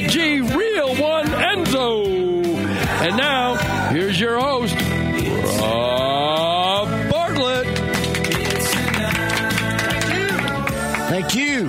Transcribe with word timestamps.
G 0.00 0.40
Real 0.40 0.94
One 0.96 1.26
Enzo. 1.26 2.06
And 3.02 3.16
now, 3.16 3.56
here's 3.90 4.18
your 4.18 4.38
host, 4.38 4.74
Rob 5.60 6.88
Bartlett. 7.10 7.66
Thank 11.08 11.34
you. 11.34 11.68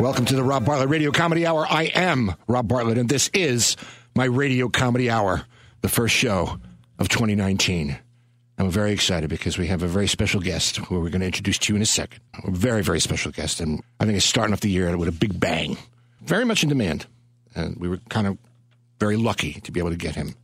Welcome 0.00 0.24
to 0.26 0.34
the 0.34 0.42
Rob 0.42 0.64
Bartlett 0.64 0.88
Radio 0.88 1.10
Comedy 1.10 1.46
Hour. 1.46 1.66
I 1.68 1.84
am 1.94 2.34
Rob 2.46 2.68
Bartlett, 2.68 2.98
and 2.98 3.08
this 3.08 3.30
is 3.32 3.76
my 4.14 4.24
Radio 4.24 4.68
Comedy 4.68 5.08
Hour, 5.08 5.42
the 5.82 5.88
first 5.88 6.14
show 6.14 6.58
of 6.98 7.08
2019. 7.08 7.98
I'm 8.58 8.70
very 8.70 8.92
excited 8.92 9.30
because 9.30 9.56
we 9.56 9.68
have 9.68 9.82
a 9.82 9.86
very 9.86 10.06
special 10.06 10.40
guest 10.40 10.76
who 10.76 11.00
we're 11.00 11.08
going 11.08 11.20
to 11.20 11.26
introduce 11.26 11.58
to 11.58 11.72
you 11.72 11.76
in 11.76 11.82
a 11.82 11.86
second. 11.86 12.20
A 12.44 12.50
very, 12.50 12.82
very 12.82 13.00
special 13.00 13.32
guest, 13.32 13.60
and 13.60 13.82
I 13.98 14.04
think 14.04 14.16
it's 14.16 14.26
starting 14.26 14.52
off 14.52 14.60
the 14.60 14.70
year 14.70 14.94
with 14.98 15.08
a 15.08 15.12
big 15.12 15.40
bang. 15.40 15.78
Very 16.22 16.44
much 16.44 16.62
in 16.62 16.68
demand, 16.68 17.06
and 17.54 17.76
we 17.76 17.88
were 17.88 17.98
kind 18.08 18.26
of 18.26 18.38
very 18.98 19.16
lucky 19.16 19.54
to 19.62 19.72
be 19.72 19.80
able 19.80 19.90
to 19.90 19.96
get 19.96 20.14
him 20.14 20.34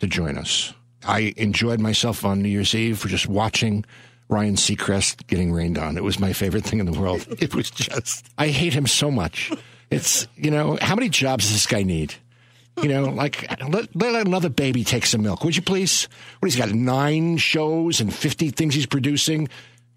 to 0.00 0.06
join 0.06 0.38
us. 0.38 0.72
I 1.06 1.34
enjoyed 1.36 1.80
myself 1.80 2.24
on 2.24 2.42
New 2.42 2.48
Year's 2.48 2.74
Eve 2.74 2.98
for 2.98 3.08
just 3.08 3.28
watching 3.28 3.84
Ryan 4.28 4.56
Seacrest 4.56 5.26
getting 5.26 5.52
rained 5.52 5.78
on. 5.78 5.96
It 5.96 6.04
was 6.04 6.18
my 6.18 6.32
favorite 6.32 6.64
thing 6.64 6.80
in 6.80 6.86
the 6.86 6.98
world. 6.98 7.26
It 7.40 7.54
was 7.54 7.70
just, 7.70 8.28
I 8.36 8.48
hate 8.48 8.74
him 8.74 8.86
so 8.86 9.10
much. 9.10 9.50
It's, 9.90 10.26
you 10.36 10.50
know, 10.50 10.76
how 10.80 10.94
many 10.94 11.08
jobs 11.08 11.44
does 11.44 11.52
this 11.52 11.66
guy 11.66 11.82
need? 11.82 12.14
You 12.82 12.88
know, 12.88 13.04
like 13.06 13.44
let, 13.68 13.94
let 13.96 14.26
another 14.26 14.48
baby 14.48 14.84
take 14.84 15.04
some 15.06 15.22
milk, 15.22 15.42
would 15.42 15.56
you 15.56 15.62
please? 15.62 16.08
What 16.38 16.46
he's 16.46 16.56
got 16.56 16.70
nine 16.70 17.36
shows 17.36 18.00
and 18.00 18.14
fifty 18.14 18.50
things 18.50 18.74
he's 18.74 18.86
producing. 18.86 19.48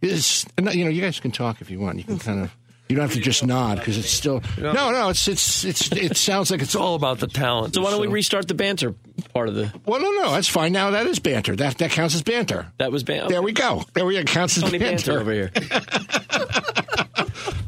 Is 0.02 0.48
you 0.58 0.84
know, 0.84 0.90
you 0.90 1.02
guys 1.02 1.20
can 1.20 1.30
talk 1.30 1.62
if 1.62 1.70
you 1.70 1.80
want. 1.80 2.00
You 2.00 2.06
can 2.06 2.18
kind 2.20 2.42
of. 2.42 2.58
You 2.92 2.98
don't 2.98 3.08
have 3.08 3.14
to 3.14 3.22
just 3.22 3.46
nod 3.46 3.78
because 3.78 3.98
it's 3.98 4.10
still 4.10 4.44
no, 4.58 4.74
no. 4.74 5.08
It's 5.08 5.26
it's 5.30 5.64
it's 5.64 5.90
it 5.94 6.18
sounds 6.18 6.52
like 6.52 6.62
it's 6.62 6.76
All 6.76 6.96
about 6.96 7.20
the 7.20 7.28
talent. 7.28 7.74
So 7.74 7.82
why 7.82 7.92
don't 7.92 8.02
we 8.02 8.08
restart 8.08 8.50
the 8.50 8.54
banter 8.54 8.94
part 9.34 9.48
of 9.48 9.56
the? 9.56 9.74
Well, 9.86 10.02
no, 10.02 10.12
no, 10.12 10.32
that's 10.32 10.50
fine. 10.50 10.74
Now 10.74 10.92
that 10.92 11.06
is 11.06 11.20
banter. 11.20 11.56
That 11.56 11.78
that 11.78 11.92
counts 11.92 12.16
as 12.16 12.22
banter. 12.22 12.70
That 12.80 12.92
was 12.92 13.04
banter. 13.04 13.30
There 13.30 13.42
we 13.42 13.54
go. 13.54 13.86
There 13.94 14.06
we 14.06 14.16
go. 14.16 14.24
Counts 14.26 14.58
as 14.58 14.64
Tony 14.64 14.78
banter. 14.78 15.14
banter 15.14 15.22
over 15.22 15.32
here. 15.32 15.52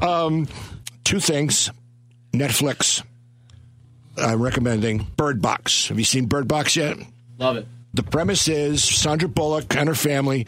um, 0.02 0.46
Two 1.04 1.20
things. 1.20 1.70
Netflix. 2.34 3.02
I'm 4.18 4.42
recommending 4.42 5.06
Bird 5.16 5.40
Box. 5.40 5.88
Have 5.88 5.98
you 5.98 6.04
seen 6.04 6.26
Bird 6.26 6.48
Box 6.48 6.76
yet? 6.76 6.98
Love 7.38 7.56
it. 7.56 7.66
The 7.94 8.02
premise 8.02 8.46
is 8.46 8.84
Sandra 8.84 9.28
Bullock 9.28 9.74
and 9.74 9.88
her 9.88 9.94
family, 9.94 10.46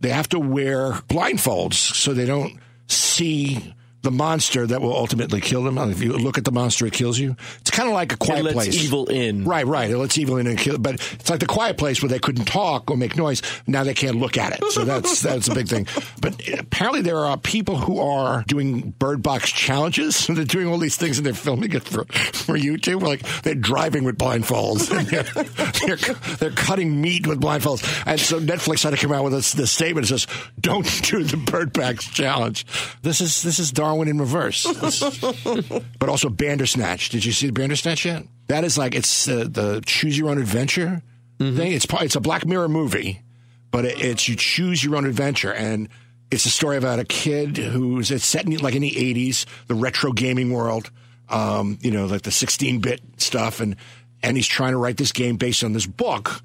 they 0.00 0.10
have 0.10 0.28
to 0.28 0.38
wear 0.38 0.92
blindfolds 1.08 1.74
so 1.74 2.12
they 2.12 2.26
don't 2.26 2.58
see 2.86 3.74
the 4.02 4.10
monster 4.10 4.66
that 4.66 4.82
will 4.82 4.94
ultimately 4.96 5.40
kill 5.40 5.62
them. 5.62 5.78
If 5.78 6.02
you 6.02 6.12
look 6.12 6.38
at 6.38 6.44
the 6.44 6.52
monster, 6.52 6.86
it 6.86 6.92
kills 6.92 7.18
you. 7.18 7.36
It's 7.60 7.70
kind 7.70 7.88
of 7.88 7.94
like 7.94 8.12
a 8.12 8.16
quiet 8.16 8.40
It 8.40 8.44
lets 8.44 8.54
place. 8.54 8.84
evil 8.84 9.06
in. 9.06 9.44
Right, 9.44 9.66
right. 9.66 9.90
It 9.90 9.96
lets 9.96 10.18
evil 10.18 10.36
in 10.36 10.46
and 10.46 10.58
kill. 10.58 10.78
But 10.78 10.94
it's 10.94 11.30
like 11.30 11.40
the 11.40 11.46
quiet 11.46 11.78
place 11.78 12.02
where 12.02 12.08
they 12.08 12.18
couldn't 12.18 12.46
talk 12.46 12.90
or 12.90 12.96
make 12.96 13.16
noise. 13.16 13.42
Now 13.66 13.84
they 13.84 13.94
can't 13.94 14.16
look 14.16 14.36
at 14.36 14.52
it. 14.52 14.64
So 14.72 14.84
that's 14.84 15.22
that's 15.22 15.48
a 15.48 15.54
big 15.54 15.68
thing. 15.68 15.86
But 16.20 16.40
apparently 16.58 17.02
there 17.02 17.18
are 17.18 17.36
people 17.38 17.76
who 17.76 18.00
are 18.00 18.44
doing 18.46 18.90
bird 18.98 19.22
box 19.22 19.50
challenges. 19.50 20.26
They're 20.32 20.44
doing 20.44 20.66
all 20.66 20.78
these 20.78 20.96
things 20.96 21.18
and 21.18 21.26
they're 21.26 21.34
filming 21.34 21.72
it 21.72 21.84
for, 21.84 22.04
for 22.04 22.56
YouTube. 22.56 23.02
Like 23.02 23.22
they're 23.42 23.54
driving 23.54 24.04
with 24.04 24.18
blindfolds. 24.18 24.90
And 24.90 25.06
they're, 25.86 25.96
they're, 25.96 26.14
they're 26.36 26.50
cutting 26.50 27.00
meat 27.00 27.26
with 27.26 27.40
blindfolds. 27.40 28.02
And 28.06 28.18
so 28.18 28.40
Netflix 28.40 28.82
had 28.82 28.90
to 28.90 28.96
come 28.96 29.12
out 29.12 29.24
with 29.24 29.32
this, 29.32 29.52
this 29.52 29.70
statement 29.70 30.08
that 30.08 30.18
says, 30.18 30.26
"Don't 30.60 30.86
do 31.04 31.22
the 31.22 31.36
bird 31.36 31.72
box 31.72 32.08
challenge." 32.08 32.66
This 33.02 33.20
is 33.20 33.42
this 33.42 33.58
is 33.58 33.70
Darwin 33.92 34.08
in 34.08 34.18
reverse. 34.18 34.64
But 35.98 36.08
also 36.08 36.28
Bandersnatch. 36.28 37.10
Did 37.10 37.24
you 37.24 37.32
see 37.32 37.50
Bandersnatch 37.50 38.04
yet? 38.04 38.24
That 38.48 38.64
is 38.64 38.76
like 38.76 38.94
it's 38.94 39.28
uh, 39.28 39.46
the 39.48 39.82
choose 39.86 40.18
your 40.18 40.30
own 40.30 40.38
adventure 40.38 41.02
thing. 41.38 41.72
It's 41.72 41.86
it's 41.90 42.16
a 42.16 42.20
Black 42.20 42.44
Mirror 42.46 42.68
movie, 42.68 43.22
but 43.70 43.84
it, 43.84 44.00
it's 44.00 44.28
you 44.28 44.34
choose 44.36 44.82
your 44.82 44.96
own 44.96 45.06
adventure, 45.06 45.52
and 45.52 45.88
it's 46.30 46.44
a 46.44 46.50
story 46.50 46.76
about 46.76 46.98
a 46.98 47.04
kid 47.04 47.56
who's 47.56 48.10
it's 48.10 48.24
set 48.24 48.46
in 48.46 48.56
like 48.58 48.74
in 48.74 48.82
the 48.82 48.90
'80s, 48.90 49.46
the 49.68 49.74
retro 49.74 50.12
gaming 50.12 50.52
world. 50.52 50.90
Um, 51.28 51.78
you 51.80 51.90
know, 51.90 52.06
like 52.06 52.22
the 52.22 52.30
16-bit 52.30 53.00
stuff, 53.16 53.60
and 53.60 53.76
and 54.22 54.36
he's 54.36 54.46
trying 54.46 54.72
to 54.72 54.78
write 54.78 54.96
this 54.96 55.12
game 55.12 55.36
based 55.36 55.64
on 55.64 55.72
this 55.72 55.86
book 55.86 56.42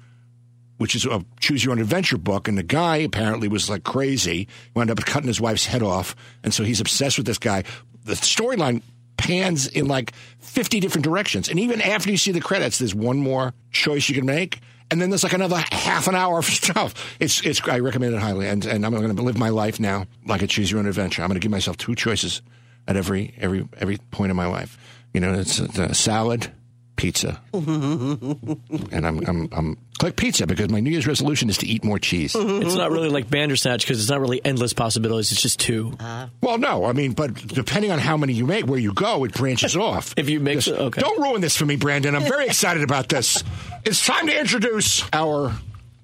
which 0.78 0.94
is 0.96 1.04
a 1.04 1.24
choose 1.40 1.64
your 1.64 1.72
own 1.72 1.80
adventure 1.80 2.18
book. 2.18 2.48
And 2.48 2.56
the 2.56 2.62
guy 2.62 2.96
apparently 2.98 3.48
was 3.48 3.68
like 3.68 3.84
crazy, 3.84 4.48
wound 4.74 4.90
up 4.90 4.98
cutting 5.04 5.28
his 5.28 5.40
wife's 5.40 5.66
head 5.66 5.82
off. 5.82 6.16
And 6.42 6.54
so 6.54 6.64
he's 6.64 6.80
obsessed 6.80 7.18
with 7.18 7.26
this 7.26 7.38
guy. 7.38 7.64
The 8.04 8.14
storyline 8.14 8.82
pans 9.18 9.66
in 9.66 9.86
like 9.86 10.14
50 10.38 10.80
different 10.80 11.04
directions. 11.04 11.48
And 11.48 11.60
even 11.60 11.82
after 11.82 12.10
you 12.10 12.16
see 12.16 12.32
the 12.32 12.40
credits, 12.40 12.78
there's 12.78 12.94
one 12.94 13.18
more 13.18 13.52
choice 13.70 14.08
you 14.08 14.14
can 14.14 14.24
make. 14.24 14.60
And 14.90 15.02
then 15.02 15.10
there's 15.10 15.24
like 15.24 15.34
another 15.34 15.62
half 15.70 16.08
an 16.08 16.14
hour 16.14 16.38
of 16.38 16.44
stuff. 16.46 17.16
It's, 17.20 17.44
it's, 17.44 17.60
I 17.68 17.80
recommend 17.80 18.14
it 18.14 18.20
highly. 18.20 18.48
And, 18.48 18.64
and 18.64 18.86
I'm 18.86 18.94
going 18.94 19.14
to 19.14 19.22
live 19.22 19.36
my 19.36 19.50
life 19.50 19.78
now 19.78 20.06
like 20.26 20.40
a 20.40 20.46
choose 20.46 20.70
your 20.70 20.80
own 20.80 20.86
adventure. 20.86 21.22
I'm 21.22 21.28
going 21.28 21.38
to 21.38 21.44
give 21.44 21.50
myself 21.50 21.76
two 21.76 21.94
choices 21.94 22.40
at 22.86 22.96
every, 22.96 23.34
every, 23.38 23.68
every 23.78 23.98
point 24.10 24.30
in 24.30 24.36
my 24.36 24.46
life. 24.46 24.78
You 25.12 25.20
know, 25.20 25.34
it's 25.34 25.60
uh, 25.60 25.92
salad, 25.92 26.50
pizza. 26.98 27.40
and 27.54 29.06
I'm, 29.06 29.20
I'm, 29.26 29.48
I'm 29.52 29.78
click 29.98 30.16
pizza 30.16 30.46
because 30.46 30.68
my 30.68 30.80
New 30.80 30.90
Year's 30.90 31.06
resolution 31.06 31.48
is 31.48 31.56
to 31.58 31.66
eat 31.66 31.82
more 31.84 31.98
cheese. 31.98 32.34
It's 32.38 32.74
not 32.74 32.90
really 32.90 33.08
like 33.08 33.30
Bandersnatch 33.30 33.82
because 33.84 34.00
it's 34.00 34.10
not 34.10 34.20
really 34.20 34.44
endless 34.44 34.74
possibilities. 34.74 35.32
It's 35.32 35.40
just 35.40 35.58
two. 35.60 35.94
Ah. 36.00 36.28
Well, 36.42 36.58
no, 36.58 36.84
I 36.84 36.92
mean, 36.92 37.12
but 37.12 37.34
depending 37.34 37.90
on 37.90 37.98
how 37.98 38.16
many 38.18 38.34
you 38.34 38.46
make, 38.46 38.66
where 38.66 38.78
you 38.78 38.92
go, 38.92 39.24
it 39.24 39.32
branches 39.32 39.76
off. 39.88 40.12
If 40.18 40.28
you 40.28 40.40
make 40.40 40.56
Just- 40.60 40.68
so- 40.76 40.86
okay. 40.86 41.00
don't 41.00 41.20
ruin 41.22 41.40
this 41.40 41.56
for 41.56 41.64
me, 41.64 41.76
Brandon. 41.76 42.14
I'm 42.14 42.22
very 42.24 42.46
excited 42.46 42.82
about 42.82 43.08
this. 43.08 43.42
It's 43.84 44.04
time 44.04 44.26
to 44.26 44.38
introduce 44.38 45.02
our 45.12 45.52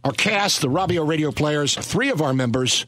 our 0.05 0.13
cast, 0.13 0.61
the 0.61 0.69
Robio 0.69 1.07
Radio 1.07 1.33
players. 1.33 1.75
Three 1.77 2.11
of 2.11 2.23
our 2.23 2.33
members 2.33 2.87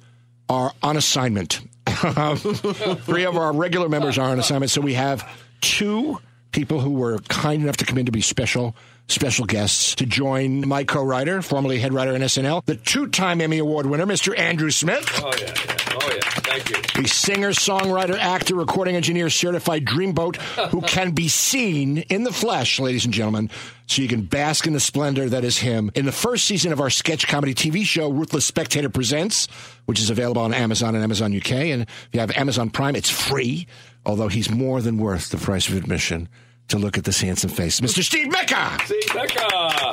are 0.48 0.72
on 0.82 0.96
assignment. 0.96 1.60
Three 1.86 3.24
of 3.24 3.36
our 3.36 3.52
regular 3.52 3.88
members 3.88 4.18
are 4.18 4.30
on 4.30 4.38
assignment, 4.38 4.70
so 4.70 4.80
we 4.80 4.94
have 4.94 5.28
two 5.60 6.18
people 6.56 6.80
who 6.80 6.92
were 6.92 7.18
kind 7.28 7.62
enough 7.62 7.76
to 7.76 7.84
come 7.84 7.98
in 7.98 8.06
to 8.06 8.12
be 8.12 8.22
special 8.22 8.74
special 9.08 9.44
guests 9.44 9.94
to 9.94 10.06
join 10.06 10.66
my 10.66 10.82
co-writer, 10.82 11.40
formerly 11.42 11.78
head 11.78 11.92
writer 11.92 12.14
in 12.14 12.22
SNL, 12.22 12.64
the 12.64 12.74
two-time 12.74 13.40
Emmy 13.40 13.58
Award 13.58 13.86
winner, 13.86 14.06
Mr. 14.06 14.36
Andrew 14.36 14.70
Smith. 14.70 15.08
Oh, 15.22 15.32
yeah, 15.38 15.46
yeah. 15.46 15.76
Oh, 15.92 16.10
yeah. 16.12 16.20
Thank 16.40 16.70
you. 16.70 17.02
The 17.02 17.08
singer, 17.08 17.50
songwriter, 17.50 18.18
actor, 18.18 18.56
recording 18.56 18.96
engineer, 18.96 19.30
certified 19.30 19.84
dreamboat 19.84 20.36
who 20.70 20.80
can 20.80 21.12
be 21.12 21.28
seen 21.28 21.98
in 21.98 22.24
the 22.24 22.32
flesh, 22.32 22.80
ladies 22.80 23.04
and 23.04 23.14
gentlemen, 23.14 23.50
so 23.86 24.02
you 24.02 24.08
can 24.08 24.22
bask 24.22 24.66
in 24.66 24.72
the 24.72 24.80
splendor 24.80 25.28
that 25.28 25.44
is 25.44 25.58
him. 25.58 25.90
In 25.94 26.04
the 26.04 26.12
first 26.12 26.44
season 26.46 26.72
of 26.72 26.80
our 26.80 26.90
sketch 26.90 27.28
comedy 27.28 27.54
TV 27.54 27.84
show, 27.84 28.10
Ruthless 28.10 28.44
Spectator 28.44 28.88
Presents, 28.88 29.46
which 29.84 30.00
is 30.00 30.10
available 30.10 30.42
on 30.42 30.52
Amazon 30.52 30.94
and 30.94 31.04
Amazon 31.04 31.36
UK. 31.36 31.52
And 31.52 31.82
if 31.82 32.08
you 32.12 32.20
have 32.20 32.32
Amazon 32.32 32.70
Prime, 32.70 32.96
it's 32.96 33.10
free, 33.10 33.68
although 34.04 34.28
he's 34.28 34.50
more 34.50 34.80
than 34.82 34.98
worth 34.98 35.28
the 35.28 35.38
price 35.38 35.68
of 35.68 35.76
admission 35.76 36.28
to 36.68 36.78
look 36.78 36.98
at 36.98 37.04
this 37.04 37.20
handsome 37.20 37.50
face. 37.50 37.80
Mr. 37.80 38.02
Steve 38.02 38.30
Mecca! 38.30 38.78
See, 38.86 39.00
Becca. 39.12 39.92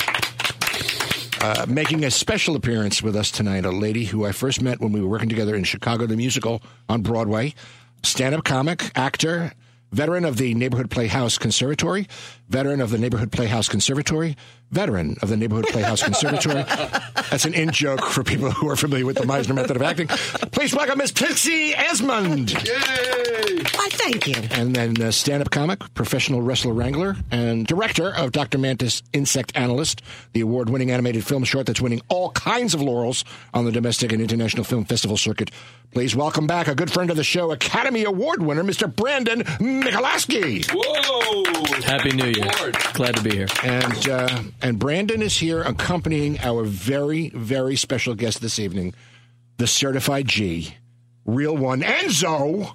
Uh, 1.41 1.65
making 1.67 2.05
a 2.05 2.11
special 2.11 2.55
appearance 2.55 3.03
with 3.03 3.15
us 3.15 3.29
tonight, 3.29 3.65
a 3.65 3.71
lady 3.71 4.05
who 4.05 4.25
I 4.25 4.31
first 4.31 4.61
met 4.61 4.79
when 4.79 4.93
we 4.93 5.01
were 5.01 5.09
working 5.09 5.27
together 5.27 5.55
in 5.55 5.65
Chicago, 5.65 6.05
the 6.05 6.15
musical 6.15 6.61
on 6.87 7.01
Broadway, 7.01 7.53
stand 8.01 8.33
up 8.33 8.45
comic, 8.45 8.91
actor, 8.95 9.51
veteran 9.91 10.23
of 10.25 10.37
the 10.37 10.53
Neighborhood 10.53 10.89
Playhouse 10.89 11.37
Conservatory, 11.37 12.07
veteran 12.53 12.81
of 12.81 12.91
the 12.91 12.99
Neighborhood 12.99 13.31
Playhouse 13.31 13.67
Conservatory, 13.67 14.37
veteran 14.69 15.17
of 15.23 15.29
the 15.29 15.35
Neighborhood 15.35 15.65
Playhouse 15.69 16.03
Conservatory. 16.03 16.63
That's 17.31 17.45
an 17.45 17.55
in 17.55 17.71
joke 17.71 18.05
for 18.05 18.23
people 18.23 18.51
who 18.51 18.69
are 18.69 18.75
familiar 18.75 19.07
with 19.07 19.17
the 19.17 19.23
Meisner 19.23 19.55
method 19.55 19.75
of 19.75 19.81
acting. 19.81 20.05
Please 20.51 20.75
welcome 20.75 20.99
Miss 20.99 21.11
Pixie 21.11 21.71
Esmonde. 21.71 22.53
Yay! 22.63 23.63
Why, 23.73 23.87
thank 23.89 24.27
you. 24.27 24.35
And 24.51 24.75
then 24.75 25.01
uh, 25.01 25.09
stand 25.09 25.41
up 25.41 25.49
comic, 25.49 25.79
professional 25.95 26.43
wrestler 26.43 26.73
wrangler, 26.73 27.15
and 27.31 27.65
director 27.65 28.13
of 28.13 28.31
Dr. 28.31 28.59
Mantis 28.59 29.01
Insect 29.13 29.51
Analyst, 29.55 30.03
the 30.33 30.41
award 30.41 30.69
winning 30.69 30.91
animated 30.91 31.25
film 31.25 31.45
short 31.45 31.65
that's 31.65 31.81
winning 31.81 32.01
all 32.07 32.29
kinds 32.31 32.75
of 32.75 32.83
laurels 32.83 33.25
on 33.55 33.65
the 33.65 33.71
domestic 33.71 34.11
and 34.11 34.21
international 34.21 34.63
film 34.63 34.85
festival 34.85 35.17
circuit. 35.17 35.49
Please 35.91 36.15
welcome 36.15 36.47
back 36.47 36.67
a 36.67 36.75
good 36.75 36.91
friend 36.91 37.09
of 37.09 37.17
the 37.17 37.23
show, 37.23 37.51
Academy 37.51 38.03
Award 38.03 38.41
winner, 38.41 38.63
Mr. 38.63 38.93
Brandon 38.93 39.43
Mikolaski. 39.43 40.65
Whoa. 40.71 41.81
Happy 41.81 42.11
New 42.11 42.25
Year. 42.25 42.42
Lord. 42.45 42.75
Glad 42.93 43.15
to 43.15 43.23
be 43.23 43.35
here. 43.35 43.47
And, 43.63 44.09
uh, 44.09 44.43
and 44.61 44.79
Brandon 44.79 45.21
is 45.21 45.37
here 45.37 45.61
accompanying 45.61 46.39
our 46.39 46.63
very, 46.63 47.29
very 47.29 47.75
special 47.75 48.15
guest 48.15 48.41
this 48.41 48.59
evening, 48.59 48.93
the 49.57 49.67
certified 49.67 50.27
G, 50.27 50.75
real 51.25 51.55
one, 51.55 51.81
Enzo 51.81 52.73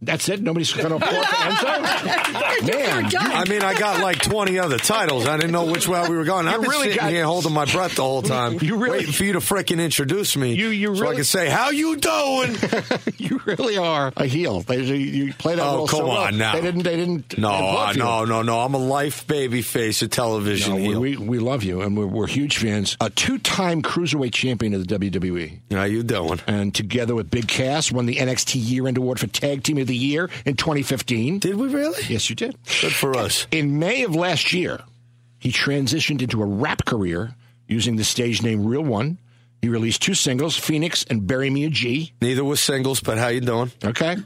That's 0.00 0.28
it. 0.28 0.40
Nobody's 0.42 0.72
going 0.72 0.88
to 0.90 0.94
applaud 0.96 1.26
for 1.26 1.66
Enzo. 1.66 2.66
Man, 2.68 3.10
I 3.16 3.44
mean, 3.48 3.62
I 3.62 3.76
got 3.78 4.00
like 4.00 4.20
20 4.22 4.58
other 4.58 4.78
titles. 4.78 5.26
I 5.26 5.36
didn't 5.36 5.50
know 5.52 5.64
which 5.64 5.88
way 5.88 6.08
we 6.08 6.16
were 6.16 6.24
going. 6.24 6.46
I've 6.46 6.60
been 6.60 6.70
really 6.70 6.84
sitting 6.88 7.00
got- 7.00 7.10
here 7.10 7.24
holding 7.24 7.52
my 7.52 7.64
breath 7.64 7.96
the 7.96 8.02
whole 8.02 8.22
time, 8.22 8.58
You 8.62 8.76
really- 8.76 8.98
waiting 8.98 9.12
for 9.12 9.24
you 9.24 9.32
to 9.32 9.40
frickin' 9.40 9.80
introduce 9.82 10.36
me 10.36 10.54
You- 10.54 10.68
you 10.68 10.90
really... 10.90 10.98
so 11.00 11.08
I 11.10 11.14
can 11.16 11.24
say, 11.24 11.48
how 11.48 11.70
you 11.70 11.96
doing? 11.96 12.56
you 13.18 13.40
really 13.44 13.76
are 13.76 14.12
a 14.16 14.26
heel. 14.26 14.60
They, 14.60 14.82
you, 14.82 14.94
you 14.94 15.32
play 15.34 15.56
that 15.56 15.62
Oh, 15.66 15.76
role 15.78 15.88
come 15.88 15.98
so 16.00 16.06
well. 16.06 16.16
on 16.18 16.38
now. 16.38 16.52
They 16.54 16.60
didn't. 16.60 16.82
They 16.84 16.96
didn't. 16.96 17.36
No, 17.36 17.50
uh, 17.50 17.92
no, 17.96 18.24
no, 18.24 18.42
no. 18.42 18.60
I'm 18.60 18.74
a 18.74 18.78
life 18.78 19.26
baby 19.26 19.62
face 19.62 20.02
of 20.02 20.10
television 20.10 20.70
No, 20.74 20.76
we, 20.76 20.82
heel. 20.88 21.00
we, 21.00 21.16
we 21.16 21.38
love 21.40 21.62
you, 21.64 21.80
and 21.82 21.96
we're, 21.96 22.06
we're 22.06 22.26
huge 22.28 22.58
fans. 22.58 22.96
A 23.00 23.10
two-time 23.10 23.82
cruiserweight 23.82 24.32
champion 24.32 24.74
of 24.74 24.86
the 24.86 24.98
WWE, 24.98 25.58
How 25.72 25.84
you 25.84 26.02
doing? 26.04 26.40
and 26.46 26.72
together 26.74 27.14
with 27.16 27.30
Big 27.30 27.48
Cass, 27.48 27.90
won 27.90 28.06
the 28.06 28.16
NXT 28.16 28.54
Year-End 28.58 28.96
Award 28.98 29.18
for 29.18 29.26
Tag 29.26 29.62
Team 29.64 29.78
of 29.78 29.87
the 29.88 29.96
Year 29.96 30.30
in 30.46 30.54
2015. 30.54 31.40
Did 31.40 31.56
we 31.56 31.68
really? 31.68 32.00
Yes, 32.08 32.30
you 32.30 32.36
did. 32.36 32.56
Good 32.80 32.92
for 32.94 33.16
us. 33.16 33.48
In 33.50 33.78
May 33.80 34.04
of 34.04 34.14
last 34.14 34.52
year, 34.52 34.80
he 35.40 35.50
transitioned 35.50 36.22
into 36.22 36.40
a 36.42 36.46
rap 36.46 36.84
career 36.84 37.34
using 37.66 37.96
the 37.96 38.04
stage 38.04 38.42
name 38.42 38.64
Real 38.64 38.82
One. 38.82 39.18
He 39.60 39.68
released 39.68 40.02
two 40.02 40.14
singles, 40.14 40.56
Phoenix 40.56 41.04
and 41.10 41.26
Bury 41.26 41.50
Me 41.50 41.64
a 41.64 41.70
G. 41.70 42.12
Neither 42.22 42.44
was 42.44 42.60
singles, 42.60 43.00
but 43.00 43.18
how 43.18 43.28
you 43.28 43.40
doing? 43.40 43.72
Okay. 43.84 44.16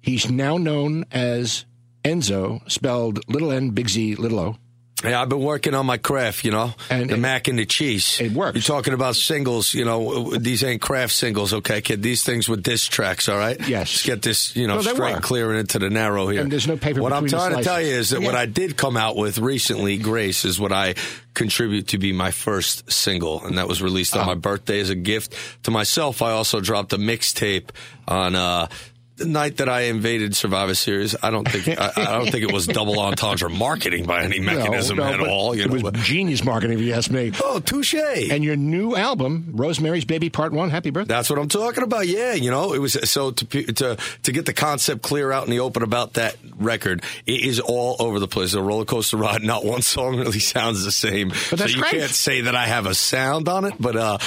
He's 0.00 0.30
now 0.30 0.56
known 0.56 1.04
as 1.10 1.64
Enzo, 2.04 2.68
spelled 2.70 3.28
little 3.28 3.50
n, 3.50 3.70
big 3.70 3.88
Z, 3.88 4.14
little 4.14 4.38
o. 4.38 4.56
Yeah, 5.04 5.20
I've 5.20 5.28
been 5.28 5.40
working 5.42 5.74
on 5.74 5.84
my 5.84 5.98
craft, 5.98 6.42
you 6.42 6.50
know, 6.50 6.72
And- 6.88 7.10
the 7.10 7.18
mac 7.18 7.48
and 7.48 7.58
the 7.58 7.66
cheese. 7.66 8.18
It 8.18 8.32
works. 8.32 8.54
You're 8.56 8.62
talking 8.76 8.94
about 8.94 9.14
singles, 9.14 9.74
you 9.74 9.84
know. 9.84 10.34
These 10.38 10.64
ain't 10.64 10.80
craft 10.80 11.12
singles, 11.12 11.52
okay, 11.52 11.82
kid. 11.82 12.02
These 12.02 12.22
things 12.24 12.48
with 12.48 12.62
disc 12.62 12.90
tracks, 12.90 13.28
all 13.28 13.36
right. 13.36 13.60
Yes. 13.68 13.90
Just 13.90 14.06
get 14.06 14.22
this, 14.22 14.56
you 14.56 14.66
know, 14.66 14.76
No, 14.76 14.80
straight, 14.94 15.20
clear, 15.20 15.50
and 15.50 15.60
into 15.60 15.78
the 15.78 15.90
narrow 15.90 16.28
here. 16.28 16.40
And 16.40 16.50
there's 16.50 16.66
no 16.66 16.78
paper 16.78 17.02
What 17.02 17.12
I'm 17.12 17.26
trying 17.28 17.56
to 17.56 17.62
tell 17.62 17.80
you 17.80 17.92
is 17.94 18.10
that 18.10 18.22
what 18.22 18.34
I 18.34 18.46
did 18.46 18.78
come 18.78 18.96
out 18.96 19.16
with 19.16 19.36
recently, 19.38 19.98
Grace, 19.98 20.46
is 20.46 20.58
what 20.58 20.72
I 20.72 20.94
contribute 21.34 21.88
to 21.88 21.98
be 21.98 22.14
my 22.14 22.30
first 22.30 22.90
single, 22.90 23.44
and 23.44 23.58
that 23.58 23.68
was 23.68 23.82
released 23.82 24.16
on 24.16 24.22
Oh. 24.22 24.26
my 24.28 24.34
birthday 24.34 24.80
as 24.80 24.88
a 24.88 24.94
gift 24.94 25.34
to 25.64 25.70
myself. 25.70 26.22
I 26.22 26.30
also 26.32 26.60
dropped 26.60 26.94
a 26.94 26.98
mixtape 26.98 27.68
on. 28.08 28.34
uh 28.34 28.68
the 29.16 29.24
night 29.24 29.56
that 29.58 29.68
I 29.68 29.82
invaded 29.82 30.36
Survivor 30.36 30.74
Series, 30.74 31.16
I 31.22 31.30
don't 31.30 31.48
think 31.50 31.68
I, 31.80 31.90
I 31.96 32.18
don't 32.18 32.30
think 32.30 32.44
it 32.44 32.52
was 32.52 32.66
double 32.66 32.98
entendre 33.00 33.48
marketing 33.48 34.04
by 34.06 34.22
any 34.22 34.40
mechanism 34.40 34.98
No, 34.98 35.08
no, 35.08 35.12
at 35.14 35.20
all. 35.28 35.54
You 35.54 35.62
it 35.64 35.66
know, 35.68 35.72
was 35.74 35.82
but- 35.82 35.94
genius 35.94 36.44
marketing, 36.44 36.78
if 36.78 36.84
you 36.84 36.92
ask 36.92 37.10
me. 37.10 37.32
Oh, 37.42 37.60
touche. 37.60 37.94
And 37.94 38.44
your 38.44 38.56
new 38.56 38.94
album, 38.94 39.52
Rosemary's 39.54 40.04
Baby 40.04 40.28
Part 40.30 40.52
One. 40.52 40.70
Happy 40.70 40.90
birthday! 40.90 41.14
That's 41.14 41.30
what 41.30 41.38
I'm 41.38 41.48
talking 41.48 41.82
about. 41.82 42.06
Yeah, 42.06 42.34
you 42.34 42.50
know, 42.50 42.72
it 42.74 42.78
was 42.78 42.92
so 43.10 43.30
to 43.30 43.72
to 43.72 43.96
to 44.22 44.32
get 44.32 44.46
the 44.46 44.52
concept 44.52 45.02
clear 45.02 45.32
out 45.32 45.44
in 45.44 45.50
the 45.50 45.60
open 45.60 45.82
about 45.82 46.14
that 46.14 46.36
record. 46.58 47.02
It 47.24 47.42
is 47.42 47.58
all 47.60 47.96
over 47.98 48.18
the 48.20 48.28
place. 48.28 48.52
A 48.54 48.60
roller 48.62 48.84
coaster 48.84 49.16
ride. 49.16 49.42
Not 49.42 49.64
one 49.64 49.82
song 49.82 50.16
really 50.18 50.38
sounds 50.40 50.84
the 50.84 50.92
same. 50.92 51.28
But 51.28 51.58
that's 51.58 51.72
so 51.72 51.76
you 51.76 51.80
great. 51.82 51.92
can't 51.92 52.10
say 52.10 52.42
that 52.42 52.54
I 52.54 52.66
have 52.66 52.86
a 52.86 52.94
sound 52.94 53.48
on 53.48 53.64
it. 53.64 53.74
But 53.80 53.96
uh, 53.96 54.18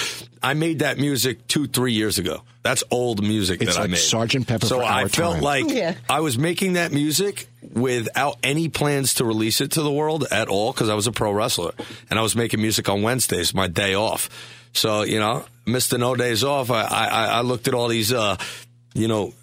I 0.42 0.54
made 0.54 0.80
that 0.80 0.98
music 0.98 1.48
two, 1.48 1.68
three 1.68 1.94
years 1.94 2.18
ago. 2.18 2.44
That's 2.64 2.84
old 2.92 3.22
music 3.24 3.62
It's 3.62 3.74
that 3.76 3.80
I 3.80 3.82
like 3.84 3.92
made. 3.92 4.00
Sgt. 4.00 4.48
Pepper 4.48 4.66
So 4.66 4.78
for 4.80 4.84
I 4.84 5.04
our 5.04 5.10
felt 5.10 5.36
time. 5.36 5.44
like 5.44 5.70
Yeah. 5.70 5.96
I 6.10 6.20
was 6.22 6.38
making 6.38 6.74
that 6.74 6.92
music 6.92 7.48
without 7.74 8.38
any 8.44 8.70
plans 8.70 9.16
to 9.16 9.26
release 9.26 9.60
it 9.62 9.72
to 9.72 9.82
the 9.82 9.92
world 9.92 10.26
at 10.32 10.48
all 10.48 10.72
because 10.72 10.90
I 10.90 10.94
was 10.94 11.08
a 11.08 11.12
pro 11.12 11.32
wrestler 11.32 11.72
and 12.10 12.18
I 12.20 12.22
was 12.22 12.36
making 12.36 12.62
music 12.62 12.88
on 12.90 13.02
Wednesdays, 13.02 13.54
my 13.54 13.68
day 13.68 13.96
off. 13.96 14.30
So 14.74 15.02
you 15.04 15.20
know, 15.20 15.46
Mister 15.66 15.98
No 15.98 16.16
Days 16.16 16.44
Off. 16.44 16.70
I 16.72 16.84
I, 16.84 17.26
I 17.26 17.42
looked 17.42 17.68
at 17.68 17.74
all 17.74 17.88
these, 17.88 18.14
uh, 18.14 18.38
you 18.94 19.08
know, 19.08 19.34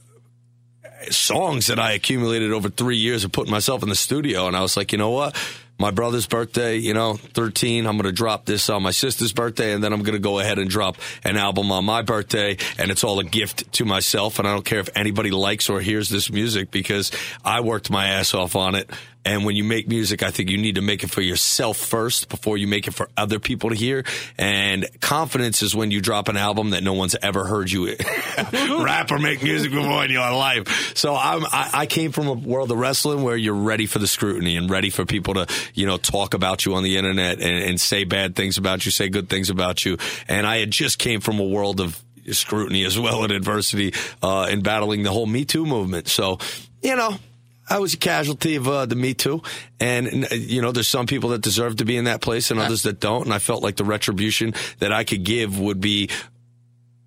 songs 1.10 1.66
that 1.66 1.78
I 1.78 1.92
accumulated 1.92 2.52
over 2.52 2.68
three 2.68 2.96
years 2.96 3.24
of 3.24 3.32
putting 3.32 3.50
myself 3.50 3.82
in 3.82 3.88
the 3.88 3.96
studio, 3.96 4.46
and 4.46 4.56
I 4.56 4.60
was 4.60 4.76
like, 4.76 4.92
you 4.92 4.98
know 4.98 5.10
what? 5.10 5.36
My 5.78 5.90
brother's 5.90 6.26
birthday, 6.26 6.76
you 6.76 6.94
know, 6.94 7.14
13. 7.14 7.86
I'm 7.86 7.96
going 7.96 8.04
to 8.04 8.12
drop 8.12 8.46
this 8.46 8.70
on 8.70 8.82
my 8.82 8.92
sister's 8.92 9.32
birthday, 9.32 9.72
and 9.72 9.84
then 9.84 9.92
I'm 9.92 10.02
going 10.02 10.14
to 10.14 10.18
go 10.18 10.38
ahead 10.38 10.58
and 10.58 10.70
drop 10.70 10.96
an 11.22 11.36
album 11.36 11.70
on 11.70 11.84
my 11.84 12.00
birthday, 12.02 12.56
and 12.78 12.90
it's 12.90 13.04
all 13.04 13.18
a 13.18 13.24
gift 13.24 13.70
to 13.74 13.84
myself. 13.84 14.38
And 14.38 14.48
I 14.48 14.52
don't 14.52 14.64
care 14.64 14.80
if 14.80 14.88
anybody 14.94 15.30
likes 15.30 15.68
or 15.68 15.80
hears 15.80 16.08
this 16.08 16.30
music 16.30 16.70
because 16.70 17.10
I 17.44 17.60
worked 17.60 17.90
my 17.90 18.08
ass 18.08 18.32
off 18.32 18.56
on 18.56 18.74
it. 18.74 18.90
And 19.26 19.44
when 19.44 19.56
you 19.56 19.64
make 19.64 19.88
music, 19.88 20.22
I 20.22 20.30
think 20.30 20.50
you 20.50 20.56
need 20.56 20.76
to 20.76 20.80
make 20.80 21.02
it 21.02 21.10
for 21.10 21.20
yourself 21.20 21.76
first 21.76 22.28
before 22.28 22.56
you 22.56 22.68
make 22.68 22.86
it 22.86 22.94
for 22.94 23.10
other 23.16 23.40
people 23.40 23.70
to 23.70 23.76
hear. 23.76 24.04
And 24.38 24.86
confidence 25.00 25.62
is 25.62 25.74
when 25.74 25.90
you 25.90 26.00
drop 26.00 26.28
an 26.28 26.36
album 26.36 26.70
that 26.70 26.84
no 26.84 26.92
one's 26.92 27.16
ever 27.20 27.44
heard 27.44 27.68
you 27.68 27.88
rap 28.52 29.10
or 29.10 29.18
make 29.18 29.42
music 29.42 29.72
before 29.72 30.04
in 30.04 30.12
your 30.12 30.30
life. 30.30 30.96
So 30.96 31.16
I'm, 31.16 31.44
I, 31.46 31.70
I 31.74 31.86
came 31.86 32.12
from 32.12 32.28
a 32.28 32.34
world 32.34 32.70
of 32.70 32.78
wrestling 32.78 33.24
where 33.24 33.36
you're 33.36 33.54
ready 33.54 33.86
for 33.86 33.98
the 33.98 34.06
scrutiny 34.06 34.56
and 34.56 34.70
ready 34.70 34.90
for 34.90 35.04
people 35.04 35.34
to, 35.34 35.48
you 35.74 35.86
know, 35.86 35.96
talk 35.96 36.32
about 36.32 36.64
you 36.64 36.76
on 36.76 36.84
the 36.84 36.96
internet 36.96 37.40
and, 37.40 37.64
and 37.64 37.80
say 37.80 38.04
bad 38.04 38.36
things 38.36 38.58
about 38.58 38.86
you, 38.86 38.92
say 38.92 39.08
good 39.08 39.28
things 39.28 39.50
about 39.50 39.84
you. 39.84 39.98
And 40.28 40.46
I 40.46 40.58
had 40.58 40.70
just 40.70 41.00
came 41.00 41.20
from 41.20 41.40
a 41.40 41.44
world 41.44 41.80
of 41.80 42.00
scrutiny 42.30 42.84
as 42.84 42.96
well 42.96 43.24
and 43.24 43.32
adversity 43.32 43.92
uh, 44.22 44.46
in 44.48 44.62
battling 44.62 45.02
the 45.02 45.10
whole 45.10 45.26
Me 45.26 45.44
Too 45.44 45.66
movement. 45.66 46.06
So, 46.06 46.38
you 46.80 46.94
know, 46.94 47.18
I 47.68 47.78
was 47.78 47.94
a 47.94 47.98
casualty 47.98 48.56
of 48.56 48.68
uh, 48.68 48.86
the 48.86 48.96
Me 48.96 49.14
Too, 49.14 49.42
and 49.80 50.28
you 50.30 50.62
know, 50.62 50.72
there's 50.72 50.88
some 50.88 51.06
people 51.06 51.30
that 51.30 51.40
deserve 51.42 51.76
to 51.76 51.84
be 51.84 51.96
in 51.96 52.04
that 52.04 52.20
place 52.20 52.50
and 52.50 52.60
others 52.60 52.82
that 52.84 53.00
don't. 53.00 53.24
And 53.24 53.34
I 53.34 53.38
felt 53.38 53.62
like 53.62 53.76
the 53.76 53.84
retribution 53.84 54.54
that 54.78 54.92
I 54.92 55.04
could 55.04 55.24
give 55.24 55.58
would 55.58 55.80
be 55.80 56.10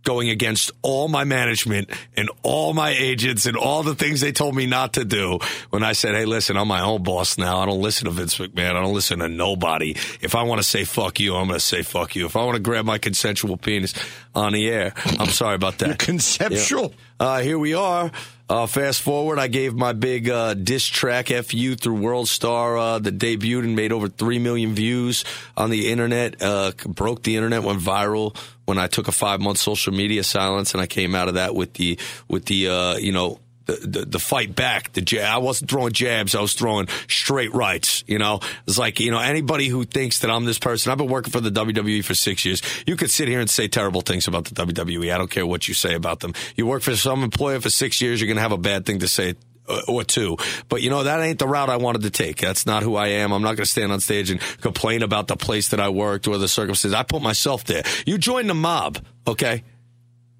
going 0.03 0.29
against 0.29 0.71
all 0.81 1.07
my 1.07 1.23
management 1.23 1.89
and 2.15 2.29
all 2.41 2.73
my 2.73 2.89
agents 2.89 3.45
and 3.45 3.57
all 3.57 3.83
the 3.83 3.95
things 3.95 4.21
they 4.21 4.31
told 4.31 4.55
me 4.55 4.65
not 4.65 4.93
to 4.93 5.05
do 5.05 5.39
when 5.69 5.83
I 5.83 5.91
said, 5.91 6.15
Hey, 6.15 6.25
listen, 6.25 6.57
I'm 6.57 6.67
my 6.67 6.81
own 6.81 7.03
boss 7.03 7.37
now. 7.37 7.59
I 7.59 7.65
don't 7.65 7.81
listen 7.81 8.05
to 8.05 8.11
Vince 8.11 8.37
McMahon. 8.37 8.71
I 8.71 8.81
don't 8.81 8.93
listen 8.93 9.19
to 9.19 9.29
nobody. 9.29 9.91
If 10.21 10.35
I 10.35 10.43
want 10.43 10.59
to 10.59 10.67
say 10.67 10.83
fuck 10.83 11.19
you, 11.19 11.35
I'm 11.35 11.47
going 11.47 11.59
to 11.59 11.65
say 11.65 11.81
fuck 11.81 12.15
you. 12.15 12.25
If 12.25 12.35
I 12.35 12.43
want 12.43 12.55
to 12.55 12.61
grab 12.61 12.85
my 12.85 12.97
consensual 12.97 13.57
penis 13.57 13.93
on 14.33 14.53
the 14.53 14.69
air, 14.69 14.93
I'm 15.19 15.29
sorry 15.29 15.55
about 15.55 15.79
that. 15.79 15.99
Conceptual. 15.99 16.93
Yeah. 17.19 17.27
Uh, 17.27 17.39
here 17.41 17.59
we 17.59 17.73
are. 17.73 18.11
Uh, 18.49 18.65
fast 18.65 19.03
forward, 19.03 19.37
I 19.37 19.47
gave 19.47 19.75
my 19.75 19.93
big 19.93 20.27
uh, 20.27 20.55
diss 20.55 20.87
track 20.87 21.27
"FU" 21.27 21.75
through 21.75 21.99
World 22.01 22.27
Star 22.27 22.77
uh, 22.79 22.97
that 22.97 23.19
debuted 23.19 23.63
and 23.63 23.75
made 23.75 23.91
over 23.91 24.09
three 24.09 24.39
million 24.39 24.73
views 24.73 25.23
on 25.55 25.69
the 25.69 25.91
internet. 25.91 26.41
Uh, 26.41 26.71
broke 26.87 27.21
the 27.21 27.35
internet, 27.35 27.61
went 27.61 27.79
viral 27.79 28.35
when 28.65 28.79
I 28.79 28.87
took 28.87 29.07
a 29.07 29.11
five 29.11 29.39
month 29.39 29.59
social 29.59 29.93
media 29.93 30.23
silence, 30.23 30.73
and 30.73 30.81
I 30.81 30.87
came 30.87 31.13
out 31.13 31.27
of 31.27 31.35
that 31.35 31.53
with 31.53 31.73
the 31.73 31.99
with 32.27 32.45
the 32.45 32.69
uh, 32.69 32.95
you 32.97 33.11
know 33.11 33.39
the, 33.75 34.05
the, 34.05 34.19
fight 34.19 34.55
back. 34.55 34.93
The 34.93 35.01
jab. 35.01 35.35
I 35.35 35.37
wasn't 35.37 35.69
throwing 35.69 35.93
jabs. 35.93 36.35
I 36.35 36.41
was 36.41 36.53
throwing 36.53 36.87
straight 37.07 37.53
rights. 37.53 38.03
You 38.07 38.19
know, 38.19 38.39
it's 38.67 38.77
like 38.77 38.99
you 38.99 39.11
know 39.11 39.19
anybody 39.19 39.67
who 39.67 39.85
thinks 39.85 40.19
that 40.19 40.31
I'm 40.31 40.45
this 40.45 40.59
person. 40.59 40.91
I've 40.91 40.97
been 40.97 41.09
working 41.09 41.31
for 41.31 41.41
the 41.41 41.51
WWE 41.51 42.03
for 42.03 42.15
six 42.15 42.45
years. 42.45 42.61
You 42.85 42.95
could 42.95 43.11
sit 43.11 43.27
here 43.27 43.39
and 43.39 43.49
say 43.49 43.67
terrible 43.67 44.01
things 44.01 44.27
about 44.27 44.45
the 44.45 44.55
WWE. 44.55 45.13
I 45.13 45.17
don't 45.17 45.31
care 45.31 45.45
what 45.45 45.67
you 45.67 45.73
say 45.73 45.95
about 45.95 46.19
them. 46.19 46.33
You 46.55 46.65
work 46.65 46.83
for 46.83 46.95
some 46.95 47.23
employer 47.23 47.59
for 47.59 47.69
six 47.69 48.01
years, 48.01 48.19
you're 48.21 48.27
going 48.27 48.37
to 48.37 48.41
have 48.41 48.51
a 48.51 48.57
bad 48.57 48.85
thing 48.85 48.99
to 48.99 49.07
say 49.07 49.35
uh, 49.69 49.81
or 49.87 50.03
two. 50.03 50.37
But 50.67 50.81
you 50.81 50.89
know, 50.89 51.03
that 51.03 51.19
ain't 51.21 51.39
the 51.39 51.47
route 51.47 51.69
I 51.69 51.77
wanted 51.77 52.01
to 52.01 52.09
take. 52.09 52.37
That's 52.37 52.65
not 52.65 52.83
who 52.83 52.95
I 52.95 53.07
am. 53.07 53.31
I'm 53.31 53.41
not 53.41 53.55
going 53.55 53.65
to 53.65 53.65
stand 53.65 53.91
on 53.91 53.99
stage 53.99 54.31
and 54.31 54.39
complain 54.61 55.03
about 55.03 55.27
the 55.27 55.35
place 55.35 55.69
that 55.69 55.79
I 55.79 55.89
worked 55.89 56.27
or 56.27 56.37
the 56.37 56.47
circumstances. 56.47 56.93
I 56.93 57.03
put 57.03 57.21
myself 57.21 57.65
there. 57.65 57.83
You 58.05 58.17
join 58.17 58.47
the 58.47 58.55
mob, 58.55 58.97
okay? 59.27 59.63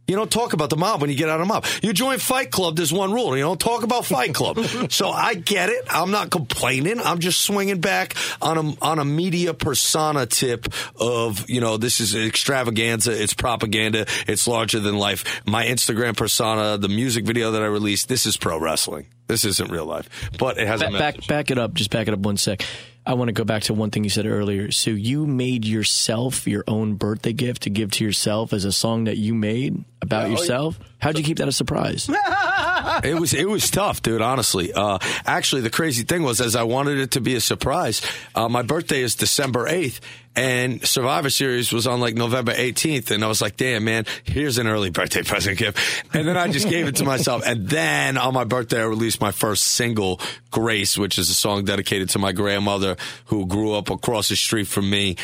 You 0.09 0.15
don't 0.15 0.31
talk 0.31 0.53
about 0.53 0.71
the 0.71 0.75
mob 0.75 1.01
when 1.01 1.11
you 1.11 1.15
get 1.15 1.29
out 1.29 1.39
of 1.39 1.47
the 1.47 1.53
mob. 1.53 1.65
You 1.83 1.93
join 1.93 2.17
Fight 2.17 2.49
Club, 2.49 2.75
there's 2.75 2.91
one 2.91 3.11
rule. 3.13 3.37
You 3.37 3.43
don't 3.43 3.59
talk 3.59 3.83
about 3.83 4.05
Fight 4.05 4.33
Club. 4.33 4.59
so 4.89 5.09
I 5.09 5.35
get 5.35 5.69
it. 5.69 5.85
I'm 5.87 6.09
not 6.09 6.31
complaining. 6.31 6.99
I'm 6.99 7.19
just 7.19 7.41
swinging 7.41 7.79
back 7.79 8.15
on 8.41 8.57
a, 8.57 8.73
on 8.81 8.97
a 8.97 9.05
media 9.05 9.53
persona 9.53 10.25
tip 10.25 10.67
of, 10.99 11.47
you 11.47 11.61
know, 11.61 11.77
this 11.77 11.99
is 11.99 12.15
extravaganza. 12.15 13.11
It's 13.21 13.35
propaganda. 13.35 14.07
It's 14.27 14.47
larger 14.47 14.79
than 14.79 14.97
life. 14.97 15.41
My 15.45 15.65
Instagram 15.65 16.17
persona, 16.17 16.79
the 16.79 16.89
music 16.89 17.25
video 17.25 17.51
that 17.51 17.61
I 17.61 17.67
released, 17.67 18.09
this 18.09 18.25
is 18.25 18.35
pro 18.35 18.57
wrestling. 18.57 19.05
This 19.27 19.45
isn't 19.45 19.69
real 19.69 19.85
life, 19.85 20.09
but 20.39 20.57
it 20.57 20.65
has 20.65 20.81
a 20.81 20.85
Back, 20.85 20.91
message. 20.93 21.17
back, 21.19 21.27
back 21.27 21.51
it 21.51 21.59
up. 21.59 21.73
Just 21.75 21.91
back 21.91 22.07
it 22.07 22.15
up 22.15 22.19
one 22.19 22.35
sec. 22.37 22.65
I 23.09 23.13
want 23.13 23.29
to 23.29 23.33
go 23.33 23.43
back 23.43 23.63
to 23.63 23.73
one 23.73 23.89
thing 23.89 24.03
you 24.03 24.09
said 24.11 24.27
earlier. 24.27 24.69
So 24.69 24.91
you 24.91 25.25
made 25.25 25.65
yourself 25.65 26.45
your 26.45 26.63
own 26.67 26.93
birthday 26.93 27.33
gift 27.33 27.63
to 27.63 27.71
give 27.71 27.89
to 27.93 28.05
yourself 28.05 28.53
as 28.53 28.65
a 28.65 28.71
song 28.71 29.05
that 29.05 29.17
you 29.17 29.33
made 29.33 29.83
about 29.99 30.27
oh, 30.27 30.29
yourself. 30.29 30.79
How'd 30.99 31.17
you 31.17 31.23
keep 31.23 31.37
that 31.37 31.47
a 31.47 31.53
surprise? 31.53 32.09
it 33.03 33.19
was 33.19 33.33
it 33.33 33.47
was 33.47 33.69
tough, 33.69 34.01
dude. 34.01 34.21
Honestly, 34.21 34.73
uh, 34.73 34.99
actually, 35.25 35.61
the 35.61 35.69
crazy 35.69 36.03
thing 36.03 36.23
was, 36.23 36.41
as 36.41 36.55
I 36.55 36.63
wanted 36.63 36.99
it 36.99 37.11
to 37.11 37.21
be 37.21 37.35
a 37.35 37.41
surprise, 37.41 38.01
uh, 38.35 38.49
my 38.49 38.61
birthday 38.61 39.01
is 39.01 39.15
December 39.15 39.67
eighth, 39.67 40.01
and 40.35 40.85
Survivor 40.85 41.29
Series 41.29 41.71
was 41.71 41.87
on 41.87 41.99
like 41.99 42.15
November 42.15 42.53
eighteenth, 42.55 43.11
and 43.11 43.23
I 43.23 43.27
was 43.27 43.41
like, 43.41 43.55
"Damn, 43.57 43.85
man, 43.85 44.05
here's 44.23 44.57
an 44.57 44.67
early 44.67 44.89
birthday 44.89 45.23
present 45.23 45.57
gift." 45.57 45.79
And 46.13 46.27
then 46.27 46.37
I 46.37 46.47
just 46.49 46.69
gave 46.69 46.87
it 46.87 46.97
to 46.97 47.05
myself, 47.05 47.43
and 47.45 47.67
then 47.69 48.17
on 48.17 48.33
my 48.33 48.43
birthday, 48.43 48.81
I 48.81 48.85
released 48.85 49.21
my 49.21 49.31
first 49.31 49.63
single, 49.63 50.19
"Grace," 50.51 50.97
which 50.97 51.17
is 51.17 51.29
a 51.29 51.33
song 51.33 51.63
dedicated 51.65 52.09
to 52.09 52.19
my 52.19 52.33
grandmother 52.33 52.97
who 53.25 53.45
grew 53.45 53.73
up 53.73 53.89
across 53.89 54.29
the 54.29 54.35
street 54.35 54.67
from 54.67 54.89
me. 54.89 55.15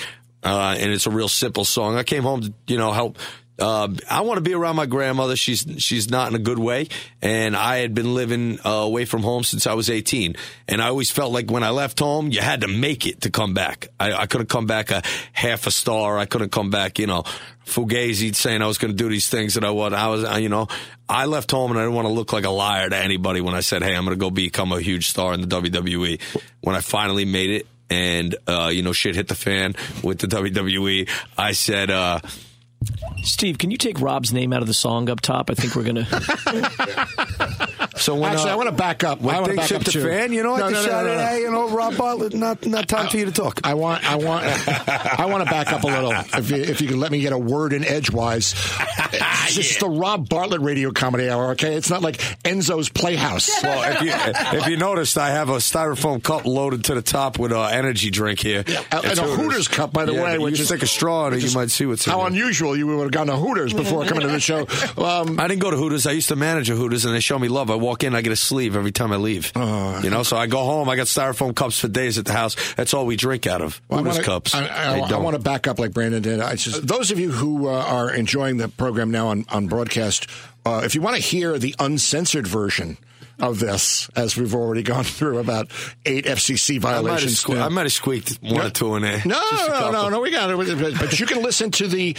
Uh, 0.43 0.75
and 0.77 0.91
it's 0.91 1.07
a 1.07 1.09
real 1.09 1.27
simple 1.27 1.65
song. 1.65 1.97
I 1.97 2.03
came 2.03 2.21
home 2.21 2.41
to, 2.41 2.53
you 2.67 2.77
know, 2.77 2.91
help 2.91 3.17
Uh, 3.57 3.87
I 4.09 4.21
want 4.21 4.37
to 4.37 4.41
be 4.41 4.53
around 4.53 4.75
my 4.75 4.85
grandmother. 4.85 5.35
She's 5.35 5.65
she's 5.77 6.09
not 6.09 6.27
in 6.29 6.35
a 6.35 6.39
good 6.39 6.59
way, 6.59 6.89
and 7.21 7.55
I 7.55 7.77
had 7.77 7.93
been 7.93 8.13
living 8.13 8.59
uh, 8.65 8.69
away 8.69 9.05
from 9.05 9.23
home 9.23 9.43
since 9.43 9.65
I 9.65 9.73
was 9.73 9.89
18. 9.89 10.35
And 10.67 10.81
I 10.81 10.87
always 10.87 11.09
felt 11.09 11.31
like 11.31 11.49
when 11.49 11.63
I 11.63 11.69
left 11.69 11.99
home, 11.99 12.31
you 12.31 12.41
had 12.41 12.61
to 12.61 12.67
make 12.67 13.07
it 13.07 13.21
to 13.21 13.29
come 13.29 13.53
back. 13.53 13.87
I, 13.99 14.13
I 14.13 14.25
couldn't 14.25 14.49
come 14.49 14.65
back 14.65 14.91
a 14.91 15.01
half 15.31 15.67
a 15.67 15.71
star. 15.71 16.17
I 16.17 16.25
couldn't 16.25 16.51
come 16.51 16.69
back, 16.69 16.99
you 16.99 17.07
know, 17.07 17.23
fugazi 17.65 18.35
saying 18.35 18.61
I 18.61 18.67
was 18.67 18.77
going 18.77 18.91
to 18.91 18.97
do 18.97 19.09
these 19.09 19.29
things 19.29 19.53
that 19.53 19.63
I 19.63 19.71
was. 19.71 19.93
I 19.93 20.07
was, 20.07 20.41
you 20.41 20.49
know, 20.49 20.67
I 21.07 21.25
left 21.25 21.51
home 21.51 21.71
and 21.71 21.79
I 21.79 21.83
didn't 21.83 21.95
want 21.95 22.07
to 22.07 22.13
look 22.13 22.33
like 22.33 22.45
a 22.45 22.49
liar 22.49 22.89
to 22.89 22.97
anybody 22.97 23.39
when 23.39 23.55
I 23.55 23.61
said, 23.61 23.83
"Hey, 23.83 23.95
I'm 23.95 24.03
going 24.03 24.17
to 24.17 24.19
go 24.19 24.29
become 24.29 24.73
a 24.73 24.81
huge 24.81 25.07
star 25.07 25.33
in 25.33 25.41
the 25.41 25.47
WWE." 25.47 26.21
When 26.61 26.75
I 26.75 26.81
finally 26.81 27.25
made 27.25 27.51
it, 27.51 27.67
and 27.89 28.35
uh, 28.47 28.69
you 28.73 28.81
know, 28.81 28.91
shit 28.91 29.15
hit 29.15 29.27
the 29.27 29.35
fan 29.35 29.75
with 30.03 30.19
the 30.19 30.27
WWE, 30.27 31.09
I 31.37 31.53
said. 31.53 31.89
Steve, 33.23 33.57
can 33.57 33.71
you 33.71 33.77
take 33.77 33.99
Rob's 33.99 34.31
name 34.31 34.53
out 34.53 34.61
of 34.61 34.67
the 34.67 34.73
song 34.73 35.09
up 35.09 35.19
top? 35.21 35.49
I 35.49 35.55
think 35.55 35.75
we're 35.75 35.83
gonna. 35.83 36.05
so 37.97 38.13
when, 38.15 38.31
Actually, 38.31 38.49
uh, 38.51 38.53
I 38.53 38.55
want 38.55 38.69
to 38.69 38.75
back 38.75 39.03
up. 39.03 39.19
I 39.21 39.25
when 39.25 39.35
want 39.35 39.45
to 39.45 39.51
things 39.53 39.61
back 39.63 39.69
hit 39.69 39.75
up 39.79 39.83
the 39.85 39.91
too. 39.91 40.03
fan, 40.03 40.31
you 40.33 40.43
know, 40.43 40.55
No, 40.55 40.65
at 40.65 40.67
the 40.67 40.73
no, 40.73 40.81
no, 40.81 40.87
shot, 40.87 41.05
no, 41.05 41.15
no. 41.15 41.19
hey, 41.25 41.39
you 41.41 41.51
know, 41.51 41.69
Rob 41.69 41.97
Bartlett, 41.97 42.33
not 42.35 42.65
not 42.67 42.87
time 42.87 43.07
for 43.09 43.17
you 43.17 43.25
to 43.25 43.31
talk. 43.31 43.59
I 43.63 43.73
want, 43.73 44.03
I 44.09 44.15
want, 44.17 44.45
I 45.19 45.25
want 45.25 45.43
to 45.43 45.49
back 45.49 45.71
up 45.73 45.83
a 45.83 45.87
little. 45.87 46.11
If 46.11 46.51
you, 46.51 46.57
if 46.57 46.81
you 46.81 46.87
can 46.87 46.99
let 46.99 47.11
me 47.11 47.19
get 47.21 47.33
a 47.33 47.37
word 47.37 47.73
in 47.73 47.83
edgewise, 47.83 48.53
it's 49.13 49.57
is 49.57 49.77
the 49.79 49.89
Rob 49.89 50.29
Bartlett 50.29 50.61
Radio 50.61 50.91
Comedy 50.91 51.29
Hour. 51.29 51.51
Okay, 51.51 51.73
it's 51.75 51.89
not 51.89 52.01
like 52.03 52.17
Enzo's 52.43 52.89
Playhouse. 52.89 53.49
Well, 53.63 53.93
if 53.93 54.01
you 54.01 54.11
if 54.59 54.67
you 54.67 54.77
noticed, 54.77 55.17
I 55.17 55.29
have 55.31 55.49
a 55.49 55.57
styrofoam 55.57 56.21
cup 56.21 56.45
loaded 56.45 56.83
to 56.85 56.93
the 56.95 57.01
top 57.01 57.39
with 57.39 57.51
uh, 57.51 57.63
energy 57.63 58.11
drink 58.11 58.39
here, 58.39 58.63
And 58.67 59.05
It's 59.05 59.19
a 59.19 59.23
Hooters 59.23 59.67
cup, 59.67 59.91
by 59.91 60.05
the 60.05 60.13
Yeah, 60.13 60.23
way, 60.23 60.37
but 60.37 60.43
which 60.43 60.57
you 60.59 60.61
is 60.63 60.67
stick 60.67 60.83
a 60.83 60.87
straw 60.87 61.27
in 61.27 61.33
it, 61.33 61.43
you 61.43 61.51
might 61.55 61.71
see 61.71 61.85
what's 61.85 62.05
in 62.05 62.11
how 62.11 62.19
there. 62.19 62.27
Unusual 62.73 62.77
you 62.77 62.97
would 62.97 63.03
have 63.03 63.11
gone 63.11 63.27
to 63.27 63.35
Hooters 63.35 63.73
before 63.73 64.05
coming 64.05 64.21
to 64.21 64.27
the 64.27 64.39
show. 64.39 64.65
Um, 65.05 65.39
I 65.39 65.47
didn't 65.47 65.61
go 65.61 65.69
to 65.71 65.77
Hooters. 65.77 66.07
I 66.07 66.11
used 66.11 66.29
to 66.29 66.35
manage 66.35 66.69
a 66.69 66.75
Hooters, 66.75 67.05
and 67.05 67.13
they 67.13 67.19
show 67.19 67.37
me 67.37 67.47
love. 67.47 67.69
I 67.69 67.75
walk 67.75 68.03
in, 68.03 68.15
I 68.15 68.21
get 68.21 68.31
a 68.31 68.35
sleeve 68.35 68.75
every 68.75 68.91
time 68.91 69.11
I 69.11 69.17
leave. 69.17 69.51
Oh. 69.55 69.99
you 70.01 70.09
know, 70.09 70.23
so 70.23 70.35
I 70.37 70.47
go 70.47 70.63
home. 70.63 70.89
I 70.89 70.95
got 70.95 71.07
styrofoam 71.07 71.55
cups 71.55 71.79
for 71.79 71.87
days 71.87 72.17
at 72.17 72.25
the 72.25 72.33
house. 72.33 72.55
That's 72.75 72.93
all 72.93 73.05
we 73.05 73.15
drink 73.15 73.45
out 73.45 73.61
of. 73.61 73.81
I 73.91 73.97
Hooters 73.97 74.13
wanna- 74.15 74.23
cups. 74.23 74.55
I, 74.55 74.61
They 74.61 74.69
I, 75.01 75.09
I 75.09 75.17
want 75.19 75.35
to 75.35 75.41
back 75.41 75.67
up 75.67 75.79
like 75.79 75.93
Brandon 75.93 76.21
did. 76.21 76.39
I 76.39 76.55
just, 76.55 76.87
those 76.87 77.11
of 77.11 77.19
you 77.19 77.31
who 77.31 77.67
uh, 77.67 77.71
are 77.73 78.11
enjoying 78.13 78.57
the 78.57 78.67
program 78.69 79.11
now 79.11 79.27
on, 79.27 79.45
on 79.49 79.67
broadcast, 79.67 80.27
uh, 80.65 80.81
if 80.83 80.95
you 80.95 81.01
want 81.01 81.17
to 81.17 81.21
hear 81.21 81.57
the 81.59 81.75
uncensored 81.79 82.47
version 82.47 82.97
of 83.39 83.59
this, 83.59 84.09
as 84.15 84.37
we've 84.37 84.55
already 84.55 84.81
gone 84.93 85.03
through 85.03 85.39
about 85.39 85.69
eight 86.05 86.25
FCC 86.25 86.77
I 86.77 86.79
might, 86.79 86.89
have 86.95 87.03
violations. 87.03 87.43
sque- 87.43 87.61
I 87.61 87.67
might 87.67 87.83
have 87.83 87.93
squeaked 87.93 88.39
one 88.41 88.65
or 88.65 88.69
two 88.69 88.95
in 88.95 89.01
there. 89.03 89.21
No, 89.25 89.41
no, 89.67 89.91
no, 89.91 90.09
no, 90.09 90.21
we 90.21 90.31
got 90.31 90.49
it. 90.49 90.97
But 90.99 91.19
you 91.19 91.25
can 91.25 91.43
listen 91.43 91.69
to 91.71 91.87
the 91.87 92.15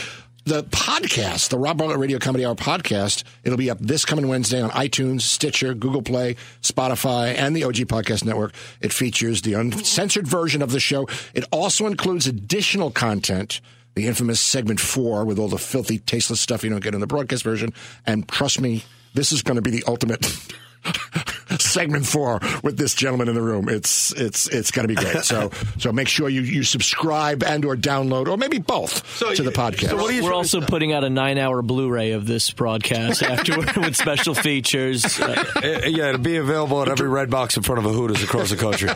the 0.47 0.63
podcast, 0.63 1.49
the 1.49 1.59
Rob 1.59 1.79
Bartlett 1.79 1.99
Radio 1.99 2.21
Comedy 2.21 2.47
Hour 2.47 2.55
podcast. 2.55 3.25
It'll 3.43 3.59
be 3.59 3.69
up 3.69 3.81
this 3.81 4.05
coming 4.05 4.29
Wednesday 4.29 4.63
on 4.63 4.71
iTunes, 4.71 5.23
Stitcher, 5.23 5.75
Google 5.75 6.03
Play, 6.03 6.37
Spotify, 6.63 7.35
and 7.35 7.55
the 7.55 7.65
OG 7.65 7.75
Podcast 7.89 8.25
Network. 8.25 8.55
It 8.81 8.93
features 8.93 9.43
the 9.43 9.55
uncensored 9.55 10.29
version 10.29 10.63
of 10.63 10.71
the 10.71 10.79
show. 10.79 11.09
It 11.35 11.45
also 11.51 11.87
includes 11.87 12.29
additional 12.29 12.93
content. 12.93 13.61
The 13.95 14.07
infamous 14.07 14.39
segment 14.39 14.79
four 14.79 15.25
with 15.25 15.39
all 15.39 15.49
the 15.49 15.59
filthy, 15.59 15.99
tasteless 15.99 16.41
stuff 16.41 16.63
you 16.63 16.71
don't 16.71 16.83
get 16.83 16.95
in 16.95 17.01
the 17.01 17.07
broadcast 17.09 17.43
version. 17.43 17.73
And 18.07 18.29
trust 18.29 18.61
me, 18.61 18.85
this 19.15 19.33
is 19.33 19.43
going 19.43 19.57
to 19.57 19.63
be 19.63 19.71
the 19.71 19.83
ultimate 19.89 20.23
segment 21.59 22.07
four 22.07 22.41
with 22.63 22.77
this 22.77 22.95
gentleman 22.95 23.29
in 23.29 23.35
the 23.35 23.43
room. 23.43 23.69
It's 23.69 24.13
it's 24.13 24.47
it's 24.49 24.71
going 24.71 24.89
to 24.89 24.95
be 24.95 25.01
great. 25.01 25.25
So 25.25 25.51
so 25.79 25.93
make 25.93 26.09
sure 26.09 26.29
you, 26.29 26.41
you 26.43 26.63
subscribe 26.63 27.43
and 27.43 27.65
or 27.65 27.77
download 27.77 28.29
or 28.29 28.37
maybe 28.37 28.59
both 28.59 29.03
to 29.37 29.43
the 29.43 29.51
podcast. 29.51 29.91
so 29.91 29.97
what 29.97 30.09
do 30.11 30.15
you- 30.17 30.25
We're 30.25 30.35
also 30.35 30.61
putting 30.61 30.93
out 30.93 31.05
a 31.05 31.11
nine-hour 31.11 31.63
Blu-ray 31.63 32.13
of 32.13 32.27
this 32.27 32.51
broadcast 32.51 33.23
afterward 33.25 33.73
with 33.77 33.97
special 33.97 34.35
features. 34.35 35.05
Uh, 35.21 35.45
Uh, 35.57 35.61
yeah, 35.87 36.09
it'll 36.09 36.19
be 36.21 36.37
available 36.37 36.83
at 36.83 36.89
every 36.89 37.09
red 37.09 37.31
box 37.31 37.57
in 37.57 37.63
front 37.63 37.79
of 37.79 37.87
a 37.87 37.93
Hooters 37.93 38.23
across 38.23 38.51
the 38.51 38.57
country. 38.57 38.89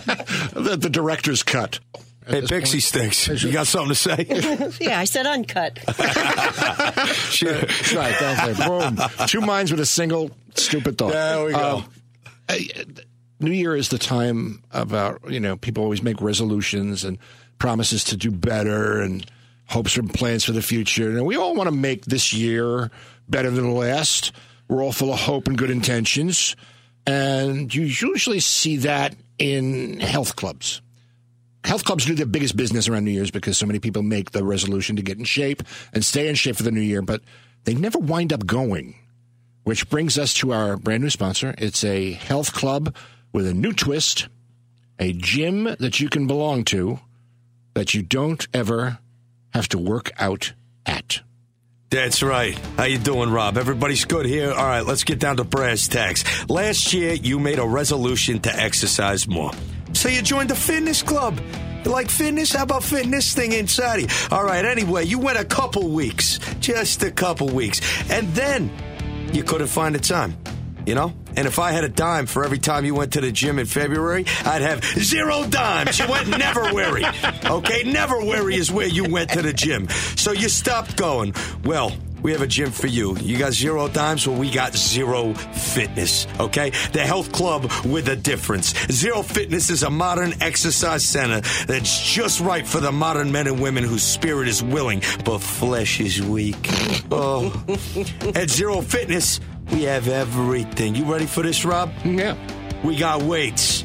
the, 0.61 0.77
the 0.79 0.91
director's 0.91 1.43
cut. 1.43 1.79
Hey, 2.31 2.43
Pixie 2.43 2.81
Sticks, 2.81 3.29
you 3.43 3.53
got 3.53 3.67
something 3.67 3.89
to 3.91 3.95
say? 3.95 4.71
Yeah, 4.81 4.99
I 5.01 5.05
said 5.05 5.27
uncut. 5.27 5.79
Shit. 7.07 7.61
That's 7.69 7.95
right. 7.95 8.15
That's 8.19 8.59
it. 8.61 8.67
Boom. 8.67 8.99
Two 9.27 9.41
minds 9.41 9.71
with 9.71 9.81
a 9.81 9.87
single 9.87 10.31
stupid 10.55 10.99
thought. 10.99 11.13
There 11.13 11.45
we 11.45 11.53
go. 11.53 11.77
Um, 11.79 11.85
I- 12.49 12.69
New 13.43 13.53
Year 13.53 13.75
is 13.75 13.89
the 13.89 13.99
time 13.99 14.63
about 14.71 15.31
you 15.31 15.41
know 15.41 15.57
people 15.57 15.83
always 15.83 16.03
make 16.03 16.21
resolutions 16.21 17.05
and 17.05 17.17
promises 17.59 18.05
to 18.05 18.17
do 18.17 18.31
better 18.31 19.01
and 19.01 19.25
hopes 19.67 19.97
and 19.97 20.13
plans 20.13 20.45
for 20.45 20.53
the 20.53 20.61
future. 20.63 21.09
And 21.11 21.25
we 21.25 21.37
all 21.37 21.55
want 21.55 21.69
to 21.69 21.75
make 21.75 22.05
this 22.05 22.35
year 22.35 22.91
better 23.29 23.51
than 23.51 23.65
the 23.65 23.71
last. 23.71 24.33
We're 24.69 24.83
all 24.85 24.93
full 24.93 25.13
of 25.13 25.19
hope 25.21 25.49
and 25.49 25.57
good 25.57 25.71
intentions, 25.71 26.55
and 27.07 27.75
you 27.75 27.83
usually 27.85 28.41
see 28.41 28.77
that 28.79 29.17
in 29.39 30.01
health 30.01 30.37
clubs. 30.37 30.83
Health 31.65 31.85
clubs 31.85 32.07
do 32.07 32.15
their 32.15 32.27
biggest 32.27 32.57
business 32.57 32.89
around 32.89 33.05
New 33.05 33.11
Year's 33.11 33.31
because 33.31 33.59
so 33.59 33.67
many 33.67 33.79
people 33.79 34.03
make 34.03 34.31
the 34.31 34.45
resolution 34.45 34.97
to 34.97 35.03
get 35.03 35.19
in 35.19 35.25
shape 35.25 35.63
and 35.93 36.05
stay 36.05 36.29
in 36.29 36.35
shape 36.35 36.57
for 36.57 36.63
the 36.63 36.71
new 36.71 36.81
year, 36.81 37.03
but 37.03 37.23
they 37.65 37.75
never 37.75 37.99
wind 37.99 38.33
up 38.33 38.47
going. 38.47 38.97
Which 39.65 39.91
brings 39.91 40.19
us 40.19 40.33
to 40.35 40.53
our 40.53 40.77
brand 40.77 41.03
new 41.03 41.11
sponsor. 41.11 41.55
It's 41.59 41.85
a 41.85 42.13
health 42.13 42.55
club 42.55 42.95
with 43.33 43.47
a 43.47 43.53
new 43.53 43.73
twist, 43.73 44.29
a 44.99 45.13
gym 45.13 45.65
that 45.65 46.01
you 46.01 46.09
can 46.09 46.27
belong 46.27 46.65
to 46.65 46.99
that 47.75 47.95
you 47.95 48.03
don't 48.03 48.47
ever 48.55 48.99
have 49.53 49.69
to 49.69 49.79
work 49.79 50.11
out 50.19 50.55
at. 50.87 51.21
That's 51.91 52.23
right. 52.23 52.57
How 52.77 52.85
you 52.85 52.99
doing, 52.99 53.31
Rob? 53.31 53.59
Everybody's 53.59 54.05
good 54.05 54.25
here. 54.25 54.53
All 54.53 54.65
right, 54.65 54.87
let's 54.87 55.03
get 55.03 55.19
down 55.19 55.39
to 55.39 55.45
brass 55.45 55.89
tacks. 55.89 56.25
Last 56.49 56.93
year, 56.93 57.15
you 57.15 57.41
made 57.41 57.59
a 57.59 57.67
resolution 57.67 58.39
to 58.41 58.57
exercise 58.57 59.27
more. 59.27 59.51
So 59.93 60.09
you 60.09 60.23
joined 60.23 60.51
the 60.51 60.55
fitness 60.55 61.03
club. 61.03 61.41
You 61.85 61.91
like 61.91 62.11
fitness? 62.11 62.53
How 62.53 62.65
about 62.65 62.83
this 62.83 63.35
thing 63.35 63.53
inside 63.53 64.01
you? 64.01 64.09
All 64.31 64.45
right, 64.45 64.65
anyway, 64.65 65.07
you 65.07 65.19
went 65.19 65.39
a 65.39 65.45
couple 65.45 65.89
weeks. 65.89 66.39
Just 66.61 67.03
a 67.03 67.11
couple 67.11 67.49
weeks. 67.49 67.81
And 68.11 68.29
then 68.35 68.71
you 69.33 69.43
couldn't 69.43 69.69
find 69.69 69.95
the 69.95 69.99
time. 69.99 70.37
You 70.87 70.95
know? 70.95 71.13
And 71.37 71.47
if 71.47 71.59
I 71.59 71.73
had 71.73 71.85
a 71.85 71.89
dime 71.89 72.27
for 72.27 72.45
every 72.45 72.59
time 72.59 72.85
you 72.85 72.95
went 72.95 73.13
to 73.13 73.21
the 73.21 73.31
gym 73.31 73.59
in 73.59 73.67
February, 73.67 74.25
I'd 74.45 74.63
have 74.63 74.85
zero 74.85 75.47
dimes. 75.47 75.99
You 75.99 76.09
went 76.09 76.29
never 76.29 76.75
weary. 76.75 77.05
Okay? 77.45 77.85
Never 77.85 78.19
weary 78.19 78.57
is 78.57 78.73
where 78.73 78.89
you 78.89 79.09
went 79.09 79.31
to 79.31 79.43
the 79.43 79.53
gym. 79.53 79.89
So 80.17 80.33
you 80.33 80.49
stopped 80.49 80.97
going. 80.97 81.35
Well, 81.65 81.93
we 82.23 82.33
have 82.33 82.43
a 82.43 82.47
gym 82.47 82.71
for 82.71 82.87
you. 82.87 83.17
You 83.19 83.39
got 83.39 83.53
zero 83.53 83.89
dimes? 83.89 84.27
Well, 84.27 84.39
we 84.39 84.51
got 84.51 84.75
zero 84.77 85.35
fitness. 85.35 86.27
Okay? 86.39 86.71
The 86.93 87.01
health 87.01 87.33
club 87.33 87.71
with 87.85 88.09
a 88.09 88.17
difference. 88.17 88.75
Zero 88.91 89.23
Fitness 89.23 89.71
is 89.71 89.83
a 89.83 89.91
modern 89.91 90.35
exercise 90.43 91.05
center 91.05 91.41
that's 91.67 92.13
just 92.13 92.41
right 92.41 92.67
for 92.67 92.81
the 92.81 92.93
modern 92.93 93.31
men 93.33 93.47
and 93.47 93.61
women 93.61 93.85
whose 93.85 94.03
spirit 94.03 94.49
is 94.49 94.63
willing, 94.63 95.03
but 95.25 95.39
flesh 95.39 96.01
is 96.01 96.21
weak. 96.23 96.57
Oh. 97.11 97.53
At 98.35 98.51
Zero 98.51 98.81
Fitness, 98.81 99.41
we 99.73 99.83
have 99.85 100.09
everything. 100.09 100.95
You 100.95 101.05
ready 101.05 101.27
for 101.27 101.43
this, 101.43 101.65
Rob? 101.65 101.91
Yeah. 102.05 102.37
We 102.85 102.97
got 102.97 103.23
weights, 103.23 103.85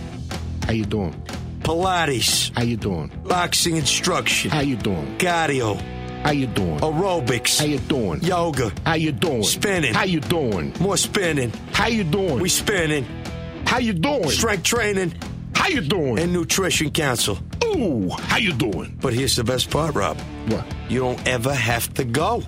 How 0.64 0.72
you 0.74 0.86
doing? 0.86 1.14
Pilates, 1.62 2.52
How 2.56 2.64
you 2.64 2.78
doing? 2.78 3.12
boxing 3.26 3.76
instruction, 3.78 4.52
How 4.52 4.62
you 4.62 4.76
doing? 4.76 5.18
cardio, 5.18 5.80
How 6.26 6.32
you 6.32 6.48
doing? 6.48 6.80
aerobics, 6.80 7.60
How 7.60 7.66
you 7.66 7.78
doing? 7.78 8.20
yoga, 8.24 8.72
How 8.84 8.96
you 8.96 9.12
doing? 9.12 9.44
Spinning. 9.44 9.94
How 9.94 10.06
you 10.06 10.20
doing? 10.20 10.74
more 10.80 10.98
spinning. 10.98 11.52
How 11.72 11.86
you 11.86 12.04
doing? 12.04 12.40
We 12.40 12.50
spinning, 12.50 13.06
How 13.68 13.78
you 13.78 13.94
doing? 13.94 14.28
strength 14.32 14.64
training, 14.64 15.14
How 15.54 15.68
you 15.68 15.82
doing? 15.82 16.18
and 16.18 16.34
nutrition 16.34 16.90
council. 16.90 17.38
Ooh, 17.64 18.10
how 18.10 18.38
you 18.38 18.54
doing? 18.54 18.98
But 19.00 19.14
here's 19.14 19.36
the 19.36 19.44
best 19.44 19.70
part, 19.70 19.94
Rob. 19.94 20.18
What? 20.48 20.66
You 20.90 21.02
don't 21.02 21.28
ever 21.28 21.54
have 21.54 21.94
to 21.94 22.04
go. 22.04 22.42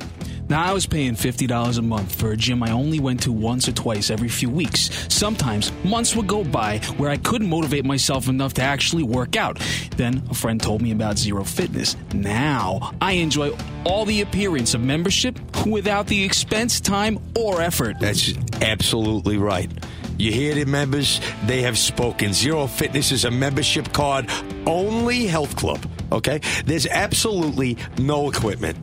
Now, 0.50 0.64
I 0.64 0.72
was 0.72 0.86
paying 0.86 1.16
$50 1.16 1.78
a 1.78 1.82
month 1.82 2.16
for 2.16 2.32
a 2.32 2.38
gym 2.38 2.64
I 2.64 2.72
only 2.72 3.02
went 3.02 3.24
to 3.24 3.34
once 3.34 3.68
or 3.68 3.74
twice 3.74 4.10
every 4.10 4.30
few 4.30 4.50
weeks. 4.50 4.90
Sometimes 5.14 5.74
months 5.84 6.16
would 6.16 6.28
go 6.28 6.44
by 6.46 6.80
where 6.96 7.10
I 7.10 7.18
couldn't 7.18 7.50
motivate 7.50 7.84
myself 7.84 8.30
enough 8.30 8.54
to 8.54 8.62
actually 8.62 9.04
work 9.04 9.36
out. 9.36 9.60
Then 9.98 10.24
a 10.30 10.34
friend 10.34 10.62
told 10.62 10.82
me 10.82 10.92
about 10.92 11.18
Zero 11.18 11.44
Fitness. 11.44 11.98
Now 12.14 12.94
I 13.02 13.14
enjoy 13.14 13.58
all 13.84 14.06
the 14.06 14.22
appearance 14.22 14.74
of 14.74 14.82
membership 14.82 15.38
without 15.66 16.08
the 16.08 16.24
expense, 16.24 16.80
time, 16.80 17.20
or 17.38 17.62
effort. 17.62 17.98
That's 18.00 18.34
absolutely 18.62 19.38
right. 19.38 19.70
You 20.18 20.32
hear 20.32 20.56
the 20.56 20.66
members? 20.66 21.20
They 21.46 21.62
have 21.64 21.78
spoken. 21.78 22.34
Zero 22.34 22.68
Fitness 22.68 23.12
is 23.12 23.26
a 23.26 23.32
membership 23.32 23.92
card 23.92 24.30
only 24.66 25.28
health 25.28 25.56
club. 25.58 25.86
Okay? 26.12 26.40
There's 26.66 26.88
absolutely 26.88 27.78
no 28.00 28.30
equipment, 28.30 28.78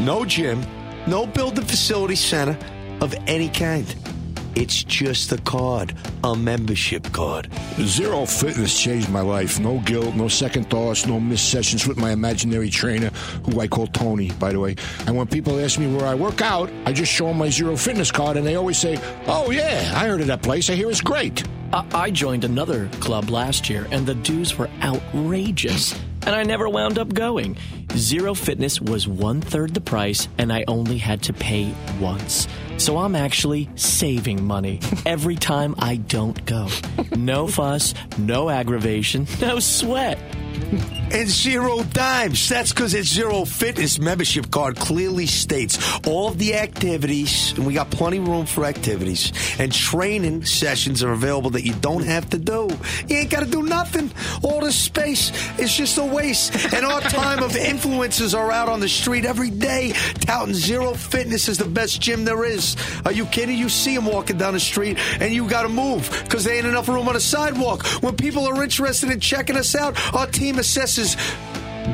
no 0.00 0.24
gym, 0.24 0.62
no 1.06 1.26
building 1.26 1.64
facility 1.64 2.16
center 2.16 2.56
of 3.00 3.14
any 3.26 3.48
kind. 3.48 3.94
It's 4.56 4.84
just 4.84 5.32
a 5.32 5.38
card, 5.38 5.94
a 6.22 6.36
membership 6.36 7.10
card. 7.12 7.48
Zero 7.80 8.24
Fitness 8.24 8.80
changed 8.80 9.10
my 9.10 9.20
life. 9.20 9.58
No 9.58 9.80
guilt, 9.80 10.14
no 10.14 10.28
second 10.28 10.70
thoughts, 10.70 11.06
no 11.06 11.18
missed 11.18 11.50
sessions 11.50 11.88
with 11.88 11.96
my 11.96 12.12
imaginary 12.12 12.70
trainer, 12.70 13.10
who 13.44 13.60
I 13.60 13.66
call 13.66 13.88
Tony, 13.88 14.30
by 14.32 14.52
the 14.52 14.60
way. 14.60 14.76
And 15.08 15.16
when 15.16 15.26
people 15.26 15.58
ask 15.58 15.78
me 15.80 15.92
where 15.92 16.06
I 16.06 16.14
work 16.14 16.40
out, 16.40 16.70
I 16.86 16.92
just 16.92 17.10
show 17.10 17.26
them 17.26 17.38
my 17.38 17.50
Zero 17.50 17.76
Fitness 17.76 18.12
card, 18.12 18.36
and 18.36 18.46
they 18.46 18.54
always 18.54 18.78
say, 18.78 18.96
Oh, 19.26 19.50
yeah, 19.50 19.92
I 19.96 20.06
heard 20.06 20.20
of 20.20 20.28
that 20.28 20.42
place. 20.42 20.70
I 20.70 20.74
hear 20.74 20.88
it's 20.88 21.00
great. 21.00 21.42
I, 21.72 21.84
I 21.92 22.10
joined 22.12 22.44
another 22.44 22.88
club 23.00 23.30
last 23.30 23.68
year, 23.68 23.88
and 23.90 24.06
the 24.06 24.14
dues 24.14 24.56
were 24.56 24.70
outrageous. 24.82 25.98
And 26.26 26.34
I 26.34 26.44
never 26.44 26.68
wound 26.68 26.98
up 26.98 27.12
going. 27.12 27.56
Zero 27.96 28.34
Fitness 28.34 28.80
was 28.80 29.06
one 29.06 29.40
third 29.40 29.72
the 29.72 29.80
price, 29.80 30.26
and 30.36 30.52
I 30.52 30.64
only 30.66 30.98
had 30.98 31.22
to 31.24 31.32
pay 31.32 31.72
once. 32.00 32.48
So 32.76 32.98
I'm 32.98 33.14
actually 33.14 33.70
saving 33.76 34.44
money 34.44 34.80
every 35.06 35.36
time 35.36 35.76
I 35.78 35.96
don't 35.96 36.44
go. 36.44 36.68
No 37.16 37.46
fuss, 37.46 37.94
no 38.18 38.50
aggravation, 38.50 39.28
no 39.40 39.60
sweat. 39.60 40.18
And 41.14 41.28
zero 41.28 41.84
dimes. 41.84 42.48
That's 42.48 42.72
because 42.72 42.92
its 42.92 43.08
Zero 43.08 43.44
Fitness 43.44 44.00
membership 44.00 44.50
card 44.50 44.74
clearly 44.74 45.26
states 45.26 45.78
all 46.08 46.28
of 46.28 46.38
the 46.38 46.54
activities, 46.54 47.52
and 47.52 47.64
we 47.64 47.74
got 47.74 47.88
plenty 47.90 48.18
of 48.18 48.26
room 48.26 48.46
for 48.46 48.64
activities, 48.64 49.32
and 49.60 49.72
training 49.72 50.44
sessions 50.44 51.04
are 51.04 51.12
available 51.12 51.50
that 51.50 51.64
you 51.64 51.72
don't 51.74 52.04
have 52.04 52.28
to 52.30 52.38
do. 52.38 52.68
You 53.06 53.16
ain't 53.16 53.30
got 53.30 53.44
to 53.44 53.50
do 53.50 53.62
nothing. 53.62 54.10
All 54.42 54.60
this 54.60 54.74
space 54.74 55.30
is 55.56 55.72
just 55.72 55.98
a 55.98 56.04
waste. 56.04 56.72
And 56.74 56.84
our 56.84 57.00
time 57.00 57.44
of 57.44 57.52
influencers 57.52 58.36
are 58.36 58.50
out 58.50 58.68
on 58.68 58.80
the 58.80 58.88
street 58.88 59.24
every 59.24 59.50
day 59.50 59.92
touting 60.20 60.54
Zero 60.54 60.94
Fitness 60.94 61.48
is 61.48 61.58
the 61.58 61.64
best 61.64 62.00
gym 62.00 62.24
there 62.24 62.44
is. 62.44 62.76
Are 63.04 63.12
you 63.12 63.26
kidding? 63.26 63.56
You 63.56 63.68
see 63.68 63.94
them 63.94 64.06
walking 64.06 64.38
down 64.38 64.54
the 64.54 64.60
street, 64.60 64.98
and 65.20 65.32
you 65.32 65.48
got 65.48 65.62
to 65.62 65.68
move 65.68 66.10
because 66.24 66.42
there 66.42 66.56
ain't 66.56 66.66
enough 66.66 66.88
room 66.88 67.06
on 67.06 67.14
the 67.14 67.20
sidewalk. 67.20 67.86
When 68.02 68.16
people 68.16 68.46
are 68.46 68.62
interested 68.62 69.10
in 69.10 69.20
checking 69.20 69.56
us 69.56 69.76
out, 69.76 69.96
our 70.12 70.26
team 70.26 70.43
assesses 70.52 71.16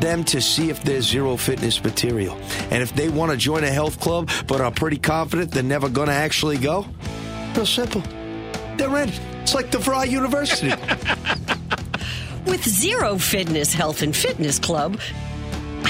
them 0.01 0.25
to 0.25 0.41
see 0.41 0.71
if 0.71 0.83
there's 0.83 1.07
zero 1.07 1.37
fitness 1.37 1.83
material. 1.83 2.37
And 2.71 2.83
if 2.83 2.95
they 2.95 3.09
want 3.09 3.33
to 3.33 3.37
join 3.37 3.65
a 3.65 3.71
health 3.71 4.01
club 4.01 4.31
but 4.47 4.61
are 4.61 4.71
pretty 4.71 4.99
confident 4.99 5.51
they're 5.51 5.63
never 5.63 5.89
going 5.89 6.09
to 6.09 6.15
actually 6.15 6.59
go, 6.59 6.87
real 7.57 7.67
simple. 7.67 8.03
They're 8.77 8.97
in. 8.99 9.11
It's 9.43 9.55
like 9.55 9.71
the 9.71 9.81
Fry 9.81 10.05
University. 10.05 10.69
With 12.47 12.67
Zero 12.67 13.19
Fitness 13.19 13.73
Health 13.73 14.03
and 14.03 14.15
Fitness 14.17 14.59
Club, 14.59 14.99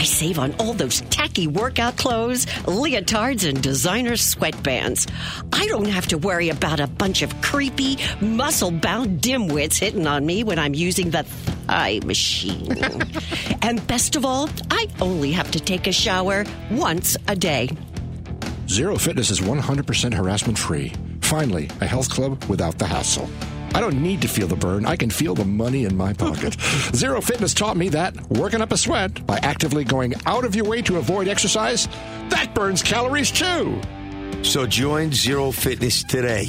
I 0.01 0.05
save 0.05 0.39
on 0.39 0.55
all 0.59 0.73
those 0.73 1.03
tacky 1.11 1.47
workout 1.47 1.99
clothes, 1.99 2.47
leotards, 2.65 3.47
and 3.47 3.63
designer 3.63 4.13
sweatbands. 4.13 5.07
I 5.53 5.67
don't 5.67 5.91
have 5.91 6.07
to 6.07 6.17
worry 6.17 6.49
about 6.49 6.81
a 6.81 6.87
bunch 6.87 7.21
of 7.21 7.39
creepy, 7.43 7.99
muscle 8.19 8.71
bound 8.71 9.21
dimwits 9.21 9.79
hitting 9.79 10.07
on 10.07 10.25
me 10.25 10.43
when 10.43 10.59
I'm 10.59 10.73
using 10.73 11.11
the 11.11 11.25
thigh 11.25 12.01
machine. 12.07 12.83
and 13.63 13.87
best 13.87 14.17
of 14.17 14.25
all, 14.25 14.49
I 14.71 14.87
only 15.03 15.33
have 15.33 15.51
to 15.51 15.61
take 15.61 15.87
a 15.87 15.93
shower 15.93 16.47
once 16.71 17.19
a 17.29 17.37
day. 17.37 17.69
Zero 18.69 18.97
Fitness 18.97 19.29
is 19.29 19.41
100% 19.41 20.15
harassment 20.15 20.57
free. 20.57 20.95
Finally, 21.21 21.69
a 21.83 21.87
health 21.87 22.09
club 22.09 22.43
without 22.45 22.79
the 22.79 22.87
hassle. 22.87 23.29
I 23.75 23.81
don't 23.81 24.03
need 24.03 24.23
to 24.23 24.29
feel 24.29 24.47
the 24.49 24.57
burn. 24.57 24.85
I 24.85 24.97
can 24.97 25.11
feel 25.11 25.35
the 25.35 25.45
money 25.45 25.85
in 25.85 25.97
my 25.97 26.13
pocket. 26.13 26.57
Zero 26.95 27.21
Fitness 27.21 27.55
taught 27.55 27.77
me 27.77 27.89
that 27.91 28.15
working 28.31 28.61
up 28.61 28.73
a 28.73 28.77
sweat 28.77 29.27
by 29.27 29.39
actively 29.43 29.85
going 29.85 30.15
out 30.27 30.45
of 30.45 30.55
your 30.55 30.65
way 30.65 30.83
to 30.83 30.97
avoid 30.99 31.29
exercise, 31.29 31.87
that 32.29 32.53
burns 32.55 32.83
calories 32.83 33.31
too. 33.31 33.81
so 34.43 34.67
join 34.67 35.13
Zero 35.13 35.51
Fitness 35.53 36.03
today. 36.05 36.49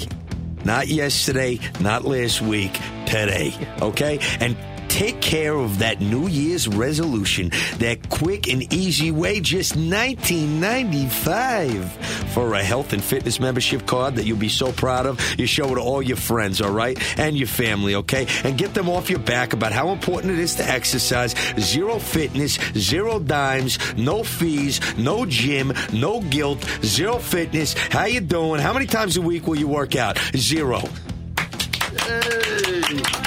Not 0.63 0.87
yesterday, 0.87 1.59
not 1.79 2.05
last 2.05 2.41
week, 2.41 2.73
today. 3.05 3.53
Okay? 3.81 4.19
And 4.39 4.55
take 4.91 5.21
care 5.21 5.55
of 5.55 5.79
that 5.79 6.01
New 6.01 6.27
Year's 6.27 6.67
resolution 6.67 7.49
that 7.77 8.09
quick 8.09 8.49
and 8.49 8.73
easy 8.73 9.09
way, 9.09 9.39
just 9.39 9.75
$19.95 9.75 11.87
for 12.33 12.55
a 12.55 12.61
health 12.61 12.91
and 12.91 13.01
fitness 13.01 13.39
membership 13.39 13.87
card 13.87 14.17
that 14.17 14.25
you'll 14.25 14.37
be 14.37 14.49
so 14.49 14.73
proud 14.73 15.05
of. 15.05 15.17
You 15.39 15.45
show 15.45 15.71
it 15.71 15.75
to 15.75 15.81
all 15.81 16.01
your 16.01 16.17
friends, 16.17 16.59
all 16.59 16.71
right? 16.71 17.01
And 17.17 17.37
your 17.37 17.47
family, 17.47 17.95
okay? 17.95 18.27
And 18.43 18.57
get 18.57 18.73
them 18.73 18.89
off 18.89 19.09
your 19.09 19.19
back 19.19 19.53
about 19.53 19.71
how 19.71 19.91
important 19.91 20.33
it 20.33 20.39
is 20.39 20.55
to 20.55 20.67
exercise. 20.67 21.35
Zero 21.57 21.97
fitness, 21.97 22.55
zero 22.75 23.17
dimes, 23.17 23.79
no 23.95 24.25
fees, 24.25 24.81
no 24.97 25.25
gym, 25.25 25.71
no 25.93 26.19
guilt, 26.19 26.65
zero 26.83 27.17
fitness. 27.17 27.73
How 27.73 28.03
you 28.05 28.19
doing? 28.19 28.59
How 28.59 28.73
many 28.73 28.87
times 28.87 29.15
a 29.15 29.21
week 29.21 29.47
will 29.47 29.55
you 29.55 29.69
work 29.69 29.95
out? 29.95 30.19
Zero. 30.35 30.81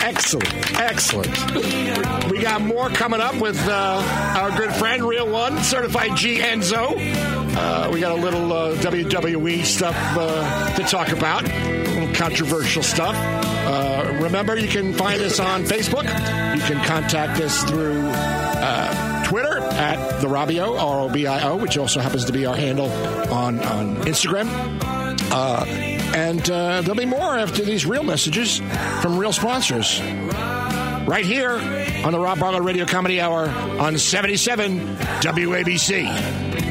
Excellent. 0.03 0.81
Excellent. 0.81 2.31
We 2.31 2.41
got 2.41 2.61
more 2.61 2.89
coming 2.89 3.21
up 3.21 3.41
with 3.41 3.59
uh, 3.67 4.35
our 4.39 4.51
good 4.57 4.73
friend, 4.75 5.05
Real 5.05 5.31
One, 5.31 5.63
Certified 5.63 6.17
G 6.17 6.39
Enzo. 6.39 6.95
Uh, 7.57 7.91
we 7.93 8.01
got 8.01 8.13
a 8.13 8.21
little 8.21 8.53
uh, 8.53 8.75
WWE 8.77 9.65
stuff 9.65 9.95
uh, 9.97 10.75
to 10.75 10.83
talk 10.83 11.11
about, 11.11 11.49
a 11.49 12.01
little 12.01 12.15
controversial 12.15 12.83
stuff. 12.83 13.15
Uh, 13.17 14.19
remember, 14.21 14.57
you 14.59 14.69
can 14.69 14.93
find 14.93 15.23
us 15.23 15.41
on 15.41 15.63
Facebook. 15.65 16.05
You 16.05 16.63
can 16.63 16.85
contact 16.85 17.41
us 17.41 17.63
through 17.65 18.03
uh, 18.07 19.25
Twitter 19.25 19.59
at 19.59 20.21
the 20.21 20.27
Robio, 20.27 20.79
R 20.79 21.01
O 21.01 21.09
B 21.09 21.27
I 21.27 21.49
O, 21.49 21.57
which 21.57 21.79
also 21.79 22.01
happens 22.01 22.27
to 22.27 22.33
be 22.33 22.45
our 22.45 22.57
handle 22.57 22.91
on, 23.33 23.61
on 23.61 23.97
Instagram. 24.05 25.04
Uh, 25.37 25.65
and 26.15 26.49
uh, 26.49 26.81
there'll 26.83 26.95
be 26.95 27.05
more 27.05 27.37
after 27.37 27.65
these 27.65 27.85
real 27.85 28.05
messages 28.05 28.59
from 29.03 29.19
real 29.19 29.33
sponsors. 29.33 30.01
Right 30.01 31.25
here 31.27 31.51
on 32.05 32.13
the 32.13 32.21
Rob 32.21 32.39
Bartlett 32.39 32.63
Radio 32.63 32.87
Comedy 32.87 33.21
Hour 33.21 33.49
on 33.49 33.99
77 33.99 34.97
WABC. 34.97 36.64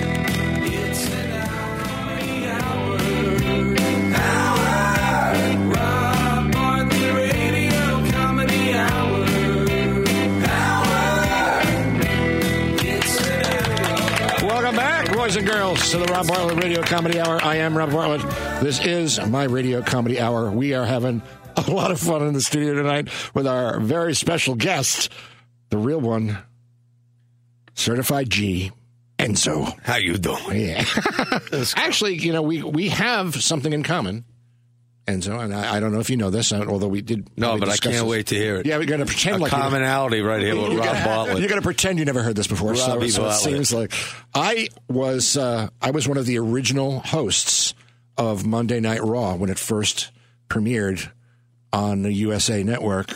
Welcome 14.73 15.05
back, 15.05 15.15
boys 15.15 15.35
and 15.35 15.45
girls, 15.45 15.91
to 15.91 15.99
the 15.99 16.05
Rob 16.05 16.25
Bartlett 16.25 16.63
Radio 16.63 16.81
Comedy 16.81 17.19
Hour. 17.19 17.39
I 17.43 17.57
am 17.57 17.77
Rob 17.77 17.91
Bartlett. 17.91 18.21
This 18.59 18.83
is 18.83 19.23
my 19.23 19.43
Radio 19.43 19.83
Comedy 19.83 20.19
Hour. 20.19 20.49
We 20.49 20.73
are 20.73 20.83
having 20.83 21.21
a 21.55 21.69
lot 21.69 21.91
of 21.91 21.99
fun 21.99 22.23
in 22.23 22.33
the 22.33 22.41
studio 22.41 22.73
tonight 22.73 23.09
with 23.35 23.45
our 23.45 23.79
very 23.79 24.15
special 24.15 24.55
guest, 24.55 25.11
the 25.69 25.77
real 25.77 26.01
one, 26.01 26.39
Certified 27.75 28.31
G, 28.31 28.71
Enzo. 29.19 29.79
How 29.83 29.97
you 29.97 30.17
doing? 30.17 30.59
Yeah. 30.59 30.85
Actually, 31.75 32.15
you 32.15 32.33
know, 32.33 32.41
we, 32.41 32.63
we 32.63 32.89
have 32.89 33.43
something 33.43 33.73
in 33.73 33.83
common, 33.83 34.25
Enzo, 35.05 35.43
and 35.43 35.53
I, 35.53 35.75
I 35.75 35.79
don't 35.81 35.91
know 35.91 35.99
if 35.99 36.09
you 36.09 36.15
know 36.15 36.29
this, 36.29 36.53
although 36.53 36.87
we 36.87 37.01
did. 37.01 37.29
No, 37.37 37.55
we 37.55 37.59
but 37.59 37.67
I 37.69 37.75
can't 37.75 37.95
this. 37.95 38.03
wait 38.03 38.27
to 38.27 38.35
hear 38.35 38.55
it. 38.57 38.65
Yeah, 38.65 38.77
we're 38.77 38.85
going 38.85 39.01
to 39.01 39.05
pretend 39.05 39.35
A 39.35 39.39
like 39.39 39.51
commonality 39.51 40.21
right 40.21 40.41
here 40.41 40.55
with 40.55 40.77
Rob 40.77 40.85
gonna- 40.85 41.03
Bartlett. 41.05 41.39
You're 41.39 41.49
going 41.49 41.59
to 41.61 41.65
pretend 41.65 41.99
you 41.99 42.05
never 42.05 42.23
heard 42.23 42.37
this 42.37 42.47
before. 42.47 42.75
So, 42.75 43.05
so 43.07 43.25
it 43.27 43.33
seems 43.33 43.73
like 43.73 43.93
I 44.33 44.69
was 44.87 45.35
uh, 45.35 45.67
I 45.81 45.91
was 45.91 46.07
one 46.07 46.17
of 46.17 46.25
the 46.25 46.39
original 46.39 46.99
hosts 47.01 47.73
of 48.17 48.45
Monday 48.45 48.79
Night 48.79 49.01
Raw 49.03 49.35
when 49.35 49.49
it 49.49 49.59
first 49.59 50.11
premiered 50.47 51.11
on 51.73 52.03
the 52.03 52.13
USA 52.13 52.63
Network, 52.63 53.09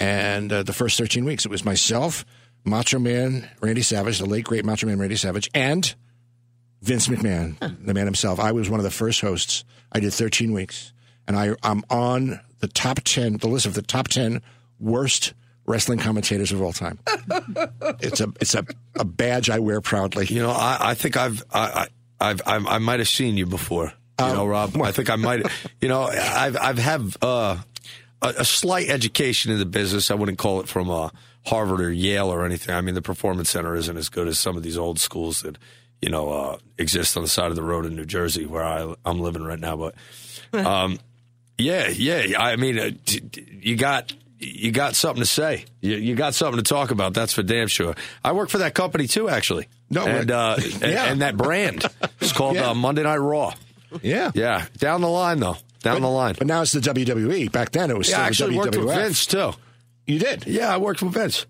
and 0.00 0.52
uh, 0.52 0.62
the 0.62 0.72
first 0.72 0.98
13 0.98 1.24
weeks 1.24 1.44
it 1.44 1.50
was 1.50 1.64
myself, 1.64 2.24
Macho 2.64 2.98
Man 2.98 3.48
Randy 3.60 3.82
Savage, 3.82 4.18
the 4.18 4.26
late 4.26 4.44
great 4.44 4.64
Macho 4.64 4.86
Man 4.86 4.98
Randy 4.98 5.16
Savage, 5.16 5.48
and 5.54 5.94
Vince 6.82 7.08
McMahon, 7.08 7.56
the 7.84 7.94
man 7.94 8.04
himself. 8.04 8.38
I 8.38 8.52
was 8.52 8.70
one 8.70 8.80
of 8.80 8.84
the 8.84 8.90
first 8.90 9.20
hosts. 9.20 9.64
I 9.90 10.00
did 10.00 10.12
13 10.12 10.52
weeks, 10.52 10.92
and 11.26 11.36
I, 11.36 11.54
I'm 11.62 11.82
on 11.90 12.40
the 12.60 12.68
top 12.68 13.00
10, 13.04 13.38
the 13.38 13.48
list 13.48 13.66
of 13.66 13.74
the 13.74 13.82
top 13.82 14.08
10 14.08 14.42
worst 14.78 15.34
wrestling 15.66 15.98
commentators 15.98 16.52
of 16.52 16.62
all 16.62 16.72
time. 16.72 16.98
it's 18.00 18.20
a 18.20 18.32
it's 18.40 18.54
a, 18.54 18.64
a 18.96 19.04
badge 19.04 19.50
I 19.50 19.58
wear 19.58 19.80
proudly. 19.80 20.26
You 20.26 20.42
know, 20.42 20.50
I, 20.50 20.78
I 20.80 20.94
think 20.94 21.16
I've 21.16 21.44
I, 21.52 21.86
I, 22.20 22.30
I've 22.30 22.42
I, 22.46 22.56
I 22.56 22.78
might 22.78 23.00
have 23.00 23.08
seen 23.08 23.36
you 23.36 23.46
before. 23.46 23.92
You 24.20 24.26
know, 24.26 24.46
Rob. 24.46 24.76
I 24.82 24.90
think 24.90 25.10
I 25.10 25.16
might. 25.16 25.46
You 25.80 25.86
know, 25.86 26.02
I've 26.02 26.56
I've 26.56 26.78
have 26.78 27.16
uh, 27.22 27.58
a, 28.20 28.28
a 28.38 28.44
slight 28.44 28.88
education 28.90 29.52
in 29.52 29.60
the 29.60 29.66
business. 29.66 30.10
I 30.10 30.14
wouldn't 30.14 30.38
call 30.38 30.58
it 30.58 30.66
from 30.66 30.90
uh, 30.90 31.10
Harvard 31.46 31.80
or 31.80 31.92
Yale 31.92 32.32
or 32.32 32.44
anything. 32.44 32.74
I 32.74 32.80
mean, 32.80 32.96
the 32.96 33.02
Performance 33.02 33.50
Center 33.50 33.76
isn't 33.76 33.96
as 33.96 34.08
good 34.08 34.26
as 34.26 34.36
some 34.36 34.56
of 34.56 34.64
these 34.64 34.76
old 34.76 34.98
schools 34.98 35.42
that 35.42 35.56
you 36.02 36.10
know 36.10 36.30
uh, 36.30 36.58
exist 36.78 37.16
on 37.16 37.22
the 37.22 37.28
side 37.28 37.50
of 37.50 37.56
the 37.56 37.62
road 37.62 37.86
in 37.86 37.96
New 37.96 38.04
Jersey, 38.06 38.46
where 38.46 38.64
I, 38.64 38.94
I'm 39.04 39.20
living 39.20 39.42
right 39.42 39.58
now. 39.60 39.76
But 39.76 39.94
um, 40.66 40.98
yeah, 41.58 41.88
yeah. 41.88 42.40
I 42.40 42.56
mean, 42.56 42.78
uh, 42.78 42.90
d- 43.04 43.20
d- 43.20 43.60
you 43.62 43.76
got 43.76 44.12
you 44.38 44.70
got 44.70 44.94
something 44.94 45.20
to 45.22 45.26
say. 45.26 45.64
You, 45.80 45.96
you 45.96 46.14
got 46.14 46.34
something 46.34 46.62
to 46.62 46.68
talk 46.68 46.90
about. 46.92 47.14
That's 47.14 47.32
for 47.32 47.42
damn 47.42 47.66
sure. 47.68 47.94
I 48.24 48.32
work 48.32 48.48
for 48.50 48.58
that 48.58 48.74
company 48.74 49.06
too, 49.08 49.28
actually. 49.28 49.66
No, 49.90 50.06
and 50.06 50.30
uh, 50.30 50.56
Yeah. 50.80 51.06
and 51.10 51.22
that 51.22 51.36
brand. 51.36 51.84
It's 52.20 52.32
called 52.32 52.54
Yeah. 52.54 52.70
uh, 52.70 52.74
Monday 52.74 53.02
Night 53.02 53.16
Raw. 53.16 53.54
Yeah. 54.02 54.30
Yeah, 54.34 54.66
down 54.76 55.00
the 55.00 55.08
line 55.08 55.40
though. 55.40 55.56
down 55.82 56.02
the 56.02 56.08
line. 56.10 56.34
But 56.38 56.46
now 56.46 56.62
it's 56.62 56.72
the 56.72 56.80
WWE. 56.80 57.50
Back 57.50 57.70
then 57.72 57.90
it 57.90 57.96
was 57.98 58.08
Yeah, 58.10 58.22
I 58.22 58.30
still 58.30 58.48
actually 58.48 58.52
the 58.52 58.58
worked 58.58 58.74
WWF. 58.74 58.84
with 58.86 58.94
Vince 58.94 59.26
too. 59.26 59.50
You 60.06 60.18
did. 60.20 60.46
Yeah, 60.46 60.72
I 60.72 60.76
worked 60.76 61.02
with 61.02 61.14
Vince. 61.14 61.46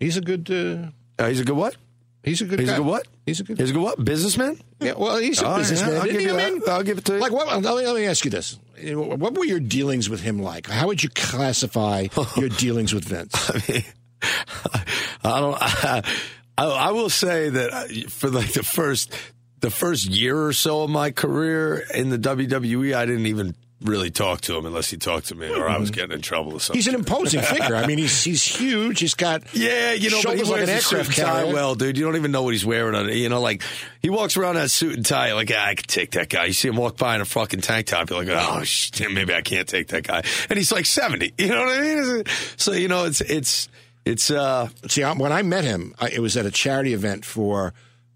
He's 0.00 0.16
a 0.16 0.20
good. 0.20 0.50
Uh, 0.50 0.90
Uh, 1.22 1.28
he's 1.28 1.40
a 1.40 1.44
good 1.44 1.56
what? 1.56 1.76
he's 2.24 2.42
a 2.42 2.44
good. 2.44 2.58
He's 2.58 2.68
guy. 2.68 2.74
a 2.74 2.78
good 2.78 2.86
what? 2.86 3.06
He's 3.26 3.40
a 3.40 3.44
good. 3.44 3.58
He's 3.58 3.70
a 3.70 3.72
good 3.72 3.82
what? 3.82 4.04
Businessman? 4.04 4.60
yeah, 4.80 4.92
well, 4.96 5.16
he's 5.16 5.40
a 5.40 5.46
oh, 5.46 5.50
right, 5.50 5.58
businessman. 5.58 5.96
I'll 5.96 6.04
give 6.04 6.20
you 6.20 6.34
I 6.36 6.50
mean, 6.50 6.60
that. 6.60 6.68
I'll 6.68 6.82
give 6.82 6.98
it 6.98 7.04
to 7.06 7.14
you. 7.14 7.20
Like, 7.20 7.32
what, 7.32 7.48
uh, 7.48 7.58
let, 7.58 7.76
me, 7.76 7.86
let 7.86 7.96
me 7.96 8.04
ask 8.04 8.24
you 8.24 8.30
this: 8.30 8.58
What 8.92 9.34
were 9.34 9.44
your 9.44 9.60
dealings 9.60 10.10
with 10.10 10.20
him 10.20 10.40
like? 10.40 10.68
How 10.68 10.88
would 10.88 11.02
you 11.02 11.08
classify 11.08 12.08
your 12.36 12.50
dealings 12.50 12.92
with 12.92 13.04
Vince? 13.04 13.50
I 13.50 13.72
mean, 13.72 13.84
I 15.24 15.40
don't. 15.40 15.56
I, 15.60 16.02
I, 16.58 16.66
I 16.66 16.90
will 16.92 17.10
say 17.10 17.48
that 17.48 17.72
uh, 17.72 18.08
for 18.10 18.30
like 18.30 18.52
the 18.52 18.62
first 18.62 19.12
the 19.60 19.70
first 19.70 20.06
year 20.06 20.44
or 20.44 20.52
so 20.52 20.82
of 20.82 20.90
my 20.90 21.10
career 21.10 21.82
in 21.94 22.10
the 22.10 22.18
WWE, 22.18 22.94
I 22.94 23.06
didn't 23.06 23.26
even 23.26 23.56
really 23.84 24.10
talk 24.10 24.40
to 24.42 24.56
him 24.56 24.66
unless 24.66 24.90
he 24.90 24.96
talked 24.96 25.26
to 25.26 25.34
me, 25.34 25.48
or 25.48 25.68
I 25.68 25.78
was 25.78 25.90
getting 25.90 26.12
in 26.12 26.22
trouble 26.22 26.54
or 26.54 26.60
something. 26.60 26.78
He's 26.78 26.88
an 26.88 26.94
imposing 26.94 27.42
figure. 27.42 27.76
I 27.76 27.86
mean, 27.86 27.98
he's 27.98 28.24
he's 28.24 28.42
huge. 28.42 29.00
He's 29.00 29.14
got 29.14 29.54
Yeah, 29.54 29.92
you 29.92 30.10
know, 30.10 30.20
shoulders 30.20 30.48
like 30.48 30.62
an 30.62 30.70
aircraft 30.70 31.12
carrier. 31.12 31.52
well, 31.52 31.74
dude. 31.74 31.96
You 31.96 32.04
don't 32.04 32.16
even 32.16 32.32
know 32.32 32.42
what 32.42 32.54
he's 32.54 32.64
wearing 32.64 32.94
on 32.94 33.08
it. 33.08 33.16
You 33.16 33.28
know, 33.28 33.40
like 33.40 33.62
he 34.00 34.10
walks 34.10 34.36
around 34.36 34.56
in 34.56 34.62
that 34.62 34.70
suit 34.70 34.96
and 34.96 35.06
tie. 35.06 35.34
Like, 35.34 35.52
ah, 35.54 35.66
I 35.66 35.74
could 35.74 35.86
take 35.86 36.12
that 36.12 36.28
guy. 36.28 36.46
You 36.46 36.52
see 36.52 36.68
him 36.68 36.76
walk 36.76 36.96
by 36.96 37.14
in 37.14 37.20
a 37.20 37.24
fucking 37.26 37.60
tank 37.60 37.86
top. 37.86 38.10
You're 38.10 38.24
like, 38.24 38.28
oh, 38.30 38.64
shit, 38.64 39.12
maybe 39.12 39.34
I 39.34 39.42
can't 39.42 39.68
take 39.68 39.88
that 39.88 40.06
guy. 40.06 40.22
And 40.48 40.58
he's 40.58 40.72
like 40.72 40.86
seventy. 40.86 41.32
You 41.38 41.48
know 41.48 41.64
what 41.64 41.78
I 41.78 41.80
mean? 41.82 42.24
So 42.56 42.72
you 42.72 42.88
know, 42.88 43.04
it's 43.04 43.20
it's 43.20 43.68
it's 44.04 44.30
uh 44.30 44.68
See, 44.88 45.02
when 45.02 45.32
I 45.32 45.42
met 45.42 45.64
him, 45.64 45.94
it 46.10 46.20
was 46.20 46.36
at 46.36 46.46
a 46.46 46.50
charity 46.50 46.94
event 46.94 47.24
for 47.24 47.74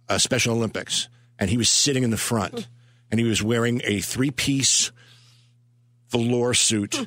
uh, 0.08 0.16
Special 0.18 0.54
Olympics, 0.54 1.08
and 1.38 1.50
he 1.50 1.58
was 1.58 1.68
sitting 1.68 2.02
in 2.02 2.10
the 2.10 2.16
front, 2.16 2.66
and 3.10 3.20
he 3.20 3.26
was 3.26 3.42
wearing 3.42 3.82
a 3.84 4.00
three-piece 4.00 4.92
velour 6.10 6.54
suit, 6.54 7.06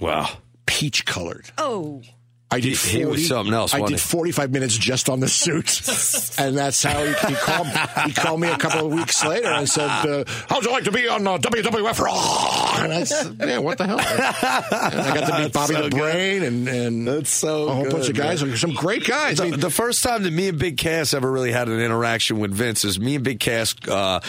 wow. 0.00 0.28
peach 0.66 1.04
colored. 1.06 1.46
Oh. 1.58 2.02
I 2.50 2.60
did. 2.60 2.78
He- 2.78 3.00
he 3.00 3.04
was 3.04 3.28
something 3.28 3.52
else, 3.52 3.74
I 3.74 3.82
did 3.82 4.00
forty-five 4.00 4.50
minutes 4.50 4.74
just 4.74 5.10
on 5.10 5.20
the 5.20 5.28
suit, 5.28 5.82
and 6.38 6.56
that's 6.56 6.82
how 6.82 7.04
he, 7.04 7.12
he 7.28 7.34
called. 7.34 7.66
He 8.06 8.12
called 8.14 8.40
me 8.40 8.48
a 8.48 8.56
couple 8.56 8.86
of 8.86 8.90
weeks 8.94 9.22
later 9.22 9.48
and 9.48 9.68
said, 9.68 9.84
uh, 9.86 10.24
"How'd 10.48 10.64
you 10.64 10.70
like 10.70 10.84
to 10.84 10.90
be 10.90 11.06
on 11.08 11.26
uh, 11.26 11.36
WWF 11.36 12.00
Raw?" 12.00 12.76
And 12.82 12.90
I 12.94 13.04
said, 13.04 13.36
"Yeah, 13.38 13.58
what 13.58 13.76
the 13.76 13.86
hell?" 13.86 13.98
And 14.00 15.00
I 15.00 15.14
got 15.14 15.26
to 15.36 15.42
meet 15.42 15.52
Bobby 15.52 15.74
so 15.74 15.82
the 15.82 15.90
good. 15.90 15.98
Brain 16.00 16.42
and 16.42 16.66
and 16.68 17.06
That's 17.06 17.28
so 17.28 17.68
a 17.68 17.74
whole 17.74 17.90
bunch 17.90 18.08
of 18.08 18.16
guys, 18.16 18.40
some 18.58 18.72
great 18.72 19.04
guys. 19.06 19.40
I 19.40 19.44
The, 19.44 19.50
mean, 19.50 19.60
the 19.60 19.68
first 19.68 20.02
time 20.02 20.22
that 20.22 20.32
me 20.32 20.48
and 20.48 20.58
Big 20.58 20.78
Cass 20.78 21.12
ever 21.12 21.30
really 21.30 21.52
had 21.52 21.68
an 21.68 21.80
interaction 21.80 22.38
with 22.38 22.52
Vince 22.54 22.82
is 22.82 22.98
me 22.98 23.16
and 23.16 23.24
Big 23.24 23.40
Cass. 23.40 23.74
Uh, 23.86 24.20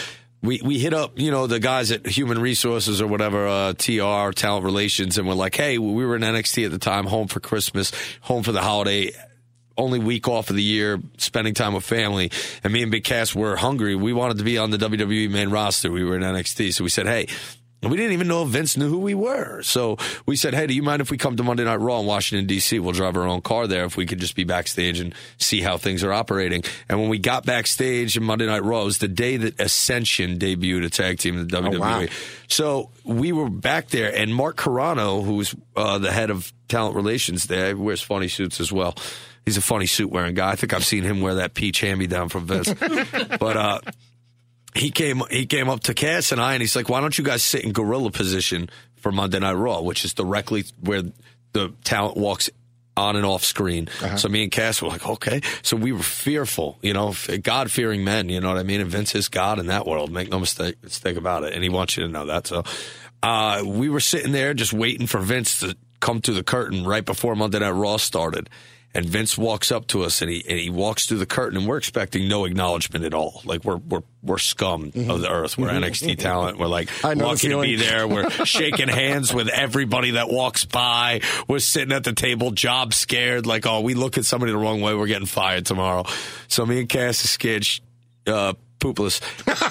we 0.42 0.60
we 0.62 0.78
hit 0.78 0.94
up 0.94 1.18
you 1.18 1.30
know 1.30 1.46
the 1.46 1.58
guys 1.60 1.90
at 1.90 2.06
Human 2.06 2.40
Resources 2.40 3.00
or 3.00 3.06
whatever 3.06 3.46
uh, 3.46 3.72
TR 3.74 4.32
Talent 4.32 4.64
Relations, 4.64 5.18
and 5.18 5.28
we're 5.28 5.34
like, 5.34 5.54
hey, 5.54 5.78
we 5.78 6.04
were 6.04 6.16
in 6.16 6.22
NXT 6.22 6.64
at 6.66 6.70
the 6.70 6.78
time, 6.78 7.06
home 7.06 7.28
for 7.28 7.40
Christmas, 7.40 7.92
home 8.22 8.42
for 8.42 8.52
the 8.52 8.62
holiday. 8.62 9.12
Only 9.76 9.98
week 9.98 10.28
off 10.28 10.50
of 10.50 10.56
the 10.56 10.62
year, 10.62 11.00
spending 11.16 11.54
time 11.54 11.72
with 11.72 11.84
family, 11.84 12.30
and 12.62 12.70
me 12.70 12.82
and 12.82 12.90
Big 12.90 13.02
Cass 13.02 13.34
were 13.34 13.56
hungry. 13.56 13.94
We 13.94 14.12
wanted 14.12 14.36
to 14.38 14.44
be 14.44 14.58
on 14.58 14.70
the 14.70 14.76
WWE 14.76 15.30
main 15.30 15.48
roster. 15.48 15.90
We 15.90 16.04
were 16.04 16.16
in 16.16 16.22
NXT, 16.22 16.74
so 16.74 16.84
we 16.84 16.90
said, 16.90 17.06
"Hey, 17.06 17.28
and 17.82 17.90
we 17.90 17.96
didn't 17.96 18.12
even 18.12 18.28
know 18.28 18.42
if 18.42 18.48
Vince 18.48 18.76
knew 18.76 18.88
who 18.88 18.98
we 18.98 19.14
were. 19.14 19.62
So 19.62 19.96
we 20.26 20.36
said, 20.36 20.54
hey, 20.54 20.66
do 20.66 20.74
you 20.74 20.82
mind 20.82 21.00
if 21.00 21.10
we 21.10 21.16
come 21.16 21.36
to 21.36 21.42
Monday 21.42 21.64
Night 21.64 21.80
Raw 21.80 22.00
in 22.00 22.06
Washington, 22.06 22.46
D.C.? 22.46 22.78
We'll 22.78 22.92
drive 22.92 23.16
our 23.16 23.26
own 23.26 23.40
car 23.40 23.66
there 23.66 23.84
if 23.84 23.96
we 23.96 24.04
could 24.04 24.20
just 24.20 24.36
be 24.36 24.44
backstage 24.44 25.00
and 25.00 25.14
see 25.38 25.62
how 25.62 25.78
things 25.78 26.04
are 26.04 26.12
operating. 26.12 26.62
And 26.88 27.00
when 27.00 27.08
we 27.08 27.18
got 27.18 27.46
backstage 27.46 28.16
in 28.18 28.22
Monday 28.22 28.46
Night 28.46 28.64
Raw, 28.64 28.82
it 28.82 28.84
was 28.84 28.98
the 28.98 29.08
day 29.08 29.38
that 29.38 29.58
Ascension 29.58 30.38
debuted 30.38 30.84
a 30.84 30.90
tag 30.90 31.18
team 31.18 31.38
in 31.38 31.46
the 31.46 31.56
WWE. 31.56 31.78
wow. 31.78 32.06
So 32.48 32.90
we 33.04 33.32
were 33.32 33.48
back 33.48 33.88
there, 33.88 34.14
and 34.14 34.34
Mark 34.34 34.56
Carano, 34.56 35.24
who's 35.24 35.54
uh, 35.74 35.98
the 35.98 36.12
head 36.12 36.30
of 36.30 36.52
talent 36.68 36.96
relations 36.96 37.46
there, 37.46 37.76
wears 37.76 38.02
funny 38.02 38.28
suits 38.28 38.60
as 38.60 38.70
well. 38.70 38.94
He's 39.46 39.56
a 39.56 39.62
funny 39.62 39.86
suit 39.86 40.10
wearing 40.10 40.34
guy. 40.34 40.50
I 40.50 40.56
think 40.56 40.74
I've 40.74 40.84
seen 40.84 41.02
him 41.02 41.22
wear 41.22 41.36
that 41.36 41.54
peach 41.54 41.80
hand 41.80 41.98
me 41.98 42.06
down 42.06 42.28
from 42.28 42.46
Vince. 42.46 42.72
but 43.40 43.56
uh, 43.56 43.80
he 44.74 44.90
came 44.90 45.22
he 45.30 45.46
came 45.46 45.68
up 45.68 45.80
to 45.80 45.94
Cass 45.94 46.32
and 46.32 46.40
I 46.40 46.54
and 46.54 46.60
he's 46.60 46.76
like, 46.76 46.88
why 46.88 47.00
don't 47.00 47.16
you 47.16 47.24
guys 47.24 47.42
sit 47.42 47.64
in 47.64 47.72
gorilla 47.72 48.10
position 48.10 48.70
for 48.96 49.12
Monday 49.12 49.38
Night 49.38 49.52
Raw, 49.52 49.80
which 49.80 50.04
is 50.04 50.14
directly 50.14 50.64
where 50.80 51.02
the 51.52 51.72
talent 51.84 52.16
walks 52.16 52.50
on 52.96 53.16
and 53.16 53.24
off 53.24 53.44
screen. 53.44 53.88
So 54.16 54.28
me 54.28 54.42
and 54.42 54.52
Cass 54.52 54.82
were 54.82 54.88
like, 54.88 55.06
okay. 55.06 55.40
So 55.62 55.76
we 55.76 55.92
were 55.92 56.02
fearful, 56.02 56.78
you 56.82 56.92
know, 56.92 57.14
God 57.42 57.70
fearing 57.70 58.04
men, 58.04 58.28
you 58.28 58.40
know 58.40 58.48
what 58.48 58.58
I 58.58 58.62
mean? 58.62 58.80
And 58.80 58.90
Vince 58.90 59.14
is 59.14 59.28
God 59.28 59.58
in 59.58 59.66
that 59.66 59.86
world. 59.86 60.12
Make 60.12 60.30
no 60.30 60.38
mistake, 60.38 60.82
mistake 60.82 61.16
about 61.16 61.44
it. 61.44 61.54
And 61.54 61.62
he 61.62 61.70
wants 61.70 61.96
you 61.96 62.04
to 62.04 62.12
know 62.12 62.26
that. 62.26 62.46
So 62.46 62.64
uh, 63.22 63.62
we 63.64 63.88
were 63.88 64.00
sitting 64.00 64.32
there 64.32 64.54
just 64.54 64.72
waiting 64.72 65.06
for 65.06 65.18
Vince 65.20 65.60
to 65.60 65.76
come 66.00 66.20
through 66.20 66.34
the 66.34 66.42
curtain 66.42 66.84
right 66.84 67.04
before 67.04 67.34
Monday 67.34 67.60
Night 67.60 67.70
Raw 67.70 67.96
started. 67.96 68.50
And 68.92 69.06
Vince 69.06 69.38
walks 69.38 69.70
up 69.70 69.86
to 69.88 70.02
us 70.02 70.20
and 70.20 70.28
he 70.28 70.44
and 70.48 70.58
he 70.58 70.68
walks 70.68 71.06
through 71.06 71.18
the 71.18 71.26
curtain 71.26 71.56
and 71.56 71.68
we're 71.68 71.76
expecting 71.76 72.26
no 72.28 72.44
acknowledgement 72.44 73.04
at 73.04 73.14
all. 73.14 73.40
Like 73.44 73.64
we're 73.64 73.76
we're 73.76 74.02
we're 74.20 74.38
scum 74.38 74.86
of 75.08 75.20
the 75.20 75.30
earth. 75.30 75.56
We're 75.56 75.68
NXT 75.68 76.18
talent. 76.18 76.58
We're 76.58 76.66
like 76.66 76.88
I 77.04 77.14
know 77.14 77.20
the 77.20 77.26
lucky 77.28 77.48
to 77.50 77.60
be 77.60 77.76
there. 77.76 78.08
We're 78.08 78.28
shaking 78.44 78.88
hands 78.88 79.32
with 79.32 79.48
everybody 79.48 80.12
that 80.12 80.28
walks 80.28 80.64
by. 80.64 81.20
We're 81.46 81.60
sitting 81.60 81.92
at 81.92 82.02
the 82.02 82.12
table, 82.14 82.50
job 82.50 82.92
scared, 82.92 83.46
like, 83.46 83.64
oh, 83.64 83.80
we 83.80 83.94
look 83.94 84.18
at 84.18 84.24
somebody 84.24 84.50
the 84.50 84.58
wrong 84.58 84.80
way, 84.80 84.92
we're 84.94 85.06
getting 85.06 85.26
fired 85.26 85.66
tomorrow. 85.66 86.04
So 86.48 86.66
me 86.66 86.80
and 86.80 86.88
Cass 86.88 87.22
is 87.24 87.30
scared 87.30 87.68
uh 88.26 88.54
poopless. 88.80 89.20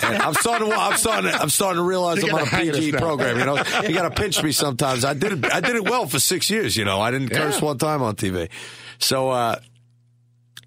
And 0.08 0.22
I'm 0.22 0.34
starting 0.36 0.70
to 0.70 0.76
I'm 0.78 0.96
starting 0.96 1.30
to, 1.32 1.38
I'm 1.42 1.50
starting 1.50 1.82
to 1.82 1.86
realize 1.86 2.24
You're 2.24 2.30
I'm 2.30 2.42
on 2.44 2.48
a 2.48 2.52
getting 2.52 2.68
the 2.68 2.78
hang 2.78 2.86
of 2.86 2.92
PG 2.94 2.98
program, 3.00 3.40
you 3.40 3.46
know. 3.46 3.58
You 3.86 3.94
got 3.94 4.04
to 4.04 4.12
pinch 4.12 4.42
me 4.42 4.54
sometimes. 4.54 5.04
I 5.04 5.14
did 5.14 5.34
it 5.34 5.52
I 5.52 5.60
did 5.60 5.76
it 5.76 5.84
well 5.84 6.06
for 6.08 6.20
6 6.20 6.50
years, 6.50 6.78
you 6.78 6.86
know. 6.86 7.02
I 7.02 7.12
didn't 7.12 7.30
curse 7.30 7.56
Yeah. 7.60 7.66
one 7.66 7.78
time 7.80 8.02
on 8.02 8.16
TV. 8.16 8.50
So 9.00 9.30
uh 9.30 9.60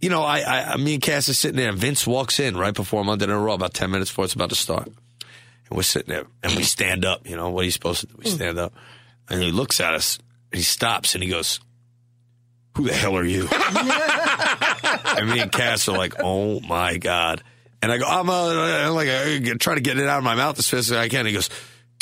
you 0.02 0.08
know, 0.08 0.22
I, 0.24 0.72
I, 0.72 0.76
me 0.76 0.94
and 0.94 1.02
Cass 1.02 1.28
are 1.28 1.34
sitting 1.34 1.56
there, 1.56 1.68
and 1.68 1.78
Vince 1.78 2.06
walks 2.08 2.40
in 2.40 2.56
right 2.56 2.74
before 2.74 3.04
Monday 3.04 3.26
Night 3.26 3.36
Raw, 3.36 3.54
about 3.54 3.72
10 3.72 3.88
minutes 3.88 4.10
before 4.10 4.24
it's 4.24 4.34
about 4.34 4.48
to 4.48 4.56
start. 4.56 4.88
And 4.88 5.76
we're 5.76 5.82
sitting 5.84 6.12
there, 6.12 6.26
and 6.42 6.56
we 6.56 6.64
stand 6.64 7.04
up, 7.04 7.28
you 7.28 7.36
know, 7.36 7.50
what 7.50 7.62
are 7.62 7.64
you 7.66 7.70
supposed 7.70 8.00
to 8.00 8.08
do? 8.08 8.14
We 8.18 8.28
stand 8.28 8.58
up. 8.58 8.74
And 9.30 9.40
he 9.40 9.52
looks 9.52 9.80
at 9.80 9.94
us, 9.94 10.18
and 10.50 10.58
he 10.58 10.64
stops, 10.64 11.14
and 11.14 11.22
he 11.22 11.30
goes, 11.30 11.60
Who 12.76 12.82
the 12.82 12.92
hell 12.92 13.16
are 13.16 13.24
you? 13.24 13.48
and 15.16 15.30
me 15.30 15.38
and 15.38 15.52
Cass 15.52 15.88
are 15.88 15.96
like, 15.96 16.14
Oh 16.18 16.58
my 16.60 16.96
God. 16.98 17.44
And 17.80 17.90
I 17.90 17.98
go, 17.98 18.04
I'm 18.04 18.28
uh, 18.28 18.86
I'm 18.86 18.94
like, 18.94 19.08
I 19.08 19.40
try 19.54 19.76
to 19.76 19.80
get 19.80 19.98
it 19.98 20.08
out 20.08 20.18
of 20.18 20.24
my 20.24 20.34
mouth 20.34 20.58
as 20.58 20.68
fast 20.68 20.90
as 20.90 20.96
I 20.96 21.08
can. 21.08 21.26
He 21.26 21.32
goes, 21.32 21.48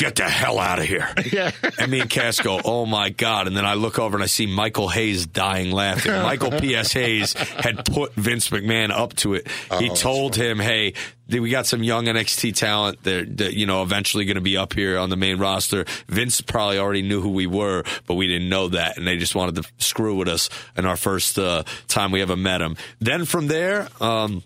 Get 0.01 0.17
the 0.17 0.25
hell 0.25 0.59
out 0.59 0.79
of 0.79 0.87
here. 0.87 1.09
Yeah. 1.31 1.53
And 1.79 1.93
me 1.93 2.01
and 2.01 2.11
Cass 2.11 2.41
go, 2.41 2.61
oh 2.65 2.87
my 2.87 3.11
God. 3.11 3.47
And 3.47 3.57
then 3.57 3.65
I 3.65 3.75
look 3.75 3.99
over 3.99 4.17
and 4.17 4.25
I 4.25 4.27
see 4.27 4.47
Michael 4.47 4.89
Hayes 4.89 5.27
dying 5.27 5.71
laughing. 5.71 6.11
Michael 6.23 6.51
P.S. 6.51 6.93
Hayes 6.95 7.35
had 7.35 7.85
put 7.85 8.15
Vince 8.15 8.49
McMahon 8.49 8.91
up 8.91 9.15
to 9.17 9.35
it. 9.35 9.47
he 9.79 9.91
told 9.91 10.35
him, 10.35 10.59
hey, 10.59 10.95
we 11.29 11.51
got 11.51 11.67
some 11.67 11.83
young 11.85 12.07
NXT 12.07 12.57
talent 12.57 13.03
that, 13.05 13.37
that 13.37 13.53
you 13.53 13.67
know, 13.67 13.83
eventually 13.83 14.25
going 14.25 14.37
to 14.37 14.41
be 14.41 14.57
up 14.57 14.73
here 14.73 14.99
on 14.99 15.11
the 15.11 15.17
main 15.17 15.39
roster. 15.39 15.85
Vince 16.09 16.41
probably 16.41 16.79
already 16.79 17.03
knew 17.03 17.21
who 17.21 17.31
we 17.31 17.47
were, 17.47 17.85
but 18.07 18.15
we 18.15 18.27
didn't 18.27 18.49
know 18.49 18.69
that. 18.69 18.97
And 18.97 19.07
they 19.07 19.19
just 19.19 19.35
wanted 19.35 19.63
to 19.63 19.69
screw 19.79 20.17
with 20.17 20.29
us 20.29 20.49
in 20.77 20.87
our 20.87 20.97
first 20.97 21.39
uh, 21.39 21.63
time 21.87 22.11
we 22.11 22.23
ever 22.23 22.37
met 22.37 22.61
him. 22.61 22.77
Then 22.99 23.25
from 23.25 23.47
there, 23.47 23.89
um, 24.01 24.43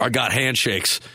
I 0.00 0.08
got 0.08 0.32
handshakes. 0.32 1.00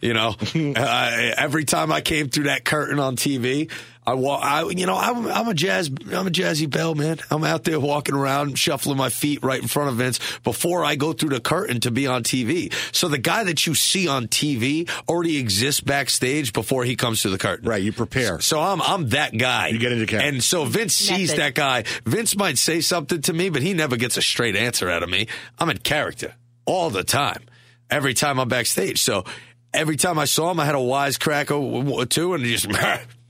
You 0.00 0.14
know, 0.14 0.34
uh, 0.76 1.30
every 1.38 1.64
time 1.64 1.92
I 1.92 2.00
came 2.00 2.28
through 2.28 2.44
that 2.44 2.64
curtain 2.64 2.98
on 2.98 3.14
TV, 3.14 3.70
I 4.04 4.14
walk. 4.14 4.42
I, 4.42 4.68
you 4.68 4.84
know, 4.84 4.96
I'm, 4.96 5.28
I'm 5.28 5.46
a 5.46 5.54
jazz. 5.54 5.88
I'm 5.88 6.26
a 6.26 6.30
jazzy 6.30 6.68
bell 6.68 6.96
man. 6.96 7.18
I'm 7.30 7.44
out 7.44 7.62
there 7.62 7.78
walking 7.78 8.16
around, 8.16 8.58
shuffling 8.58 8.96
my 8.96 9.10
feet 9.10 9.44
right 9.44 9.62
in 9.62 9.68
front 9.68 9.90
of 9.90 9.96
Vince 9.96 10.18
before 10.42 10.84
I 10.84 10.96
go 10.96 11.12
through 11.12 11.28
the 11.28 11.40
curtain 11.40 11.78
to 11.82 11.92
be 11.92 12.08
on 12.08 12.24
TV. 12.24 12.72
So 12.92 13.06
the 13.06 13.18
guy 13.18 13.44
that 13.44 13.64
you 13.64 13.76
see 13.76 14.08
on 14.08 14.26
TV 14.26 14.90
already 15.08 15.36
exists 15.38 15.80
backstage 15.80 16.52
before 16.52 16.82
he 16.82 16.96
comes 16.96 17.22
to 17.22 17.28
the 17.30 17.38
curtain. 17.38 17.68
Right, 17.68 17.80
you 17.80 17.92
prepare. 17.92 18.40
So 18.40 18.58
I'm 18.60 18.82
I'm 18.82 19.10
that 19.10 19.38
guy. 19.38 19.68
You 19.68 19.78
get 19.78 19.92
into 19.92 20.06
character. 20.06 20.28
And 20.28 20.42
so 20.42 20.64
Vince 20.64 20.96
sees 20.96 21.28
Method. 21.28 21.38
that 21.38 21.54
guy. 21.54 21.84
Vince 22.04 22.36
might 22.36 22.58
say 22.58 22.80
something 22.80 23.22
to 23.22 23.32
me, 23.32 23.50
but 23.50 23.62
he 23.62 23.72
never 23.72 23.96
gets 23.96 24.16
a 24.16 24.22
straight 24.22 24.56
answer 24.56 24.90
out 24.90 25.04
of 25.04 25.08
me. 25.08 25.28
I'm 25.60 25.70
in 25.70 25.78
character 25.78 26.34
all 26.64 26.90
the 26.90 27.04
time. 27.04 27.42
Every 27.90 28.14
time 28.14 28.38
I'm 28.38 28.48
backstage. 28.48 29.02
So 29.02 29.24
every 29.72 29.96
time 29.96 30.18
I 30.18 30.24
saw 30.24 30.50
him, 30.50 30.60
I 30.60 30.64
had 30.64 30.74
a 30.74 30.78
wisecrack 30.78 31.50
or 31.50 32.00
or 32.00 32.06
two 32.06 32.34
and 32.34 32.44
just 32.44 32.66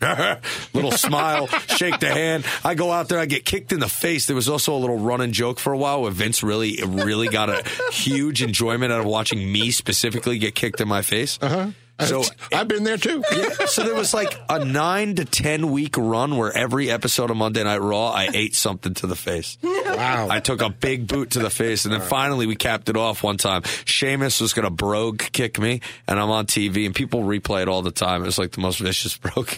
little 0.75 0.93
smile, 0.93 1.47
shake 1.69 2.01
the 2.01 2.09
hand. 2.09 2.45
I 2.65 2.75
go 2.75 2.91
out 2.91 3.09
there, 3.09 3.19
I 3.19 3.27
get 3.27 3.45
kicked 3.45 3.73
in 3.73 3.81
the 3.81 3.89
face. 3.89 4.27
There 4.27 4.37
was 4.37 4.49
also 4.49 4.75
a 4.75 4.79
little 4.79 4.99
running 4.99 5.33
joke 5.33 5.59
for 5.59 5.73
a 5.73 5.79
while 5.79 6.03
where 6.03 6.11
Vince 6.11 6.43
really, 6.43 6.79
really 6.87 7.29
got 7.29 7.51
a 7.51 7.63
huge 7.93 8.43
enjoyment 8.43 8.93
out 8.93 9.01
of 9.01 9.07
watching 9.07 9.51
me 9.51 9.71
specifically 9.71 10.39
get 10.39 10.55
kicked 10.55 10.81
in 10.81 10.89
my 10.89 11.03
face. 11.03 11.39
Uh-huh. 11.41 11.71
So 12.07 12.23
I've 12.53 12.69
been 12.69 12.85
there 12.85 12.97
too. 12.97 13.23
so 13.67 13.85
there 13.85 13.95
was 13.95 14.13
like 14.15 14.35
a 14.49 14.65
nine 14.65 15.15
to 15.17 15.25
ten 15.25 15.71
week 15.71 15.97
run 15.97 16.37
where 16.37 16.57
every 16.57 16.91
episode 16.91 17.31
of 17.31 17.37
Monday 17.37 17.63
Night 17.63 17.81
Raw, 17.81 18.11
I 18.11 18.29
ate 18.33 18.55
something 18.55 18.95
to 18.95 19.07
the 19.07 19.17
face. 19.17 19.59
Wow. 19.63 20.29
I 20.31 20.41
took 20.41 20.63
a 20.63 20.71
big 20.71 21.07
boot 21.07 21.31
to 21.33 21.41
the 21.41 21.51
face, 21.51 21.85
and 21.85 21.93
then 21.93 22.01
finally 22.01 22.47
we 22.47 22.57
capped 22.57 22.89
it 22.89 22.97
off 22.97 23.23
one 23.23 23.37
time. 23.37 23.63
Sheamus 23.85 24.41
was 24.41 24.53
going 24.53 24.65
to 24.65 24.71
brogue 24.71 25.19
kick 25.33 25.59
me, 25.59 25.81
and 26.09 26.19
I'm 26.19 26.31
on 26.31 26.47
TV, 26.47 26.87
and 26.87 26.95
people 26.95 27.23
replay 27.23 27.63
it 27.63 27.69
all 27.69 27.83
the 27.83 27.91
time. 27.91 28.23
It 28.23 28.27
was 28.27 28.39
like 28.39 28.53
the 28.53 28.61
most 28.61 28.79
vicious 28.79 29.17
brogue. 29.19 29.51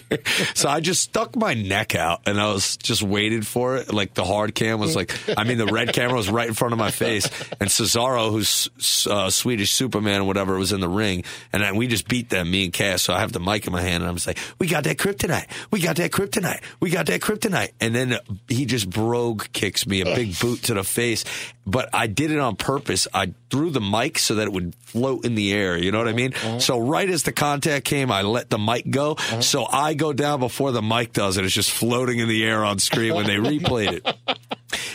so 0.54 0.68
I 0.68 0.80
just 0.80 1.02
stuck 1.02 1.36
my 1.36 1.54
neck 1.54 1.94
out, 1.94 2.22
and 2.26 2.40
I 2.40 2.52
was 2.52 2.76
just 2.76 3.02
waited 3.02 3.46
for 3.46 3.76
it. 3.76 3.92
Like 3.92 4.14
the 4.14 4.24
hard 4.24 4.54
cam 4.54 4.80
was 4.80 4.96
like, 4.96 5.12
I 5.38 5.44
mean, 5.44 5.58
the 5.58 5.66
red 5.66 5.92
camera 5.92 6.16
was 6.16 6.28
right 6.28 6.48
in 6.48 6.54
front 6.54 6.72
of 6.72 6.78
my 6.78 6.90
face, 6.90 7.26
and 7.60 7.70
Cesaro, 7.70 8.30
who's 8.30 9.06
uh, 9.08 9.30
Swedish 9.30 9.70
Superman 9.70 10.22
or 10.22 10.24
whatever, 10.24 10.58
was 10.58 10.72
in 10.72 10.80
the 10.80 10.88
ring, 10.88 11.24
and 11.52 11.62
then 11.62 11.76
we 11.76 11.86
just 11.86 12.08
beat 12.08 12.30
them, 12.32 12.50
me 12.50 12.64
and 12.64 12.72
Cass. 12.72 13.02
So 13.02 13.14
I 13.14 13.20
have 13.20 13.30
the 13.32 13.38
mic 13.40 13.66
in 13.66 13.72
my 13.72 13.80
hand, 13.80 14.02
and 14.02 14.10
I'm 14.10 14.16
just 14.16 14.26
like, 14.26 14.38
"We 14.58 14.66
got 14.66 14.82
that 14.84 14.96
kryptonite. 14.98 15.46
We 15.70 15.80
got 15.80 15.96
that 15.96 16.10
kryptonite. 16.10 16.60
We 16.80 16.90
got 16.90 17.06
that 17.06 17.20
kryptonite." 17.20 17.70
And 17.80 17.94
then 17.94 18.14
uh, 18.14 18.18
he 18.48 18.64
just 18.66 18.90
brogue 18.90 19.44
kicks 19.52 19.86
me 19.86 20.00
a 20.00 20.04
big 20.04 20.38
boot 20.40 20.64
to 20.64 20.74
the 20.74 20.82
face, 20.84 21.24
but 21.64 21.88
I 21.92 22.08
did 22.08 22.30
it 22.32 22.38
on 22.40 22.56
purpose. 22.56 23.06
I 23.14 23.32
threw 23.50 23.70
the 23.70 23.80
mic 23.80 24.18
so 24.18 24.34
that 24.36 24.48
it 24.48 24.52
would 24.52 24.74
float 24.80 25.24
in 25.24 25.34
the 25.36 25.52
air. 25.52 25.76
You 25.78 25.92
know 25.92 25.98
what 25.98 26.08
I 26.08 26.12
mean? 26.12 26.34
Uh-huh. 26.34 26.58
So 26.58 26.78
right 26.78 27.08
as 27.08 27.22
the 27.22 27.32
contact 27.32 27.84
came, 27.84 28.10
I 28.10 28.22
let 28.22 28.50
the 28.50 28.58
mic 28.58 28.90
go. 28.90 29.12
Uh-huh. 29.12 29.40
So 29.40 29.66
I 29.70 29.94
go 29.94 30.12
down 30.12 30.40
before 30.40 30.72
the 30.72 30.82
mic 30.82 31.12
does 31.12 31.36
it. 31.36 31.44
It's 31.44 31.54
just 31.54 31.70
floating 31.70 32.18
in 32.18 32.28
the 32.28 32.44
air 32.44 32.64
on 32.64 32.78
screen 32.78 33.14
when 33.14 33.26
they 33.26 33.36
replayed 33.36 33.92
it. 33.92 34.16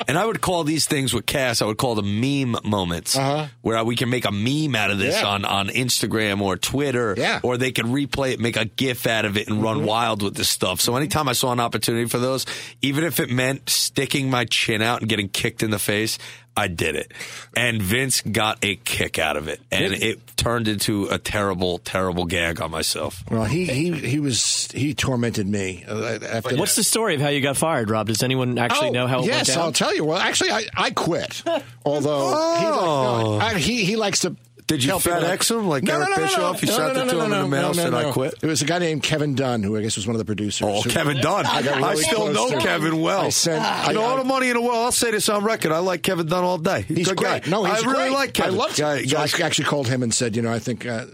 And 0.07 0.17
I 0.17 0.25
would 0.25 0.41
call 0.41 0.63
these 0.63 0.85
things 0.87 1.13
with 1.13 1.25
Cass, 1.25 1.61
I 1.61 1.65
would 1.65 1.77
call 1.77 1.95
them 1.95 2.21
meme 2.21 2.55
moments, 2.63 3.17
uh-huh. 3.17 3.47
where 3.61 3.83
we 3.83 3.95
can 3.95 4.09
make 4.09 4.25
a 4.25 4.31
meme 4.31 4.73
out 4.75 4.89
of 4.89 4.99
this 4.99 5.19
Yeah. 5.19 5.27
on, 5.27 5.43
on 5.43 5.67
Instagram 5.67 6.41
or 6.41 6.55
Twitter, 6.55 7.13
Yeah. 7.17 7.26
Or 7.43 7.57
they 7.57 7.71
can 7.71 7.87
replay 7.87 8.31
it, 8.33 8.39
make 8.39 8.57
a 8.57 8.65
GIF 8.65 9.05
out 9.07 9.25
of 9.25 9.37
it, 9.37 9.47
and 9.47 9.61
run 9.63 9.85
wild 9.85 10.21
with 10.23 10.35
this 10.35 10.49
stuff. 10.49 10.81
So 10.81 10.95
anytime 10.95 11.27
I 11.27 11.33
saw 11.33 11.51
an 11.51 11.59
opportunity 11.59 12.07
for 12.07 12.19
those, 12.19 12.45
even 12.81 13.03
if 13.03 13.19
it 13.19 13.29
meant 13.29 13.69
sticking 13.69 14.29
my 14.29 14.45
chin 14.45 14.81
out 14.81 15.01
and 15.01 15.09
getting 15.09 15.29
kicked 15.29 15.63
in 15.63 15.69
the 15.71 15.79
face, 15.79 16.17
I 16.55 16.67
did 16.67 16.95
it. 16.95 17.11
And 17.55 17.79
Vince 17.81 18.21
got 18.21 18.57
a 18.63 18.77
kick 18.77 19.19
out 19.19 19.37
of 19.37 19.47
it, 19.47 19.61
and 19.71 19.93
it 19.93 20.19
turned 20.37 20.67
into 20.67 21.05
a 21.05 21.19
terrible, 21.19 21.77
terrible 21.77 22.25
gag 22.25 22.61
on 22.61 22.71
myself. 22.71 23.23
Well, 23.29 23.45
he 23.45 23.65
he 23.65 23.91
he 23.91 24.19
was 24.19 24.67
he 24.71 24.95
tormented 24.95 25.47
me. 25.47 25.85
Uh, 25.87 26.17
after 26.27 26.55
What's 26.57 26.75
the 26.75 26.83
story 26.83 27.13
of 27.13 27.21
how 27.21 27.29
you 27.29 27.41
got 27.41 27.57
fired, 27.57 27.91
Rob? 27.91 28.07
Does 28.07 28.23
anyone 28.23 28.57
actually 28.57 28.89
Oh, 28.89 28.91
know 28.93 29.07
how 29.07 29.19
it 29.19 29.25
yes, 29.27 29.35
went 29.35 29.47
down? 29.49 29.59
I'll 29.65 29.71
tell 29.71 29.95
you. 29.95 30.03
Well, 30.03 30.17
actually, 30.17 30.49
I, 30.51 30.65
I 30.75 30.89
quit. 30.89 31.43
Although 31.85 32.29
he, 32.59 32.65
like, 32.65 32.73
no, 32.73 33.39
I, 33.39 33.53
he 33.59 33.85
he 33.85 33.95
likes 33.95 34.21
to. 34.21 34.35
Did 34.67 34.83
you 34.83 34.97
people 34.97 35.11
FedEx 35.13 35.49
him 35.57 35.67
like 35.67 35.87
Eric 35.89 36.09
Bischoff? 36.15 36.61
You 36.61 36.67
sent 36.67 36.97
it 36.97 37.05
to 37.09 37.23
him 37.23 37.31
in 37.33 37.41
the 37.41 37.47
mail, 37.47 37.73
said, 37.73 37.93
"I 37.93 38.11
quit"? 38.11 38.35
It 38.41 38.47
was 38.47 38.61
a 38.61 38.65
guy 38.65 38.79
named 38.79 39.01
Kevin 39.01 39.33
Dunn, 39.33 39.63
who 39.63 39.77
I 39.77 39.81
guess 39.81 39.95
was 39.95 40.05
one 40.05 40.15
of 40.15 40.19
the 40.19 40.25
producers. 40.25 40.67
Oh, 40.69 40.81
who- 40.81 40.89
Kevin 40.89 41.21
Dunn. 41.21 41.45
I 41.45 41.59
I, 41.59 41.91
really 41.91 42.03
still 42.03 42.17
close 42.17 42.35
know 42.35 42.49
to 42.49 42.55
him. 42.55 42.61
Kevin 42.61 43.01
well. 43.01 43.21
I 43.21 43.29
sent- 43.29 43.63
I- 43.63 43.93
know, 43.93 44.01
all 44.01 44.17
the 44.17 44.25
money 44.25 44.49
in 44.49 44.55
the 44.55 44.61
world. 44.61 44.75
I'll 44.75 44.91
say 44.91 45.11
this 45.11 45.29
on 45.29 45.43
record. 45.45 45.71
I 45.71 45.79
like 45.79 46.03
Kevin 46.03 46.25
Dunn 46.27 46.43
all 46.43 46.57
day. 46.57 46.81
He's, 46.81 46.97
He's 46.97 47.09
a 47.11 47.15
great. 47.15 47.43
guy. 47.45 47.49
No, 47.49 47.63
he's 47.63 47.81
I 47.83 47.85
really 47.89 48.09
great. 48.09 48.11
like 48.11 48.33
Kevin. 48.33 48.55
I 48.55 48.57
loved 48.57 48.77
him. 48.77 48.85
Guy- 48.85 49.03
so 49.05 49.17
I 49.17 49.45
actually 49.45 49.65
called 49.65 49.87
him 49.87 50.03
and 50.03 50.13
said, 50.13 50.35
you 50.35 50.41
know, 50.41 50.51
I 50.51 50.59
think 50.59 50.85
uh, 50.85 51.05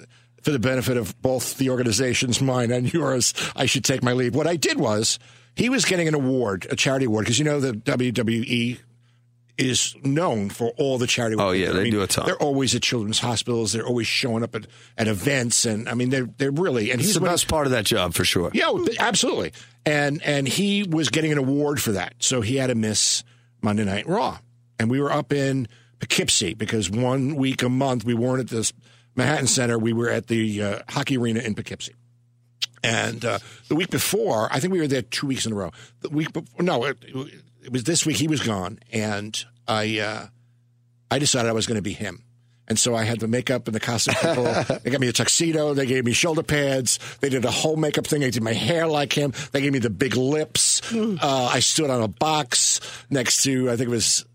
for 0.41 0.49
the 0.51 0.57
benefit 0.59 0.97
of 0.97 1.21
both 1.21 1.57
the 1.57 1.69
organization's, 1.69 2.41
mine 2.41 2.71
and 2.71 2.91
yours, 2.93 3.33
I 3.55 3.67
should 3.67 3.85
take 3.85 4.01
my 4.01 4.13
leave. 4.13 4.33
What 4.33 4.47
I 4.47 4.55
did 4.55 4.79
was 4.79 5.19
he 5.55 5.69
was 5.69 5.85
getting 5.85 6.07
an 6.07 6.15
award, 6.15 6.65
a 6.71 6.75
charity 6.75 7.05
award, 7.05 7.25
because 7.25 7.37
you 7.37 7.45
know 7.45 7.59
the 7.59 7.73
WWE 7.73 8.79
is 9.57 9.95
known 10.03 10.49
for 10.49 10.69
all 10.77 10.97
the 10.97 11.05
charity 11.07 11.35
work. 11.35 11.45
Oh, 11.45 11.51
yeah, 11.51 11.71
they 11.71 11.89
do 11.89 12.01
a 12.01 12.07
ton. 12.07 12.25
They're 12.25 12.41
always 12.41 12.73
at 12.75 12.81
children's 12.81 13.19
hospitals. 13.19 13.73
They're 13.73 13.85
always 13.85 14.07
showing 14.07 14.43
up 14.43 14.55
at, 14.55 14.65
at 14.97 15.07
events, 15.07 15.65
and 15.65 15.87
I 15.87 15.93
mean, 15.93 16.09
they're 16.09 16.27
they're 16.37 16.51
really 16.51 16.91
and 16.91 16.99
It's 16.99 17.09
he's 17.09 17.15
the 17.15 17.21
best 17.21 17.47
part 17.47 17.67
of 17.67 17.71
that 17.71 17.85
job 17.85 18.13
for 18.13 18.25
sure. 18.25 18.49
yeah, 18.53 18.71
absolutely. 18.99 19.53
And 19.85 20.21
and 20.23 20.47
he 20.47 20.83
was 20.83 21.09
getting 21.09 21.31
an 21.31 21.37
award 21.37 21.81
for 21.81 21.91
that, 21.91 22.15
so 22.19 22.41
he 22.41 22.55
had 22.55 22.67
to 22.67 22.75
miss 22.75 23.23
Monday 23.61 23.83
Night 23.85 24.07
Raw. 24.07 24.39
And 24.79 24.89
we 24.89 24.99
were 24.99 25.11
up 25.11 25.31
in 25.31 25.67
Poughkeepsie 25.99 26.55
because 26.55 26.89
one 26.89 27.35
week 27.35 27.61
a 27.61 27.69
month 27.69 28.03
we 28.05 28.13
weren't 28.15 28.39
at 28.39 28.47
this 28.47 28.73
Manhattan 29.15 29.47
Center. 29.47 29.77
We 29.77 29.93
were 29.93 30.09
at 30.09 30.27
the 30.27 30.63
uh, 30.63 30.79
hockey 30.89 31.17
arena 31.17 31.41
in 31.41 31.53
Poughkeepsie. 31.53 31.93
And 32.83 33.23
uh, 33.23 33.39
the 33.69 33.75
week 33.75 33.89
before, 33.89 34.49
I 34.51 34.59
think 34.59 34.73
we 34.73 34.79
were 34.79 34.87
there 34.87 35.03
two 35.03 35.27
weeks 35.27 35.45
in 35.45 35.53
a 35.53 35.55
row. 35.55 35.71
The 36.01 36.09
week 36.09 36.33
before, 36.33 36.63
no, 36.63 36.83
it, 36.83 36.97
it 37.63 37.71
was 37.71 37.83
this 37.83 38.05
week. 38.05 38.17
He 38.17 38.27
was 38.27 38.41
gone, 38.41 38.79
and 38.91 39.43
I 39.67 39.99
uh, 39.99 40.27
I 41.09 41.19
decided 41.19 41.49
I 41.49 41.53
was 41.53 41.67
going 41.67 41.77
to 41.77 41.81
be 41.81 41.93
him. 41.93 42.23
And 42.65 42.79
so 42.79 42.95
I 42.95 43.03
had 43.03 43.19
the 43.19 43.27
makeup 43.27 43.67
and 43.67 43.75
the 43.75 43.79
costume 43.81 44.15
people. 44.15 44.45
they 44.83 44.89
got 44.89 45.01
me 45.01 45.09
a 45.09 45.11
tuxedo. 45.11 45.73
They 45.73 45.85
gave 45.85 46.05
me 46.05 46.13
shoulder 46.13 46.43
pads. 46.43 46.97
They 47.19 47.27
did 47.27 47.43
a 47.43 47.51
whole 47.51 47.75
makeup 47.75 48.07
thing. 48.07 48.21
They 48.21 48.31
did 48.31 48.41
my 48.41 48.53
hair 48.53 48.87
like 48.87 49.11
him. 49.11 49.33
They 49.51 49.59
gave 49.59 49.73
me 49.73 49.79
the 49.79 49.89
big 49.89 50.15
lips. 50.15 50.81
Uh, 50.93 51.17
I 51.21 51.59
stood 51.59 51.89
on 51.89 52.01
a 52.01 52.07
box 52.07 52.79
next 53.09 53.43
to, 53.43 53.69
I 53.69 53.75
think 53.75 53.89
it 53.89 53.91
was, 53.91 54.25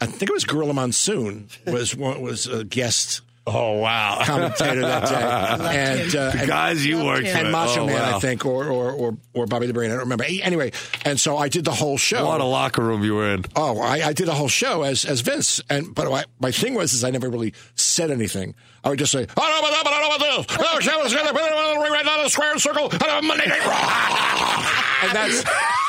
I 0.00 0.06
think 0.06 0.30
it 0.30 0.32
was 0.32 0.44
Gorilla 0.44 0.72
Monsoon 0.72 1.48
was 1.66 1.96
one- 1.96 2.20
was 2.20 2.46
a 2.46 2.62
guest 2.62 3.22
Oh 3.48 3.74
wow, 3.78 4.22
commentator 4.24 4.80
that 4.80 5.08
day. 5.08 6.02
and, 6.02 6.16
uh, 6.16 6.32
and 6.34 6.48
guys 6.48 6.84
you 6.84 7.04
worked 7.04 7.26
and. 7.26 7.52
Macho 7.52 7.82
oh, 7.82 7.86
Man, 7.86 7.94
wow. 7.94 8.16
I 8.16 8.18
think, 8.18 8.44
or, 8.44 8.66
or 8.66 8.90
or 8.90 9.16
or 9.34 9.46
Bobby 9.46 9.68
the 9.68 9.72
Brain. 9.72 9.90
I 9.90 9.94
don't 9.94 10.02
remember. 10.02 10.24
Anyway, 10.24 10.72
and 11.04 11.18
so 11.18 11.36
I 11.36 11.48
did 11.48 11.64
the 11.64 11.72
whole 11.72 11.96
show. 11.96 12.26
What 12.26 12.40
a 12.40 12.44
locker 12.44 12.82
room 12.82 13.04
you 13.04 13.14
were 13.14 13.34
in. 13.34 13.44
Oh, 13.54 13.80
I, 13.80 14.08
I 14.08 14.12
did 14.12 14.28
a 14.28 14.34
whole 14.34 14.48
show 14.48 14.82
as 14.82 15.04
as 15.04 15.20
Vince, 15.20 15.60
and 15.70 15.94
but 15.94 16.10
my, 16.10 16.24
my 16.40 16.50
thing 16.50 16.74
was 16.74 16.92
is 16.92 17.04
I 17.04 17.10
never 17.10 17.30
really 17.30 17.54
said 17.76 18.10
anything. 18.10 18.56
I 18.82 18.88
would 18.88 18.98
just 18.98 19.12
say, 19.12 19.20
"I 19.20 19.24
don't 19.24 19.36
know 19.36 19.58
about 19.60 19.70
that, 19.70 19.84
but 19.84 19.92
I 19.92 20.00
don't 20.00 20.08
know 20.08 20.16
about 20.16 20.48
this." 20.48 20.56
Oh, 20.58 20.78
Kevin's 20.80 21.14
gonna 21.14 21.32
put 21.32 21.42
it 21.42 21.52
on 21.52 21.76
the 21.76 21.82
ring 21.82 21.92
right 21.92 22.04
now, 22.04 22.22
the 22.24 22.28
square 22.28 22.58
circle, 22.58 22.90
and 22.90 23.02
a 23.02 23.22
Monday 23.22 23.46
Night 23.46 23.64
Raw. 23.64 24.82
And 25.02 25.12
that's 25.12 25.44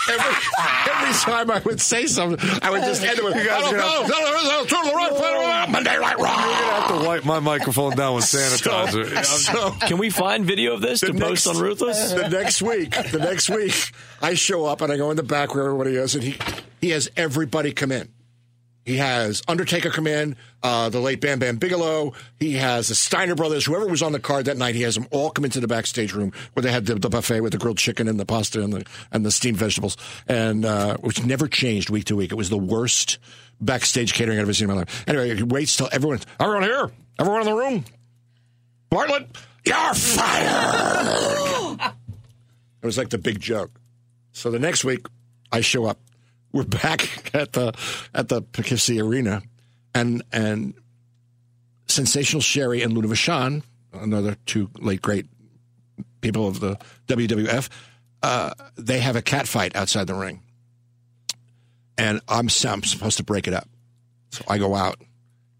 every 0.09 0.35
every 0.89 1.13
time 1.13 1.51
I 1.51 1.59
would 1.65 1.81
say 1.81 2.05
something, 2.07 2.39
I 2.61 2.69
would 2.71 2.81
just 2.83 3.03
end 3.03 3.19
it 3.19 3.23
with, 3.25 3.35
You 3.35 3.45
guys 3.45 3.63
"I 3.63 3.71
don't 3.71 3.77
know, 3.77 4.01
no, 4.01 4.07
no, 4.07 4.31
no, 4.31 4.41
no, 4.41 5.11
no, 5.11 5.19
no, 5.19 5.65
no, 5.65 5.71
Monday 5.71 5.97
Night 5.99 6.17
Raw. 6.19 6.29
I'm 6.29 6.49
gonna 6.49 6.67
Raw." 6.67 6.81
have 6.81 7.01
to 7.01 7.07
wipe 7.07 7.25
my 7.25 7.39
microphone 7.39 7.95
down 7.95 8.15
with 8.15 8.23
sanitizer. 8.25 9.23
So, 9.47 9.71
Can 9.87 9.97
we 9.97 10.09
find 10.09 10.45
video 10.45 10.73
of 10.73 10.81
this 10.81 11.01
to 11.01 11.07
the 11.07 11.13
post 11.19 11.45
next- 11.45 11.47
on 11.47 11.63
Ruthless? 11.63 12.11
The 12.13 12.29
next 12.29 12.61
week, 12.61 12.91
the 13.11 13.19
next 13.19 13.49
week, 13.49 13.91
I 14.21 14.33
show 14.33 14.65
up 14.65 14.81
and 14.81 14.91
I 14.91 14.97
go 14.97 15.11
in 15.11 15.17
the 15.17 15.23
back 15.23 15.53
where 15.55 15.65
everybody 15.65 15.95
is, 15.95 16.15
and 16.15 16.23
he 16.23 16.37
he 16.81 16.89
has 16.91 17.09
everybody 17.17 17.71
come 17.73 17.91
in. 17.91 18.09
He 18.87 18.95
has 18.95 19.43
Undertaker 19.49 19.89
come 19.89 20.07
in, 20.07 20.37
uh, 20.63 20.87
the 20.87 21.01
late 21.01 21.19
Bam 21.19 21.39
Bam 21.39 21.57
Bigelow. 21.57 22.13
He 22.39 22.53
has 22.53 22.87
the 22.87 22.95
Steiner 22.95 23.35
brothers, 23.35 23.65
whoever 23.65 23.85
was 23.85 24.01
on 24.01 24.13
the 24.13 24.19
card 24.19 24.45
that 24.45 24.55
night. 24.55 24.75
He 24.75 24.83
has 24.83 24.95
them 24.95 25.07
all 25.11 25.29
come 25.29 25.43
into 25.43 25.59
the 25.59 25.67
backstage 25.67 26.13
room 26.13 26.31
where 26.53 26.63
they 26.63 26.71
had 26.71 26.85
the, 26.85 26.95
the 26.95 27.09
buffet 27.09 27.41
with 27.41 27.51
the 27.51 27.57
grilled 27.57 27.79
chicken 27.79 28.07
and 28.07 28.17
the 28.17 28.25
pasta 28.25 28.63
and 28.63 28.71
the 28.71 28.85
and 29.11 29.25
the 29.25 29.31
steamed 29.31 29.57
vegetables, 29.57 29.97
and 30.29 30.63
uh, 30.63 30.95
which 31.01 31.21
never 31.25 31.49
changed 31.49 31.89
week 31.89 32.05
to 32.05 32.15
week. 32.15 32.31
It 32.31 32.35
was 32.35 32.49
the 32.49 32.57
worst 32.57 33.17
backstage 33.59 34.13
catering 34.13 34.37
I've 34.37 34.43
ever 34.43 34.53
seen 34.53 34.69
in 34.69 34.75
my 34.75 34.79
life. 34.79 35.03
Anyway, 35.05 35.35
he 35.35 35.43
waits 35.43 35.75
till 35.75 35.89
everyone, 35.91 36.21
everyone 36.39 36.63
here, 36.63 36.89
everyone 37.19 37.41
in 37.41 37.47
the 37.47 37.55
room. 37.55 37.83
Bartlett, 38.89 39.27
you're 39.65 39.93
fired. 39.93 41.81
It 42.79 42.85
was 42.85 42.97
like 42.97 43.09
the 43.09 43.17
big 43.17 43.41
joke. 43.41 43.71
So 44.31 44.49
the 44.49 44.59
next 44.59 44.85
week, 44.85 45.07
I 45.51 45.59
show 45.61 45.85
up. 45.85 45.99
We're 46.51 46.63
back 46.63 47.31
at 47.35 47.53
the 47.53 47.73
at 48.13 48.29
the 48.29 48.41
Poughkeepsie 48.41 49.01
Arena, 49.01 49.41
and 49.93 50.23
and 50.31 50.73
Sensational 51.87 52.41
Sherri 52.41 52.81
and 52.81 52.93
Luna 52.93 53.07
Vachon, 53.07 53.63
another 53.93 54.37
two 54.45 54.69
late 54.77 55.01
great 55.01 55.25
people 56.21 56.47
of 56.47 56.59
the 56.59 56.77
WWF, 57.07 57.69
uh, 58.23 58.51
they 58.75 58.99
have 58.99 59.15
a 59.15 59.21
cat 59.21 59.47
fight 59.47 59.75
outside 59.75 60.07
the 60.07 60.15
ring, 60.15 60.41
and 61.97 62.21
I'm 62.27 62.47
I'm 62.65 62.83
supposed 62.83 63.17
to 63.17 63.23
break 63.23 63.47
it 63.47 63.53
up. 63.53 63.67
So 64.31 64.43
I 64.47 64.57
go 64.57 64.75
out, 64.75 64.99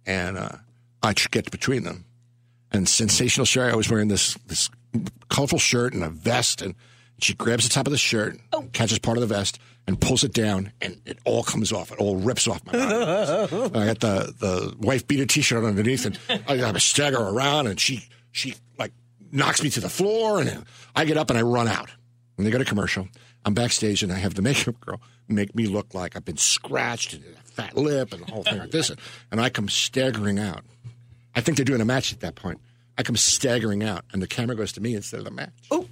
and 0.06 0.38
uh, 0.38 0.58
I 1.02 1.13
get 1.13 1.52
between 1.52 1.84
them, 1.84 2.06
and 2.71 2.88
Sensational 2.88 3.45
Sherri, 3.45 3.71
I 3.71 3.76
was 3.76 3.89
wearing 3.89 4.08
this 4.08 4.36
this 4.47 4.69
colorful 5.30 5.60
shirt 5.60 5.93
and 5.93 6.04
a 6.04 6.10
vest, 6.10 6.62
and 6.62 6.76
she 7.19 7.34
grabs 7.34 7.63
the 7.63 7.73
top 7.73 7.88
of 7.88 7.91
the 7.91 7.97
shirt, 7.97 8.38
catches 8.73 9.00
part 9.00 9.17
of 9.17 9.21
the 9.21 9.34
vest, 9.34 9.60
and 9.88 10.00
pulls 10.00 10.23
it 10.23 10.34
down, 10.34 10.71
and 10.82 11.02
it 11.06 11.17
all 11.26 11.43
comes 11.43 11.71
off. 11.71 11.91
It 11.91 11.97
all 12.00 12.17
rips 12.17 12.47
off 12.47 12.63
my 12.65 12.73
body. 12.73 13.71
I 13.73 13.86
got 13.86 14.00
the 14.00 14.34
the 14.38 14.76
wife 14.80 15.08
beater 15.08 15.26
T-shirt 15.26 15.63
underneath, 15.63 16.06
and 16.06 16.19
I 16.47 16.58
got 16.58 16.73
to 16.73 16.80
stagger 16.80 17.19
around, 17.19 17.67
and 17.67 17.80
she 17.80 18.08
she 18.32 18.56
like 18.78 18.91
knocks 19.32 19.63
me 19.63 19.69
to 19.71 19.80
the 19.80 19.89
floor, 19.89 20.39
and 20.39 20.65
I 20.95 21.06
get 21.06 21.17
up 21.17 21.30
and 21.30 21.39
I 21.39 21.41
run 21.41 21.67
out. 21.67 21.89
And 22.38 22.45
they 22.45 22.52
go 22.52 22.60
to 22.60 22.65
commercial. 22.65 23.08
I'm 23.45 23.54
backstage, 23.54 24.04
and 24.04 24.12
I 24.12 24.17
have 24.17 24.36
the 24.36 24.41
makeup 24.41 24.80
girl 24.82 25.02
make 25.28 25.56
me 25.56 25.65
look 25.65 25.93
like 25.93 26.15
I've 26.15 26.26
been 26.26 26.38
scratched 26.38 27.13
and 27.13 27.23
a 27.23 27.41
fat 27.43 27.76
lip 27.76 28.13
and 28.13 28.26
the 28.26 28.32
whole 28.32 28.43
thing 28.43 28.60
like 28.60 28.71
this, 28.71 28.91
and 29.32 29.41
I 29.41 29.50
come 29.50 29.69
staggering 29.69 30.39
out. 30.39 30.63
I 31.36 31.41
think 31.41 31.58
they're 31.58 31.65
doing 31.65 31.82
a 31.82 31.86
match 31.86 32.13
at 32.13 32.21
that 32.21 32.36
point. 32.36 32.60
I 32.97 33.04
come 33.04 33.15
staggering 33.15 33.84
out, 33.84 34.06
and 34.12 34.21
the 34.21 34.28
camera 34.28 34.56
goes 34.56 34.71
to 34.73 34.82
me 34.82 34.95
instead 34.95 35.19
of 35.19 35.26
the 35.26 35.32
match. 35.32 35.54
Oh. 35.71 35.88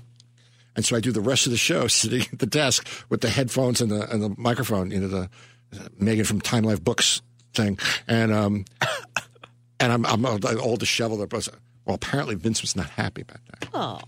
And 0.76 0.86
so 0.86 0.96
I 0.96 1.00
do 1.00 1.12
the 1.12 1.22
rest 1.22 1.46
of 1.46 1.52
the 1.52 1.58
show 1.58 1.88
sitting 1.90 2.22
at 2.32 2.40
the 2.40 2.46
desk 2.46 2.88
with 3.10 3.22
the 3.22 3.30
headphones 3.30 3.82
and 3.82 3.92
the 3.92 4.10
and 4.12 4.22
the 4.22 4.34
microphone, 4.38 4.92
you 4.92 5.00
know, 5.00 5.08
the 5.08 5.30
uh, 5.74 5.88
Megan 6.00 6.26
from 6.26 6.42
Time 6.42 6.64
Life 6.64 6.84
Books 6.84 7.22
thing, 7.54 7.78
and 8.08 8.32
um, 8.34 8.66
and 9.80 9.92
I'm 9.92 10.06
I'm 10.06 10.26
all 10.26 10.78
disheveled. 10.78 11.22
up. 11.22 11.34
Well, 11.86 11.96
apparently 11.96 12.36
Vince 12.36 12.62
was 12.62 12.76
not 12.76 12.90
happy 12.90 13.22
about 13.22 13.40
that. 13.48 14.04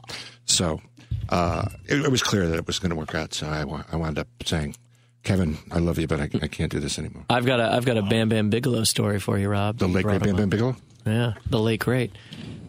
So 0.45 0.81
uh, 1.29 1.69
it, 1.85 2.05
it 2.05 2.11
was 2.11 2.23
clear 2.23 2.47
that 2.47 2.57
it 2.57 2.67
was 2.67 2.79
going 2.79 2.89
to 2.89 2.95
work 2.95 3.13
out. 3.13 3.33
So 3.33 3.47
I, 3.47 3.61
I 3.91 3.95
wound 3.95 4.17
up 4.17 4.27
saying, 4.45 4.75
Kevin, 5.23 5.57
I 5.71 5.79
love 5.79 5.99
you, 5.99 6.07
but 6.07 6.19
I, 6.19 6.29
I 6.41 6.47
can't 6.47 6.71
do 6.71 6.79
this 6.79 6.97
anymore. 6.97 7.25
I've 7.29 7.45
got 7.45 7.59
a 7.59 7.73
I've 7.73 7.85
got 7.85 7.97
a 7.97 8.01
Bam 8.01 8.29
Bam 8.29 8.49
Bigelow 8.49 8.83
story 8.85 9.19
for 9.19 9.37
you, 9.37 9.49
Rob. 9.49 9.77
The 9.77 9.87
late 9.87 10.03
great 10.03 10.21
Bam 10.21 10.35
Bam. 10.35 10.49
Bigelow. 10.49 10.75
Yeah, 11.05 11.33
the 11.49 11.59
late 11.59 11.81
great. 11.81 12.11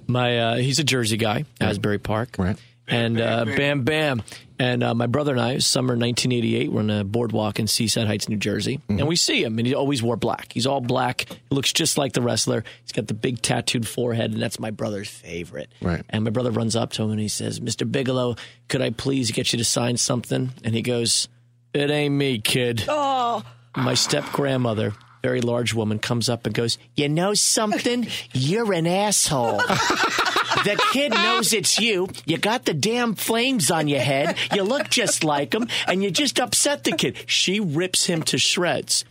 My 0.06 0.38
uh, 0.38 0.56
he's 0.56 0.78
a 0.78 0.84
Jersey 0.84 1.16
guy, 1.16 1.44
Asbury 1.60 1.98
Park. 1.98 2.36
Right. 2.38 2.56
And 2.88 3.20
uh, 3.20 3.44
bam, 3.44 3.82
bam. 3.82 4.22
And 4.58 4.82
uh, 4.82 4.94
my 4.94 5.06
brother 5.06 5.32
and 5.32 5.40
I, 5.40 5.58
summer 5.58 5.94
1988, 5.94 6.72
we're 6.72 6.80
on 6.80 6.90
a 6.90 7.04
boardwalk 7.04 7.60
in 7.60 7.68
Seaside 7.68 8.08
Heights, 8.08 8.28
New 8.28 8.36
Jersey. 8.36 8.78
Mm-hmm. 8.78 8.98
And 8.98 9.08
we 9.08 9.14
see 9.14 9.42
him, 9.44 9.58
and 9.58 9.66
he 9.66 9.74
always 9.74 10.02
wore 10.02 10.16
black. 10.16 10.52
He's 10.52 10.66
all 10.66 10.80
black. 10.80 11.26
He 11.28 11.54
looks 11.54 11.72
just 11.72 11.96
like 11.96 12.12
the 12.12 12.22
wrestler. 12.22 12.64
He's 12.82 12.92
got 12.92 13.06
the 13.06 13.14
big 13.14 13.40
tattooed 13.40 13.86
forehead, 13.86 14.32
and 14.32 14.42
that's 14.42 14.58
my 14.58 14.70
brother's 14.70 15.08
favorite. 15.08 15.70
Right. 15.80 16.02
And 16.10 16.24
my 16.24 16.30
brother 16.30 16.50
runs 16.50 16.74
up 16.74 16.90
to 16.92 17.04
him 17.04 17.10
and 17.10 17.20
he 17.20 17.28
says, 17.28 17.60
Mr. 17.60 17.90
Bigelow, 17.90 18.34
could 18.68 18.82
I 18.82 18.90
please 18.90 19.30
get 19.30 19.52
you 19.52 19.58
to 19.58 19.64
sign 19.64 19.96
something? 19.96 20.50
And 20.64 20.74
he 20.74 20.82
goes, 20.82 21.28
It 21.72 21.90
ain't 21.90 22.14
me, 22.14 22.40
kid. 22.40 22.84
Oh. 22.88 23.44
My 23.76 23.94
step 23.94 24.24
grandmother, 24.32 24.94
very 25.22 25.40
large 25.40 25.72
woman, 25.72 26.00
comes 26.00 26.28
up 26.28 26.46
and 26.46 26.54
goes, 26.54 26.78
You 26.96 27.08
know 27.08 27.34
something? 27.34 28.08
You're 28.32 28.72
an 28.72 28.88
asshole. 28.88 29.60
The 30.68 30.82
kid 30.92 31.12
knows 31.12 31.52
it's 31.52 31.78
you. 31.80 32.08
You 32.26 32.38
got 32.38 32.64
the 32.64 32.74
damn 32.74 33.14
flames 33.14 33.70
on 33.70 33.88
your 33.88 34.00
head. 34.00 34.36
You 34.54 34.62
look 34.62 34.88
just 34.90 35.24
like 35.24 35.54
him, 35.54 35.68
and 35.86 36.02
you 36.02 36.10
just 36.10 36.38
upset 36.40 36.84
the 36.84 36.92
kid. 36.92 37.16
She 37.26 37.60
rips 37.60 38.06
him 38.06 38.22
to 38.24 38.38
shreds. 38.38 39.04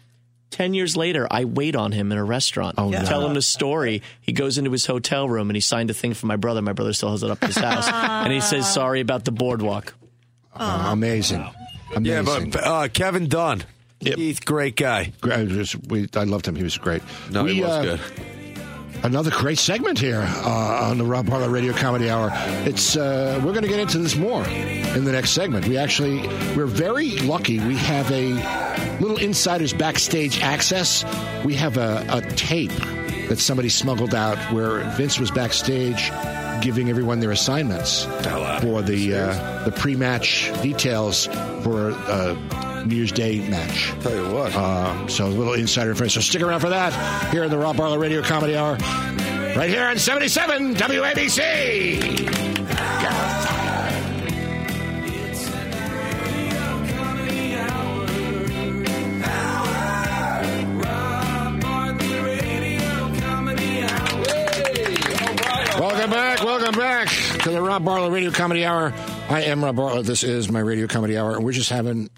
Ten 0.50 0.74
years 0.74 0.96
later, 0.96 1.28
I 1.30 1.43
wait 1.46 1.76
on 1.76 1.91
him 1.91 2.12
in 2.12 2.17
a 2.17 2.24
restaurant. 2.24 2.76
Oh, 2.78 2.89
no. 2.89 3.04
Tell 3.04 3.26
him 3.28 3.34
the 3.34 3.41
story. 3.41 4.02
He 4.22 4.32
goes 4.32 4.58
into 4.58 4.72
his 4.72 4.86
hotel 4.86 5.28
room 5.28 5.50
and 5.50 5.58
he 5.58 5.62
signed 5.62 5.89
a 5.89 5.93
thing 5.93 6.13
for 6.13 6.26
my 6.26 6.38
brother. 6.38 6.62
My 6.62 6.72
brother 6.74 6.93
still 6.93 7.12
has 7.12 7.22
it 7.22 7.30
up 7.30 7.43
at 7.43 7.48
his 7.50 7.58
house. 7.58 7.88
and 7.91 8.32
he 8.32 8.39
says, 8.39 8.72
Sorry 8.74 9.02
about 9.02 9.26
the 9.26 9.32
boardwalk. 9.32 9.93
Oh, 10.56 10.91
amazing. 10.93 11.41
Yeah, 12.02 12.20
Amazing. 12.22 12.52
but 12.52 12.63
uh, 12.65 12.88
Kevin 12.88 13.28
Dunn, 13.28 13.63
Yep. 14.00 14.15
Keith, 14.15 14.46
great 14.46 14.76
guy. 14.76 15.12
I, 15.24 15.46
just, 15.46 15.76
we, 15.88 16.08
I 16.15 16.24
loved 16.24 16.48
him. 16.48 16.56
He 16.56 16.63
was 16.63 16.78
great. 16.78 17.02
No, 17.30 17.46
he 17.46 17.62
was 17.62 17.70
uh, 17.70 17.82
good. 17.84 18.00
Another 19.03 19.31
great 19.31 19.57
segment 19.57 19.99
here 19.99 20.21
uh, 20.21 20.89
on 20.89 20.97
the 20.97 21.05
Rob 21.05 21.27
Bartlett 21.29 21.51
Radio 21.51 21.71
Comedy 21.71 22.10
Hour. 22.10 22.29
It's 22.65 22.97
uh, 22.97 23.39
we're 23.43 23.51
going 23.51 23.63
to 23.63 23.69
get 23.69 23.79
into 23.79 23.99
this 23.99 24.15
more 24.15 24.43
in 24.45 25.05
the 25.05 25.12
next 25.12 25.31
segment. 25.31 25.67
We 25.67 25.77
actually 25.77 26.27
we're 26.55 26.65
very 26.65 27.12
lucky. 27.17 27.60
We 27.60 27.75
have 27.77 28.12
a 28.12 28.33
little 28.99 29.17
insiders 29.17 29.73
backstage 29.73 30.41
access. 30.41 31.05
We 31.45 31.55
have 31.55 31.77
a, 31.77 32.05
a 32.10 32.21
tape 32.21 32.71
that 33.29 33.39
somebody 33.39 33.69
smuggled 33.69 34.15
out 34.15 34.38
where 34.51 34.79
Vince 34.91 35.19
was 35.19 35.31
backstage 35.31 36.12
giving 36.62 36.89
everyone 36.89 37.19
their 37.19 37.31
assignments 37.31 38.05
for 38.62 38.81
the 38.81 39.13
uh, 39.13 39.63
the 39.63 39.71
pre-match 39.71 40.51
details 40.62 41.27
for 41.62 41.91
uh, 41.91 42.36
New 42.86 42.96
Year's 42.96 43.12
Day 43.12 43.40
match. 43.50 43.94
Tell 44.02 44.16
you 44.16 44.34
what. 44.34 44.56
Um, 44.56 45.10
so 45.10 45.26
a 45.26 45.30
little 45.30 45.54
insider 45.54 45.92
information. 45.92 46.22
So 46.22 46.28
stick 46.28 46.42
around 46.42 46.60
for 46.62 46.70
that 46.70 47.32
here 47.32 47.44
in 47.44 47.50
the 47.52 47.58
Rob 47.58 47.78
Bartlett 47.78 48.00
Radio 48.00 48.22
Comedy 48.22 48.56
Hour, 48.56 48.78
right 49.56 49.70
here 49.70 49.86
on 49.86 49.98
77 49.98 50.76
WABC. 50.76 52.28
Welcome 65.80 66.10
back, 66.10 66.44
welcome 66.44 66.76
back 66.80 67.08
to 67.44 67.52
the 67.52 67.62
Rob 67.62 67.86
Bartlett 67.86 68.12
Radio 68.12 68.32
Comedy 68.32 68.66
Hour. 68.66 68.94
I 69.30 69.44
am 69.44 69.63
Rob 69.63 69.76
Bartlett. 69.76 70.06
This 70.06 70.24
is 70.24 70.50
my 70.50 70.60
Radio 70.60 70.88
Comedy 70.88 71.18
Hour, 71.18 71.36
and 71.36 71.46
we're 71.46 71.52
just 71.52 71.70
having 71.70 72.10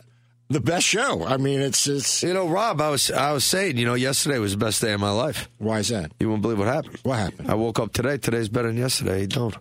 the 0.50 0.60
best 0.60 0.86
show. 0.86 1.26
I 1.26 1.38
mean, 1.38 1.60
it's 1.60 1.88
it's. 1.88 2.24
you 2.24 2.34
know, 2.34 2.48
Rob, 2.48 2.82
I 2.82 2.90
was 2.90 3.12
I 3.12 3.32
was 3.32 3.46
saying, 3.46 3.78
you 3.78 3.86
know, 3.86 3.94
yesterday 3.94 4.40
was 4.40 4.52
the 4.54 4.58
best 4.58 4.82
day 4.82 4.94
of 4.94 5.00
my 5.00 5.12
life. 5.12 5.50
Why 5.58 5.80
is 5.80 5.90
that? 5.90 6.12
You 6.20 6.30
won't 6.30 6.42
believe 6.42 6.60
what 6.60 6.68
happened. 6.68 6.98
What 7.04 7.18
happened? 7.18 7.50
I 7.50 7.56
woke 7.56 7.80
up 7.80 7.94
today. 7.94 8.18
Today's 8.18 8.50
better 8.50 8.68
than 8.68 8.78
yesterday. 8.78 9.22
You 9.22 9.28
don't. 9.28 9.56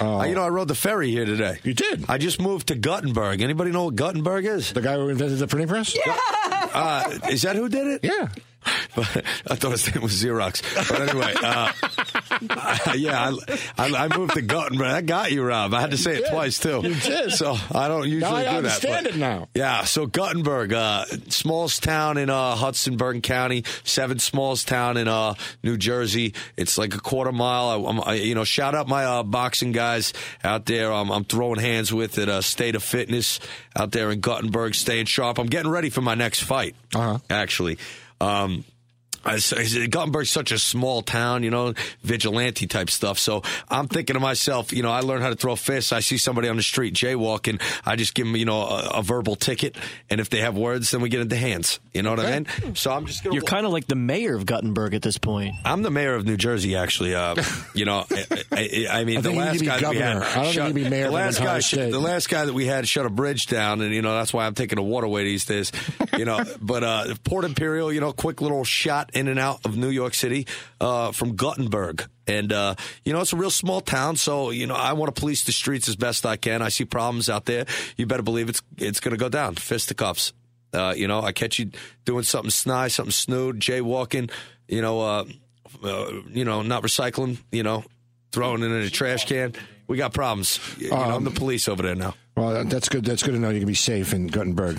Uh, 0.00 0.24
you 0.26 0.34
know, 0.34 0.42
I 0.42 0.48
rode 0.48 0.68
the 0.68 0.74
ferry 0.76 1.10
here 1.10 1.24
today. 1.26 1.58
You 1.64 1.74
did? 1.74 2.04
I 2.08 2.16
just 2.16 2.40
moved 2.40 2.68
to 2.68 2.74
Guttenberg. 2.76 3.42
Anybody 3.42 3.72
know 3.72 3.86
what 3.86 3.96
Guttenberg 3.96 4.46
is? 4.46 4.72
The 4.72 4.80
guy 4.80 4.94
who 4.94 5.08
invented 5.08 5.38
the 5.38 5.48
printing 5.48 5.68
press? 5.68 5.94
Yeah. 5.96 6.16
Uh, 6.72 7.18
is 7.28 7.42
that 7.42 7.56
who 7.56 7.68
did 7.68 7.86
it? 7.88 8.04
Yeah. 8.04 8.28
But 8.94 9.08
I 9.50 9.56
thought 9.56 9.72
his 9.72 9.92
name 9.92 10.02
was 10.02 10.12
Xerox. 10.22 10.62
But 10.88 11.08
anyway, 11.10 11.34
uh, 11.42 11.72
yeah, 12.96 13.32
I, 13.32 13.58
I, 13.78 14.04
I 14.06 14.16
moved 14.16 14.34
to 14.34 14.42
Guttenberg. 14.42 14.86
I 14.86 15.00
got 15.00 15.32
you, 15.32 15.42
Rob. 15.42 15.74
I 15.74 15.80
had 15.80 15.90
to 15.90 15.96
say 15.96 16.16
it 16.18 16.30
twice 16.30 16.58
too. 16.58 16.80
You 16.82 16.94
did. 16.94 17.32
So 17.32 17.56
I 17.72 17.88
don't 17.88 18.08
usually 18.08 18.20
Now 18.30 18.36
I 18.36 18.40
do 18.40 18.44
that. 18.50 18.56
understand 18.56 19.04
but- 19.06 19.14
it 19.14 19.18
now. 19.18 19.48
Yeah. 19.54 19.84
So 19.84 20.06
Guttenberg, 20.06 20.72
uh, 20.72 21.04
smallest 21.28 21.82
town 21.82 22.18
in 22.18 22.30
uh, 22.30 22.54
Hudson 22.56 22.96
Bergen 22.96 23.22
County, 23.22 23.64
seventh 23.84 24.20
smallest 24.22 24.68
town 24.68 24.96
in 24.96 25.08
uh, 25.08 25.34
New 25.62 25.76
Jersey. 25.76 26.34
It's 26.56 26.78
like 26.78 26.94
a 26.94 27.00
quarter 27.00 27.32
mile. 27.32 27.68
I, 27.86 27.88
I'm, 27.90 28.00
I, 28.02 28.14
you 28.14 28.34
know, 28.34 28.44
shout 28.44 28.74
out 28.74 28.88
my 28.88 29.04
uh, 29.04 29.22
boxing 29.22 29.72
guys 29.72 30.12
out 30.44 30.66
there. 30.66 30.92
I'm, 30.92 31.10
I'm 31.10 31.24
throwing 31.24 31.58
hands 31.60 31.92
with 31.92 32.18
at 32.18 32.28
uh, 32.28 32.40
State 32.42 32.74
of 32.74 32.82
Fitness 32.82 33.40
out 33.76 33.92
there 33.92 34.10
in 34.10 34.20
Guttenberg, 34.20 34.74
staying 34.74 35.06
sharp. 35.06 35.38
I'm 35.38 35.46
getting 35.46 35.70
ready 35.70 35.90
for 35.90 36.00
my 36.00 36.14
next 36.14 36.40
fight. 36.42 36.74
Uh-huh. 36.94 37.18
Actually. 37.28 37.78
Um, 38.20 38.64
I 39.24 39.38
say 39.38 39.88
such 40.24 40.52
a 40.52 40.58
small 40.58 41.02
town, 41.02 41.42
you 41.42 41.50
know, 41.50 41.74
vigilante 42.02 42.66
type 42.66 42.90
stuff. 42.90 43.18
So 43.18 43.42
I'm 43.68 43.88
thinking 43.88 44.14
to 44.14 44.20
myself, 44.20 44.72
you 44.72 44.82
know, 44.82 44.90
I 44.90 45.00
learned 45.00 45.22
how 45.22 45.30
to 45.30 45.36
throw 45.36 45.56
fists. 45.56 45.92
I 45.92 46.00
see 46.00 46.18
somebody 46.18 46.48
on 46.48 46.56
the 46.56 46.62
street 46.62 46.94
jaywalking, 46.94 47.60
I 47.84 47.96
just 47.96 48.14
give 48.14 48.26
them, 48.26 48.36
you 48.36 48.44
know, 48.44 48.62
a, 48.62 48.98
a 48.98 49.02
verbal 49.02 49.36
ticket, 49.36 49.76
and 50.08 50.20
if 50.20 50.30
they 50.30 50.40
have 50.40 50.56
words, 50.56 50.90
then 50.90 51.00
we 51.00 51.08
get 51.08 51.20
into 51.20 51.36
hands. 51.36 51.80
You 51.92 52.02
know 52.02 52.10
what 52.10 52.20
I 52.20 52.30
mean? 52.40 52.74
So 52.74 52.92
I'm 52.92 53.06
just 53.06 53.24
gonna. 53.24 53.34
You're 53.34 53.42
kind 53.42 53.66
of 53.66 53.72
like 53.72 53.86
the 53.86 53.96
mayor 53.96 54.36
of 54.36 54.46
Guttenberg 54.46 54.94
at 54.94 55.02
this 55.02 55.18
point. 55.18 55.54
I'm 55.64 55.82
the 55.82 55.90
mayor 55.90 56.14
of 56.14 56.24
New 56.24 56.36
Jersey, 56.36 56.76
actually. 56.76 57.14
Uh, 57.14 57.34
you 57.74 57.84
know, 57.84 58.06
I, 58.10 58.26
I, 58.52 58.86
I 58.90 59.04
mean, 59.04 59.18
I 59.18 59.20
the 59.20 59.30
think 59.30 59.34
you 59.38 59.40
need 59.40 59.46
last 59.46 59.52
to 59.54 59.60
be 59.60 59.66
guy 59.66 59.80
that 59.80 59.90
we 59.90 59.96
had, 59.96 60.16
I 60.16 60.34
don't 60.44 60.52
shut- 60.52 60.54
you 60.54 60.62
need 60.62 60.68
to 60.68 60.84
be 60.84 60.90
mayor 60.90 61.06
the 61.06 61.10
last 61.12 61.38
guy, 61.40 61.58
state. 61.60 61.90
the 61.90 62.00
last 62.00 62.28
guy 62.28 62.44
that 62.44 62.52
we 62.52 62.66
had 62.66 62.86
shut 62.88 63.06
a 63.06 63.10
bridge 63.10 63.46
down, 63.46 63.80
and 63.80 63.94
you 63.94 64.02
know 64.02 64.14
that's 64.14 64.32
why 64.32 64.46
I'm 64.46 64.54
taking 64.54 64.78
a 64.78 64.82
waterway 64.82 65.24
these 65.24 65.44
days. 65.44 65.72
You 66.16 66.24
know, 66.24 66.44
but 66.60 66.84
uh, 66.84 67.14
Port 67.24 67.44
Imperial, 67.44 67.92
you 67.92 68.00
know, 68.00 68.12
quick 68.12 68.40
little 68.40 68.64
shot 68.64 69.09
in 69.14 69.28
and 69.28 69.38
out 69.38 69.64
of 69.64 69.76
New 69.76 69.88
York 69.88 70.14
City 70.14 70.46
uh, 70.80 71.12
from 71.12 71.36
Guttenberg. 71.36 72.08
And, 72.26 72.52
uh, 72.52 72.74
you 73.04 73.12
know, 73.12 73.20
it's 73.20 73.32
a 73.32 73.36
real 73.36 73.50
small 73.50 73.80
town, 73.80 74.16
so, 74.16 74.50
you 74.50 74.66
know, 74.66 74.74
I 74.74 74.92
want 74.92 75.14
to 75.14 75.20
police 75.20 75.44
the 75.44 75.52
streets 75.52 75.88
as 75.88 75.96
best 75.96 76.24
I 76.24 76.36
can. 76.36 76.62
I 76.62 76.68
see 76.68 76.84
problems 76.84 77.28
out 77.28 77.44
there. 77.46 77.66
You 77.96 78.06
better 78.06 78.22
believe 78.22 78.48
it's 78.48 78.62
it's 78.78 79.00
going 79.00 79.12
to 79.12 79.18
go 79.18 79.28
down. 79.28 79.56
Fisticuffs. 79.56 80.32
Uh, 80.72 80.94
you 80.96 81.08
know, 81.08 81.20
I 81.20 81.32
catch 81.32 81.58
you 81.58 81.70
doing 82.04 82.22
something 82.22 82.50
snide, 82.50 82.92
something 82.92 83.10
snood, 83.10 83.58
jaywalking, 83.58 84.30
you 84.68 84.80
know, 84.80 85.00
uh, 85.00 85.24
uh, 85.82 86.12
you 86.28 86.44
know, 86.44 86.62
not 86.62 86.84
recycling, 86.84 87.38
you 87.50 87.64
know, 87.64 87.82
throwing 88.30 88.62
it 88.62 88.66
in 88.66 88.82
a 88.82 88.90
trash 88.90 89.24
can. 89.24 89.54
We 89.88 89.96
got 89.96 90.12
problems. 90.12 90.60
You 90.78 90.90
know, 90.90 90.96
I'm 90.96 91.12
Um, 91.12 91.24
the 91.24 91.32
police 91.32 91.68
over 91.68 91.82
there 91.82 91.96
now. 91.96 92.14
Well, 92.36 92.64
that's 92.64 92.88
good. 92.88 93.04
That's 93.04 93.24
good 93.24 93.32
to 93.32 93.40
know 93.40 93.50
you 93.50 93.58
can 93.58 93.66
be 93.66 93.74
safe 93.74 94.14
in 94.14 94.28
Guttenberg. 94.28 94.78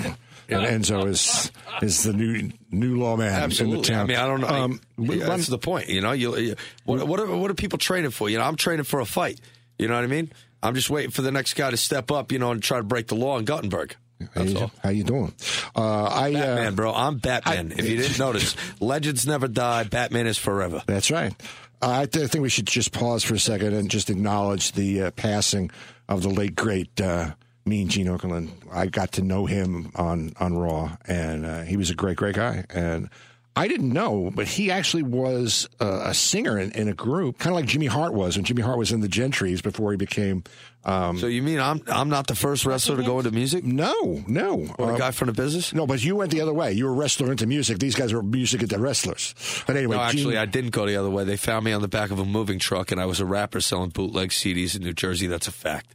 And 0.52 0.84
Enzo 0.84 1.08
is 1.10 1.52
is 1.82 2.04
the 2.04 2.14
new 2.14 2.52
new 2.70 2.98
lawman 3.00 3.52
in 3.52 3.70
the 3.70 3.82
town. 3.82 4.02
I 4.02 4.06
mean, 4.06 4.18
I 4.18 4.28
don't 4.28 4.42
know. 4.42 4.48
Um, 4.48 4.82
Yeah, 4.98 5.26
that's 5.26 5.48
the 5.48 5.58
point. 5.58 5.90
You 5.90 6.02
know, 6.02 6.12
you, 6.12 6.38
you 6.38 6.56
what, 6.86 7.08
what, 7.08 7.20
are, 7.20 7.28
what 7.36 7.50
are 7.50 7.56
people 7.56 7.80
training 7.80 8.12
for? 8.12 8.30
You 8.30 8.38
know, 8.38 8.44
I'm 8.44 8.56
training 8.56 8.84
for 8.84 9.00
a 9.00 9.06
fight. 9.06 9.40
You 9.80 9.88
know 9.88 9.96
what 9.96 10.04
I 10.04 10.08
mean? 10.08 10.32
I'm 10.64 10.76
just 10.76 10.90
waiting 10.90 11.12
for 11.12 11.22
the 11.24 11.32
next 11.32 11.56
guy 11.56 11.72
to 11.72 11.78
step 11.78 12.12
up, 12.12 12.32
you 12.32 12.40
know, 12.40 12.52
and 12.52 12.62
try 12.62 12.78
to 12.78 12.84
break 12.84 13.08
the 13.08 13.16
law 13.16 13.38
in 13.40 13.46
Guttenberg. 13.46 13.96
how, 14.36 14.44
you, 14.44 14.72
how 14.84 14.90
you 14.90 15.04
doing? 15.04 15.34
Uh, 15.76 16.04
I 16.04 16.34
Batman, 16.34 16.68
uh, 16.68 16.72
bro. 16.76 16.94
I'm 16.94 17.18
Batman. 17.18 17.72
if 17.72 17.90
you 17.90 17.98
didn't 17.98 18.20
notice, 18.20 18.56
legends 18.80 19.26
never 19.26 19.48
die. 19.48 19.84
Batman 19.86 20.28
is 20.28 20.38
forever. 20.38 20.84
That's 20.86 21.10
right. 21.10 21.34
Uh, 21.82 22.02
I, 22.02 22.06
th- 22.06 22.26
I 22.26 22.28
think 22.28 22.44
we 22.44 22.50
should 22.50 22.68
just 22.68 22.92
pause 22.92 23.24
for 23.24 23.34
a 23.34 23.40
second 23.40 23.74
and 23.74 23.90
just 23.90 24.12
acknowledge 24.12 24.74
the 24.74 25.04
uh, 25.04 25.12
passing 25.12 25.72
of 26.08 26.22
the 26.22 26.30
late 26.30 26.56
great 26.56 27.02
uh, 27.66 27.70
Mean 27.70 27.88
Gene 27.90 28.08
Okerlund. 28.08 28.50
I 28.72 28.88
got 28.88 29.14
to 29.14 29.22
know 29.22 29.46
him 29.46 29.92
on 29.96 30.34
on 30.40 30.58
Raw, 30.58 30.98
and 31.08 31.46
uh, 31.46 31.62
he 31.64 31.78
was 31.78 31.90
a 31.90 31.96
great, 31.96 32.18
great 32.18 32.36
guy. 32.36 32.66
And 32.70 33.10
I 33.56 33.68
didn't 33.68 33.92
know, 33.92 34.32
but 34.34 34.48
he 34.48 34.72
actually 34.72 35.04
was 35.04 35.68
uh, 35.82 36.04
a 36.06 36.14
singer 36.14 36.58
in, 36.58 36.72
in 36.72 36.88
a 36.88 36.94
group, 36.94 37.38
kind 37.38 37.54
of 37.54 37.60
like 37.60 37.66
Jimmy 37.70 37.88
Hart 37.88 38.14
was 38.14 38.38
when 38.38 38.46
Jimmy 38.46 38.62
Hart 38.62 38.78
was 38.78 38.94
in 38.94 39.02
the 39.02 39.10
Gentrys 39.10 39.62
before 39.62 39.92
he 39.92 39.98
became. 39.98 40.46
Um, 40.86 41.20
So 41.20 41.28
you 41.28 41.44
mean 41.44 41.60
I'm 41.60 41.82
I'm 41.88 42.08
not 42.08 42.28
the 42.28 42.34
first 42.36 42.66
wrestler 42.66 42.96
to 42.96 43.04
go 43.04 43.20
into 43.20 43.30
music 43.32 43.64
no, 43.66 44.24
no, 44.26 44.74
or 44.80 44.92
a 44.92 44.94
Uh, 44.94 44.98
guy 44.98 45.12
from 45.12 45.28
the 45.28 45.34
business? 45.34 45.74
no, 45.74 45.86
but 45.86 46.02
you 46.04 46.16
went 46.16 46.32
the 46.32 46.40
other 46.42 46.54
way. 46.54 46.72
You 46.72 46.86
were 46.86 46.92
a 46.92 46.96
wrestler 46.96 47.30
into 47.30 47.46
music. 47.46 47.78
These 47.80 47.94
guys 47.96 48.14
were 48.14 48.24
music 48.24 48.64
into 48.64 48.80
wrestlers. 48.80 49.36
But 49.68 49.76
anyway, 49.76 49.98
No, 49.98 50.02
actually, 50.04 50.34
Gene- 50.36 50.42
I 50.42 50.46
didn't 50.46 50.72
go 50.72 50.86
the 50.88 50.96
other 50.96 51.10
way. 51.10 51.26
They 51.26 51.38
found 51.38 51.66
me 51.66 51.74
on 51.74 51.82
the 51.82 51.88
back 51.90 52.10
of 52.10 52.20
a 52.20 52.26
moving 52.26 52.58
truck, 52.58 52.92
and 52.92 53.00
I 53.02 53.06
was 53.06 53.20
a 53.20 53.26
rapper 53.26 53.60
selling 53.62 53.90
bootleg 53.90 54.30
CDs 54.30 54.76
in 54.78 54.82
New 54.82 54.94
Jersey. 54.94 55.28
That's 55.28 55.48
a 55.50 55.52
fact. 55.52 55.94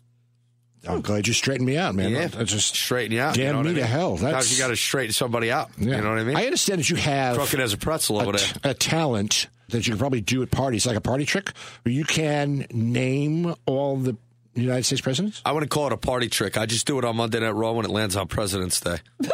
I'm 0.88 1.00
glad 1.00 1.26
you 1.26 1.32
straightened 1.32 1.66
me 1.66 1.76
out, 1.76 1.94
man. 1.94 2.10
Yeah, 2.12 2.26
That's 2.28 2.50
just 2.52 2.74
straighten 2.74 3.12
you 3.12 3.20
out. 3.20 3.34
Damn 3.34 3.46
you 3.46 3.52
know 3.52 3.62
me 3.62 3.70
I 3.70 3.72
mean? 3.72 3.82
to 3.82 3.86
hell. 3.86 4.16
That's 4.16 4.52
you 4.52 4.58
got 4.58 4.68
to 4.68 4.76
straighten 4.76 5.12
somebody 5.12 5.50
out. 5.50 5.70
Yeah. 5.78 5.96
You 5.96 6.02
know 6.02 6.10
what 6.10 6.18
I 6.18 6.24
mean? 6.24 6.36
I 6.36 6.44
understand 6.44 6.80
that 6.80 6.90
you 6.90 6.96
have 6.96 7.36
Crooked 7.36 7.60
as 7.60 7.72
a 7.72 7.78
pretzel 7.78 8.20
a, 8.20 8.22
over 8.26 8.38
t- 8.38 8.52
there. 8.62 8.70
a 8.72 8.74
talent 8.74 9.48
that 9.70 9.86
you 9.86 9.92
can 9.92 9.98
probably 9.98 10.20
do 10.20 10.42
at 10.42 10.50
parties, 10.50 10.86
like 10.86 10.96
a 10.96 11.00
party 11.00 11.24
trick, 11.24 11.50
where 11.82 11.92
you 11.92 12.04
can 12.04 12.66
name 12.70 13.54
all 13.66 13.96
the 13.96 14.16
United 14.54 14.84
States 14.84 15.00
presidents. 15.02 15.42
I 15.44 15.52
wouldn't 15.52 15.70
call 15.70 15.88
it 15.88 15.92
a 15.92 15.96
party 15.98 16.28
trick. 16.28 16.56
I 16.56 16.66
just 16.66 16.86
do 16.86 16.98
it 16.98 17.04
on 17.04 17.16
Monday 17.16 17.40
Night 17.40 17.50
Raw 17.50 17.72
when 17.72 17.84
it 17.84 17.90
lands 17.90 18.16
on 18.16 18.26
President's 18.28 18.80
Day. 18.80 18.98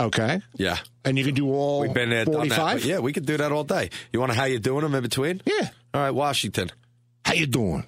Okay, 0.00 0.40
Yeah. 0.56 0.78
and 1.04 1.16
you 1.16 1.24
can 1.24 1.34
do 1.34 1.48
all 1.52 1.80
We've 1.82 1.94
been 1.94 2.10
there, 2.10 2.24
done 2.24 2.34
that. 2.34 2.56
forty-five. 2.56 2.84
Yeah, 2.84 2.98
we 2.98 3.12
could 3.12 3.24
do 3.26 3.36
that 3.36 3.52
all 3.52 3.62
day. 3.62 3.90
You 4.12 4.18
want 4.18 4.32
to 4.32 4.36
how 4.36 4.44
you 4.44 4.58
doing 4.58 4.82
them 4.82 4.92
in 4.96 5.02
between? 5.02 5.40
Yeah. 5.46 5.68
All 5.94 6.00
right, 6.00 6.10
Washington, 6.10 6.72
How 7.24 7.34
you 7.34 7.46
doing? 7.46 7.84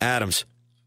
Adams, 0.00 0.44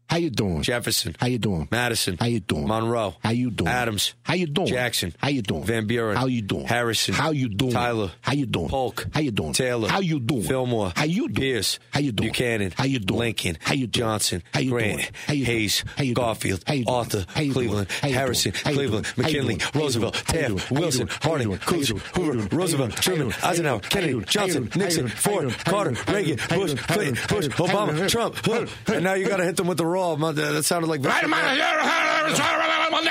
How 0.08 0.16
you 0.16 0.30
doing? 0.30 0.62
Jefferson, 0.62 1.14
How 1.20 1.26
you 1.26 1.38
doing? 1.38 1.68
Madison, 1.70 2.16
How 2.18 2.26
you 2.26 2.40
doing? 2.40 2.66
Monroe, 2.66 3.14
How 3.22 3.30
you 3.30 3.50
doing? 3.50 3.68
Adams, 3.68 4.14
How 4.22 4.34
you 4.34 4.46
doing? 4.46 4.68
Jackson, 4.68 5.14
How 5.18 5.28
you 5.28 5.42
doing? 5.42 5.64
Van 5.64 5.86
Buren, 5.86 6.16
How 6.16 6.24
you 6.26 6.40
doing? 6.40 6.64
Harrison, 6.66 7.12
How 7.12 7.30
you 7.30 7.50
doing? 7.50 7.72
Tyler, 7.72 8.10
How 8.22 8.32
you 8.32 8.46
doing? 8.46 8.68
Polk, 8.70 9.06
How 9.12 9.20
you 9.20 9.30
doing? 9.32 9.52
Taylor, 9.52 9.88
How 9.88 10.00
you 10.00 10.18
doing? 10.18 10.42
Fillmore, 10.44 10.92
How 10.96 11.04
you 11.04 11.28
doing? 11.28 11.34
Pierce, 11.34 11.78
How 11.92 12.00
you 12.00 12.12
doing? 12.12 12.30
Buchanan, 12.30 12.72
How 12.74 12.84
you 12.84 13.00
doing? 13.00 13.18
Lincoln, 13.20 13.58
How 13.60 13.74
you 13.74 13.86
doing? 13.86 13.92
Johnson, 14.08 14.42
How 14.54 14.60
you 14.60 14.70
Grant, 14.70 14.92
doing? 15.00 15.08
How 15.26 15.32
you? 15.34 15.44
Hayes, 15.44 15.84
How 15.96 16.02
you 16.04 16.14
doing? 16.14 16.24
Garfield, 16.26 16.64
How 16.66 16.72
you 16.74 16.84
doing? 16.86 16.96
Arthur, 16.96 17.24
How 17.28 17.40
you 17.42 17.52
doing? 17.52 17.66
Cleveland, 17.68 17.88
How 17.90 18.08
you 18.08 18.14
doing? 18.14 18.14
Harrison, 18.14 18.52
How 18.64 18.70
you 18.70 18.76
Cleveland. 18.76 19.06
McKinley. 19.18 19.58
Roosevelt, 19.74 20.14
doing? 20.14 20.24
How 20.42 20.48
you 20.48 20.56
Taft. 20.58 20.70
Wilson, 20.70 21.06
doing? 21.06 21.18
How 21.20 21.28
you 21.28 21.28
Harding, 21.28 21.46
doing? 21.48 21.58
How 21.60 21.72
you 21.76 21.78
Cooch, 21.78 21.88
doing? 21.88 22.00
How 22.00 22.20
you 22.20 22.24
Hoover, 22.24 22.32
doing? 22.32 22.48
How 22.48 22.54
you 22.56 22.58
Roosevelt, 22.58 22.90
doing? 22.90 22.90
How 22.90 22.96
you 22.96 23.02
Truman, 23.02 23.20
doing? 23.28 23.30
How 23.32 23.46
you 23.46 23.52
Eisenhower, 23.52 23.78
doing? 23.80 23.90
How 23.92 24.00
you 24.00 24.06
Kennedy, 24.08 24.12
doing? 24.12 24.24
How 24.24 24.44
you 24.46 24.48
Johnson, 24.48 24.62
doing? 24.64 24.70
How 24.72 24.78
you 24.78 24.84
Nixon, 24.84 25.04
doing? 25.04 25.08
How 25.08 25.30
you 25.30 25.36
Ford, 25.36 25.42
doing? 25.42 25.54
How 25.54 25.58
you 25.58 25.64
Carter, 25.64 25.90
doing? 25.90 26.06
How 26.06 26.12
you 26.12 26.18
Reagan? 26.18 26.76
Bush. 26.76 26.86
Clinton? 26.88 27.14
Bush, 27.14 27.28
How 27.28 27.36
you 27.36 27.48
doing? 27.48 27.68
Obama, 27.68 28.08
Trump, 28.08 28.88
and 28.88 29.04
now 29.04 29.14
you 29.14 29.28
got 29.28 29.36
to 29.38 29.44
hit 29.44 29.56
them 29.56 29.66
with 29.66 29.78
the 29.78 29.86
raw. 29.98 30.32
That 30.32 30.64
sounded 30.64 30.88
like 30.88 31.00
Monday 31.00 31.28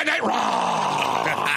Night 0.03 0.23
Raw. 0.23 1.47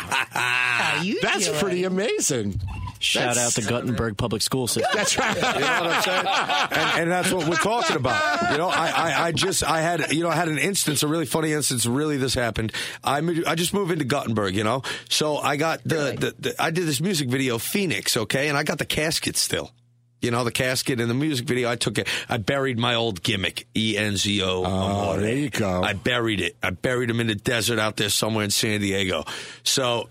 That's 1.23 1.47
doing? 1.47 1.59
pretty 1.59 1.85
amazing. 1.85 2.61
Shout 2.99 3.35
That's- 3.35 3.57
out 3.59 3.63
to 3.63 3.69
Guttenberg 3.69 4.19
Public 4.19 4.43
School 4.43 4.67
System. 4.67 4.91
That's 4.95 5.17
right. 5.17 5.35
You 5.35 5.41
know 5.41 5.49
what 5.49 5.63
I'm 5.63 6.03
saying? 6.03 6.27
And, 6.27 7.01
and 7.01 7.11
that's 7.11 7.33
what 7.33 7.49
we're 7.49 7.57
talking 7.57 7.97
about. 7.97 8.53
You 8.53 8.59
know, 8.59 8.69
I, 8.69 8.89
I, 8.89 9.27
I 9.29 9.33
just, 9.33 9.65
I 9.65 9.81
had, 9.81 10.13
you 10.13 10.23
know, 10.23 10.29
I 10.29 10.35
had 10.35 10.49
an 10.49 10.59
instance, 10.59 11.03
a 11.03 11.09
really 11.09 11.25
funny 11.25 11.53
instance. 11.53 11.87
Really, 11.87 12.19
this 12.19 12.35
happened. 12.35 12.73
I, 13.03 13.19
I 13.47 13.55
just 13.55 13.73
moved 13.73 13.91
into 13.91 14.05
Guttenberg, 14.05 14.55
you 14.55 14.65
know, 14.65 14.83
so 15.09 15.39
I 15.39 15.57
got 15.57 15.83
the, 15.83 16.15
the, 16.19 16.35
the, 16.39 16.63
I 16.63 16.71
did 16.71 16.87
this 16.87 17.01
music 17.01 17.31
video, 17.31 17.57
Phoenix, 17.57 18.19
okay, 18.19 18.49
and 18.49 18.59
I 18.59 18.65
got 18.65 18.77
the 18.77 18.85
casket 18.85 19.39
still. 19.39 19.71
You 20.21 20.31
know, 20.31 20.45
the 20.45 20.53
casket 20.53 21.01
in 21.01 21.09
the 21.09 21.15
music 21.15 21.47
video, 21.47 21.71
I 21.71 21.77
took 21.77 21.99
it. 21.99 22.09
I 22.29 22.37
buried 22.37 22.79
my 22.79 22.95
old 22.95 23.23
gimmick, 23.23 23.67
E 23.77 23.97
N 23.97 24.17
Z 24.17 24.43
O. 24.43 24.65
Oh, 24.67 25.17
there 25.19 25.35
you 25.35 25.51
go. 25.51 25.83
I 25.83 25.95
buried 25.95 26.41
it. 26.41 26.57
I 26.63 26.71
buried 26.71 27.09
him 27.09 27.21
in 27.21 27.27
the 27.27 27.35
desert 27.35 27.79
out 27.79 27.97
there 27.97 28.11
somewhere 28.11 28.45
in 28.45 28.51
San 28.51 28.81
Diego. 28.81 29.25
So 29.63 30.09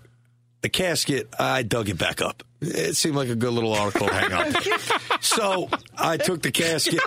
the 0.62 0.68
casket, 0.68 1.28
I 1.38 1.62
dug 1.62 1.88
it 1.88 1.98
back 1.98 2.20
up. 2.20 2.42
It 2.60 2.96
seemed 2.96 3.16
like 3.16 3.28
a 3.28 3.34
good 3.34 3.52
little 3.52 3.72
article 3.72 4.08
to 4.08 4.14
hang 4.14 4.32
up. 4.32 4.62
so 5.20 5.70
I 5.96 6.18
took 6.18 6.42
the 6.42 6.50
casket, 6.50 7.00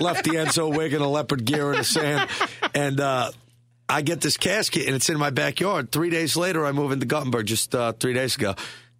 left 0.00 0.24
the 0.24 0.32
Enzo 0.32 0.76
wig 0.76 0.92
and 0.92 1.02
a 1.02 1.08
leopard 1.08 1.44
gear 1.44 1.72
in 1.72 1.78
the 1.78 1.84
sand, 1.84 2.28
and 2.74 3.00
uh, 3.00 3.30
I 3.88 4.02
get 4.02 4.20
this 4.20 4.36
casket 4.36 4.86
and 4.86 4.94
it's 4.94 5.08
in 5.08 5.18
my 5.18 5.30
backyard. 5.30 5.90
Three 5.92 6.10
days 6.10 6.36
later, 6.36 6.66
I 6.66 6.72
move 6.72 6.92
into 6.92 7.06
Guttenberg 7.06 7.46
just 7.46 7.74
uh, 7.74 7.92
three 7.92 8.12
days 8.12 8.36
ago. 8.36 8.54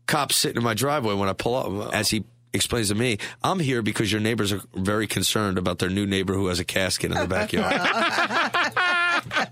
Cops 0.07 0.37
sitting 0.37 0.57
in 0.57 0.65
my 0.65 0.73
driveway 0.73 1.15
when 1.15 1.29
I 1.29 1.35
pull 1.35 1.55
up. 1.85 1.95
As 1.95 2.09
he 2.09 2.25
explains 2.53 2.89
to 2.89 2.95
me, 2.95 3.19
I'm 3.43 3.61
here 3.61 3.83
because 3.83 4.11
your 4.11 4.21
neighbors 4.21 4.53
are 4.53 4.63
very 4.75 5.07
concerned 5.07 5.59
about 5.59 5.79
their 5.79 5.91
new 5.91 6.07
neighbor 6.07 6.35
who 6.35 6.47
has 6.49 6.59
a 6.59 6.65
casket 6.65 7.13
in 7.13 7.19
the 7.19 7.27
backyard. 7.29 7.81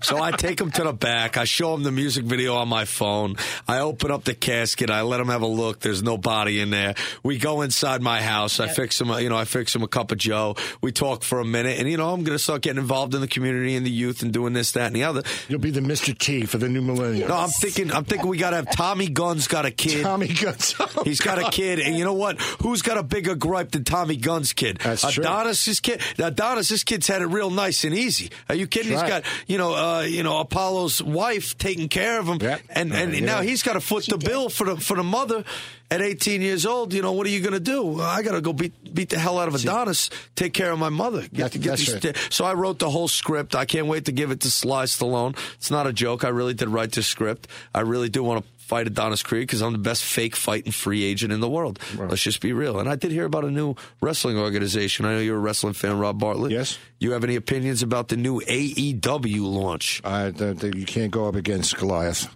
So 0.01 0.21
I 0.21 0.31
take 0.31 0.59
him 0.59 0.71
to 0.71 0.83
the 0.83 0.93
back. 0.93 1.37
I 1.37 1.43
show 1.45 1.73
him 1.73 1.83
the 1.83 1.91
music 1.91 2.25
video 2.25 2.55
on 2.55 2.67
my 2.67 2.85
phone. 2.85 3.35
I 3.67 3.79
open 3.79 4.11
up 4.11 4.23
the 4.23 4.33
casket. 4.33 4.89
I 4.89 5.01
let 5.01 5.19
him 5.19 5.27
have 5.27 5.41
a 5.41 5.47
look. 5.47 5.79
There's 5.79 6.03
no 6.03 6.17
body 6.17 6.59
in 6.59 6.69
there. 6.69 6.95
We 7.23 7.37
go 7.37 7.61
inside 7.61 8.01
my 8.01 8.21
house. 8.21 8.59
I 8.59 8.67
fix 8.67 8.99
him, 8.99 9.09
a, 9.09 9.19
you 9.21 9.29
know, 9.29 9.37
I 9.37 9.45
fix 9.45 9.75
him 9.75 9.83
a 9.83 9.87
cup 9.87 10.11
of 10.11 10.17
Joe. 10.17 10.55
We 10.81 10.91
talk 10.91 11.23
for 11.23 11.39
a 11.39 11.45
minute, 11.45 11.79
and 11.79 11.89
you 11.89 11.97
know, 11.97 12.09
I'm 12.13 12.23
going 12.23 12.37
to 12.37 12.43
start 12.43 12.61
getting 12.61 12.79
involved 12.81 13.15
in 13.15 13.21
the 13.21 13.27
community 13.27 13.75
and 13.75 13.85
the 13.85 13.91
youth 13.91 14.21
and 14.21 14.31
doing 14.31 14.53
this, 14.53 14.71
that, 14.73 14.87
and 14.87 14.95
the 14.95 15.03
other. 15.03 15.23
You'll 15.47 15.59
be 15.59 15.71
the 15.71 15.81
Mr. 15.81 16.17
T 16.17 16.45
for 16.45 16.57
the 16.57 16.69
new 16.69 16.81
millennium. 16.81 17.29
No, 17.29 17.35
I'm 17.35 17.49
thinking, 17.49 17.91
I'm 17.91 18.05
thinking 18.05 18.27
we 18.29 18.37
got 18.37 18.51
to 18.51 18.57
have 18.57 18.71
Tommy 18.71 19.07
Gunn's 19.09 19.47
got 19.47 19.65
a 19.65 19.71
kid. 19.71 20.03
Tommy 20.03 20.27
Guns. 20.27 20.75
Oh, 20.97 21.03
He's 21.03 21.19
got 21.19 21.37
a 21.37 21.51
kid, 21.51 21.79
and 21.79 21.95
you 21.97 22.05
know 22.05 22.13
what? 22.13 22.39
Who's 22.61 22.81
got 22.81 22.97
a 22.97 23.03
bigger 23.03 23.35
gripe 23.35 23.71
than 23.71 23.83
Tommy 23.83 24.15
Gunn's 24.15 24.53
kid? 24.53 24.79
That's 24.83 25.11
true. 25.13 25.23
Adonis's 25.23 25.79
kid. 25.79 26.01
Adonis, 26.17 26.69
this 26.69 26.83
kid's 26.83 27.07
had 27.07 27.21
it 27.21 27.25
real 27.27 27.49
nice 27.49 27.83
and 27.83 27.93
easy. 27.93 28.31
Are 28.49 28.55
you 28.55 28.67
kidding? 28.67 28.91
That's 28.91 29.03
He's 29.03 29.11
right. 29.11 29.23
got, 29.23 29.33
you 29.47 29.57
know, 29.57 29.73
uh, 29.73 29.86
you 30.07 30.23
know, 30.23 30.39
Apollo's 30.39 31.01
wife 31.01 31.57
taking 31.57 31.89
care 31.89 32.19
of 32.19 32.27
him, 32.27 32.37
Yep. 32.41 32.61
and 32.69 32.91
Uh, 32.91 32.95
and 32.95 33.13
yeah. 33.13 33.25
now 33.25 33.41
he's 33.41 33.63
got 33.63 33.73
to 33.73 33.81
foot 33.81 34.05
the 34.07 34.17
bill 34.17 34.49
for 34.49 34.65
the 34.65 34.77
for 34.77 34.95
the 34.97 35.03
mother. 35.03 35.43
At 35.89 36.01
18 36.01 36.41
years 36.41 36.65
old, 36.65 36.93
you 36.93 37.01
know 37.01 37.13
what 37.13 37.25
are 37.27 37.29
you 37.29 37.39
going 37.39 37.53
to 37.53 37.61
do? 37.61 38.01
I 38.01 38.21
got 38.21 38.33
to 38.33 38.41
go 38.41 38.51
beat 38.51 38.73
beat 38.93 39.07
the 39.09 39.17
hell 39.17 39.39
out 39.39 39.47
of 39.47 39.55
Adonis, 39.55 40.09
take 40.35 40.51
care 40.53 40.71
of 40.73 40.79
my 40.79 40.89
mother. 40.89 41.21
Get, 41.21 41.31
That's- 41.53 41.53
get 41.53 41.63
that's 41.69 41.85
these- 41.85 42.03
right. 42.03 42.27
so 42.29 42.43
I 42.43 42.53
wrote 42.55 42.79
the 42.79 42.89
whole 42.89 43.07
script. 43.07 43.55
I 43.55 43.63
can't 43.63 43.87
wait 43.87 44.03
to 44.05 44.11
give 44.11 44.29
it 44.29 44.41
to 44.41 44.51
Sly 44.51 44.83
Stallone. 44.83 45.37
It's 45.55 45.71
not 45.71 45.87
a 45.87 45.93
joke. 45.93 46.25
I 46.25 46.27
really 46.29 46.53
did 46.53 46.67
write 46.67 46.91
this 46.91 47.07
script. 47.07 47.47
I 47.73 47.81
really 47.81 48.09
do 48.09 48.21
want 48.21 48.43
to 48.43 48.56
fight 48.67 48.85
Adonis 48.85 49.23
Creed 49.23 49.47
because 49.47 49.61
I'm 49.61 49.71
the 49.71 49.77
best 49.79 50.03
fake 50.03 50.35
fighting 50.35 50.71
free 50.73 51.03
agent 51.03 51.31
in 51.31 51.39
the 51.39 51.49
world. 51.49 51.79
Let's 51.97 52.21
just 52.21 52.41
be 52.41 52.51
real. 52.51 52.79
And 52.79 52.89
I 52.89 52.95
did 52.95 53.11
hear 53.11 53.25
about 53.25 53.45
a 53.45 53.51
new 53.51 53.75
wrestling 54.01 54.37
organization. 54.37 55.05
I 55.05 55.13
know 55.13 55.19
you're 55.19 55.37
a 55.37 55.39
wrestling 55.39 55.73
fan, 55.73 55.97
Rob 55.97 56.19
Bartlett. 56.19 56.51
Yes. 56.51 56.77
You 56.99 57.11
have 57.13 57.23
any 57.23 57.35
opinions 57.35 57.81
about 57.81 58.09
the 58.09 58.17
new 58.17 58.41
AEW 58.41 59.41
launch? 59.41 60.01
Uh, 60.03 60.31
the, 60.31 60.53
the, 60.53 60.77
you 60.77 60.85
can't 60.85 61.11
go 61.11 61.27
up 61.27 61.35
against 61.35 61.77
Goliath. 61.77 62.27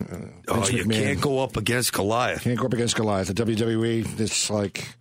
Oh, 0.00 0.68
you 0.68 0.84
McMahon. 0.84 0.92
can't 0.92 1.20
go 1.20 1.38
up 1.38 1.56
against 1.56 1.92
Goliath. 1.92 2.42
Can't 2.42 2.58
go 2.58 2.66
up 2.66 2.74
against 2.74 2.96
Goliath. 2.96 3.28
The 3.28 3.34
WWE, 3.34 4.20
it's 4.20 4.50
like 4.50 4.94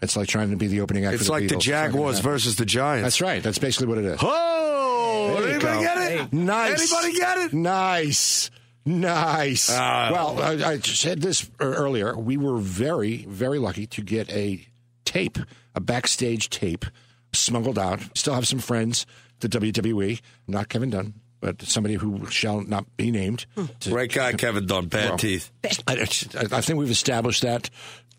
it's 0.00 0.16
like 0.16 0.28
trying 0.28 0.50
to 0.50 0.56
be 0.56 0.68
the 0.68 0.80
opening 0.80 1.04
act. 1.04 1.14
It's 1.16 1.26
for 1.26 1.32
like 1.32 1.48
the 1.48 1.54
Beatles. 1.54 1.56
It's 1.56 1.64
Jaguars 1.64 2.20
versus 2.20 2.56
the 2.56 2.64
Giants. 2.64 3.02
That's 3.04 3.20
right. 3.20 3.42
That's 3.42 3.58
basically 3.58 3.88
what 3.88 3.98
it 3.98 4.04
is. 4.04 4.18
Oh, 4.22 5.34
anybody 5.42 5.60
go. 5.60 5.80
get 5.80 6.12
it? 6.12 6.32
Nice. 6.32 6.92
Anybody 6.92 7.18
get 7.18 7.38
it? 7.38 7.52
Nice. 7.52 8.50
Nice. 8.88 9.70
Ah. 9.72 10.10
well, 10.12 10.40
I, 10.42 10.72
I 10.72 10.78
said 10.78 11.20
this 11.20 11.44
e- 11.44 11.48
earlier. 11.60 12.16
We 12.16 12.36
were 12.36 12.58
very, 12.58 13.18
very 13.28 13.58
lucky 13.58 13.86
to 13.88 14.02
get 14.02 14.30
a 14.30 14.66
tape, 15.04 15.38
a 15.74 15.80
backstage 15.80 16.48
tape, 16.50 16.84
smuggled 17.32 17.78
out. 17.78 18.00
Still 18.16 18.34
have 18.34 18.46
some 18.48 18.58
friends, 18.60 19.06
the 19.40 19.48
WWE, 19.48 20.20
not 20.46 20.68
Kevin 20.68 20.90
Dunn, 20.90 21.14
but 21.40 21.60
somebody 21.62 21.94
who 21.94 22.26
shall 22.30 22.62
not 22.62 22.84
be 22.96 23.10
named. 23.10 23.46
To- 23.80 23.90
Great 23.90 24.12
guy, 24.12 24.32
Kevin 24.32 24.66
Dunn. 24.66 24.86
Bad 24.86 25.08
Well, 25.10 25.18
teeth. 25.18 25.50
I, 25.86 25.92
I- 25.96 26.56
I 26.56 26.60
think 26.62 26.78
we've 26.78 26.90
established 26.90 27.42
that. 27.42 27.70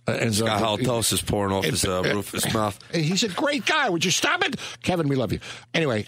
Uh, 0.07 0.11
and 0.13 0.33
so- 0.33 0.45
Got 0.45 0.61
halitosis 0.61 1.25
pouring 1.25 1.53
off 1.53 1.65
his 1.65 1.83
uh, 1.85 2.01
roof 2.03 2.33
of 2.33 2.43
his 2.43 2.53
mouth. 2.53 2.79
He's 2.93 3.23
a 3.23 3.29
great 3.29 3.65
guy. 3.65 3.89
Would 3.89 4.05
you 4.05 4.11
stop 4.11 4.43
it? 4.43 4.55
Kevin, 4.83 5.07
we 5.07 5.15
love 5.15 5.31
you. 5.33 5.39
Anyway, 5.73 6.03
uh, 6.03 6.05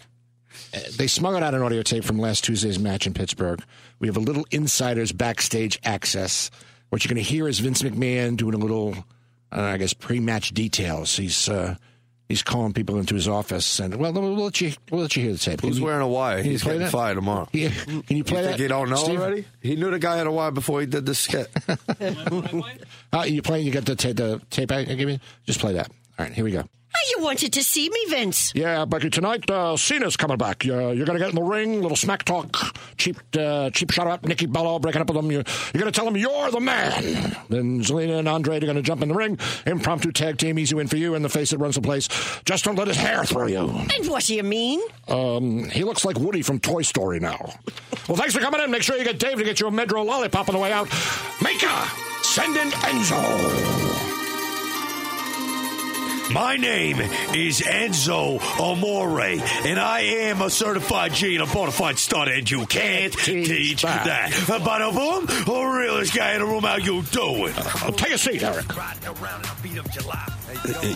they 0.98 1.08
smuggled 1.08 1.44
out 1.44 1.54
an 1.54 1.62
audio 1.62 1.82
tape 1.82 2.04
from 2.04 2.18
last 2.20 2.44
Tuesday's 2.44 2.80
match 2.80 3.06
in 3.08 3.14
Pittsburgh. 3.14 3.62
We 4.00 4.08
have 4.08 4.18
a 4.18 4.22
little 4.22 4.46
insider's 4.52 5.12
backstage 5.12 5.80
access. 5.84 6.50
What 6.90 7.04
you're 7.04 7.10
going 7.14 7.24
to 7.24 7.30
hear 7.30 7.48
is 7.48 7.60
Vince 7.60 7.82
McMahon 7.82 8.36
doing 8.38 8.54
a 8.54 8.58
little, 8.58 8.96
uh, 9.52 9.62
I 9.62 9.78
guess, 9.78 9.94
pre-match 9.94 10.54
details. 10.54 11.16
He's 11.16 11.48
uh, 11.48 11.76
he's 12.28 12.44
calling 12.44 12.74
people 12.74 12.98
into 13.00 13.14
his 13.16 13.28
office, 13.28 13.80
and 13.80 13.96
well, 13.96 14.12
we'll 14.14 14.36
let 14.36 14.60
you 14.62 14.74
we'll 14.90 15.02
let 15.02 15.16
you 15.16 15.24
hear 15.24 15.32
the 15.34 15.38
tape. 15.38 15.62
Who's 15.62 15.72
Can 15.76 15.80
you- 15.80 15.86
wearing 15.86 16.02
a 16.02 16.08
wire? 16.08 16.42
He's 16.44 16.64
getting 16.64 16.80
that? 16.80 16.92
fired 16.92 17.16
tomorrow. 17.16 17.48
Yeah. 17.54 17.70
Can 17.70 18.04
you 18.18 18.24
play 18.24 18.42
You 18.42 18.48
that? 18.48 18.60
you 18.60 18.68
don't 18.68 18.90
know 18.90 18.96
Steve? 18.98 19.20
already? 19.22 19.46
He 19.62 19.76
knew 19.76 19.90
the 19.92 20.00
guy 20.00 20.18
had 20.18 20.28
a 20.28 20.32
wire 20.32 20.52
before 20.52 20.80
he 20.82 20.86
did 20.88 21.06
the 21.06 21.16
skit. 21.16 21.50
Uh, 23.14 23.24
you 23.28 23.42
playing? 23.42 23.66
You 23.66 23.72
got 23.74 23.86
the, 23.86 23.96
ta- 23.96 24.14
the 24.14 24.42
tape 24.50 24.72
I 24.72 24.84
give 24.86 25.10
you? 25.10 25.20
Just 25.46 25.60
play 25.60 25.74
that. 25.74 25.90
All 26.18 26.26
right, 26.26 26.34
here 26.34 26.46
we 26.46 26.52
go. 26.52 26.64
You 27.10 27.24
wanted 27.24 27.52
to 27.54 27.64
see 27.64 27.90
me, 27.90 28.06
Vince? 28.10 28.52
Yeah, 28.56 28.86
Becky, 28.86 29.10
tonight 29.10 29.50
uh, 29.50 29.76
Cena's 29.76 30.16
coming 30.16 30.38
back. 30.38 30.66
Uh, 30.66 30.90
you're 30.90 31.06
going 31.06 31.18
to 31.18 31.24
get 31.24 31.30
in 31.30 31.36
the 31.36 31.42
ring, 31.42 31.82
little 31.82 31.98
smack 31.98 32.24
talk, 32.24 32.56
cheap 32.98 33.18
uh, 33.38 33.70
cheap 33.72 33.92
shot 33.92 34.08
up, 34.08 34.26
Nikki 34.26 34.46
Bella 34.46 34.80
breaking 34.80 35.02
up 35.02 35.08
with 35.08 35.18
them. 35.18 35.32
You're, 35.32 35.44
you're 35.74 35.82
going 35.82 35.92
to 35.92 35.96
tell 35.96 36.06
them 36.06 36.16
you're 36.16 36.52
the 36.52 36.60
man. 36.60 37.36
Then 37.50 37.82
Zelina 37.82 38.20
and 38.20 38.28
Andre 38.28 38.58
are 38.58 38.60
going 38.62 38.76
to 38.76 38.82
jump 38.82 39.02
in 39.02 39.10
the 39.10 39.16
ring, 39.16 39.40
impromptu 39.66 40.12
tag 40.12 40.38
team, 40.38 40.58
easy 40.60 40.76
win 40.76 40.88
for 40.88 40.98
you, 40.98 41.16
and 41.16 41.26
the 41.26 41.30
face 41.30 41.50
that 41.52 41.58
runs 41.58 41.76
the 41.76 41.82
place. 41.82 42.08
Just 42.46 42.66
don't 42.66 42.76
let 42.78 42.88
his 42.88 42.98
hair 42.98 43.26
throw 43.26 43.48
you. 43.48 43.68
And 43.68 44.08
what 44.08 44.26
do 44.26 44.36
you 44.36 44.44
mean? 44.44 44.80
Um, 45.08 45.66
he 45.70 45.84
looks 45.84 46.06
like 46.06 46.18
Woody 46.20 46.42
from 46.44 46.60
Toy 46.60 46.84
Story 46.84 47.20
now. 47.20 47.54
well, 48.08 48.18
thanks 48.18 48.34
for 48.34 48.40
coming 48.40 48.62
in. 48.62 48.72
Make 48.72 48.84
sure 48.84 48.96
you 48.98 49.04
get 49.04 49.20
Dave 49.20 49.38
to 49.38 49.44
get 49.44 49.60
you 49.60 49.68
a 49.68 49.72
Medro 49.72 50.06
lollipop 50.06 50.50
on 50.50 50.56
the 50.56 50.62
way 50.62 50.72
out. 50.72 50.88
Mika, 51.42 51.88
send 52.22 52.56
in 52.58 52.70
Enzo. 52.70 54.11
My 56.30 56.56
name 56.56 57.00
is 57.00 57.60
Enzo 57.62 58.40
Amore, 58.60 59.20
and 59.22 59.80
I 59.80 60.02
am 60.02 60.42
a 60.42 60.50
certified 60.50 61.14
G 61.14 61.36
and 61.36 61.44
a 61.50 61.54
bona 61.54 61.72
fide 61.72 61.98
stud, 62.00 62.28
and 62.30 62.50
you 62.50 62.66
can't 62.68 63.12
Teach 63.14 63.48
teach 63.48 63.82
that. 63.82 64.06
that. 64.06 64.32
Bada 64.62 64.94
boom, 64.94 65.26
the 65.26 65.62
realest 65.62 66.16
guy 66.16 66.34
in 66.34 66.40
the 66.40 66.46
room, 66.46 66.64
how 66.64 66.78
you 66.78 67.02
doing? 67.04 67.54
Uh, 67.58 67.92
take 67.92 68.14
a 68.14 68.18
seat, 68.18 68.44
Eric. 68.44 68.66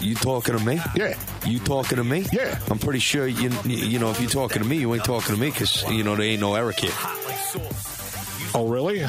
You 0.02 0.16
talking 0.16 0.58
to 0.58 0.64
me? 0.64 0.80
Yeah. 0.96 1.18
You 1.46 1.60
talking 1.60 1.98
to 1.98 2.04
me? 2.04 2.26
Yeah. 2.32 2.58
I'm 2.70 2.80
pretty 2.80 3.00
sure 3.00 3.28
you 3.28 3.52
you 3.66 4.00
know 4.00 4.12
if 4.12 4.22
you're 4.22 4.30
talking 4.30 4.62
to 4.62 4.68
me, 4.68 4.78
you 4.78 4.94
ain't 4.94 5.04
talking 5.04 5.36
to 5.36 5.42
me 5.42 5.50
because 5.50 5.84
you 5.90 6.04
know 6.04 6.16
there 6.16 6.26
ain't 6.28 6.42
no 6.42 6.56
Eric 6.56 6.80
here. 6.80 6.92
Oh, 8.54 8.68
really? 8.70 9.06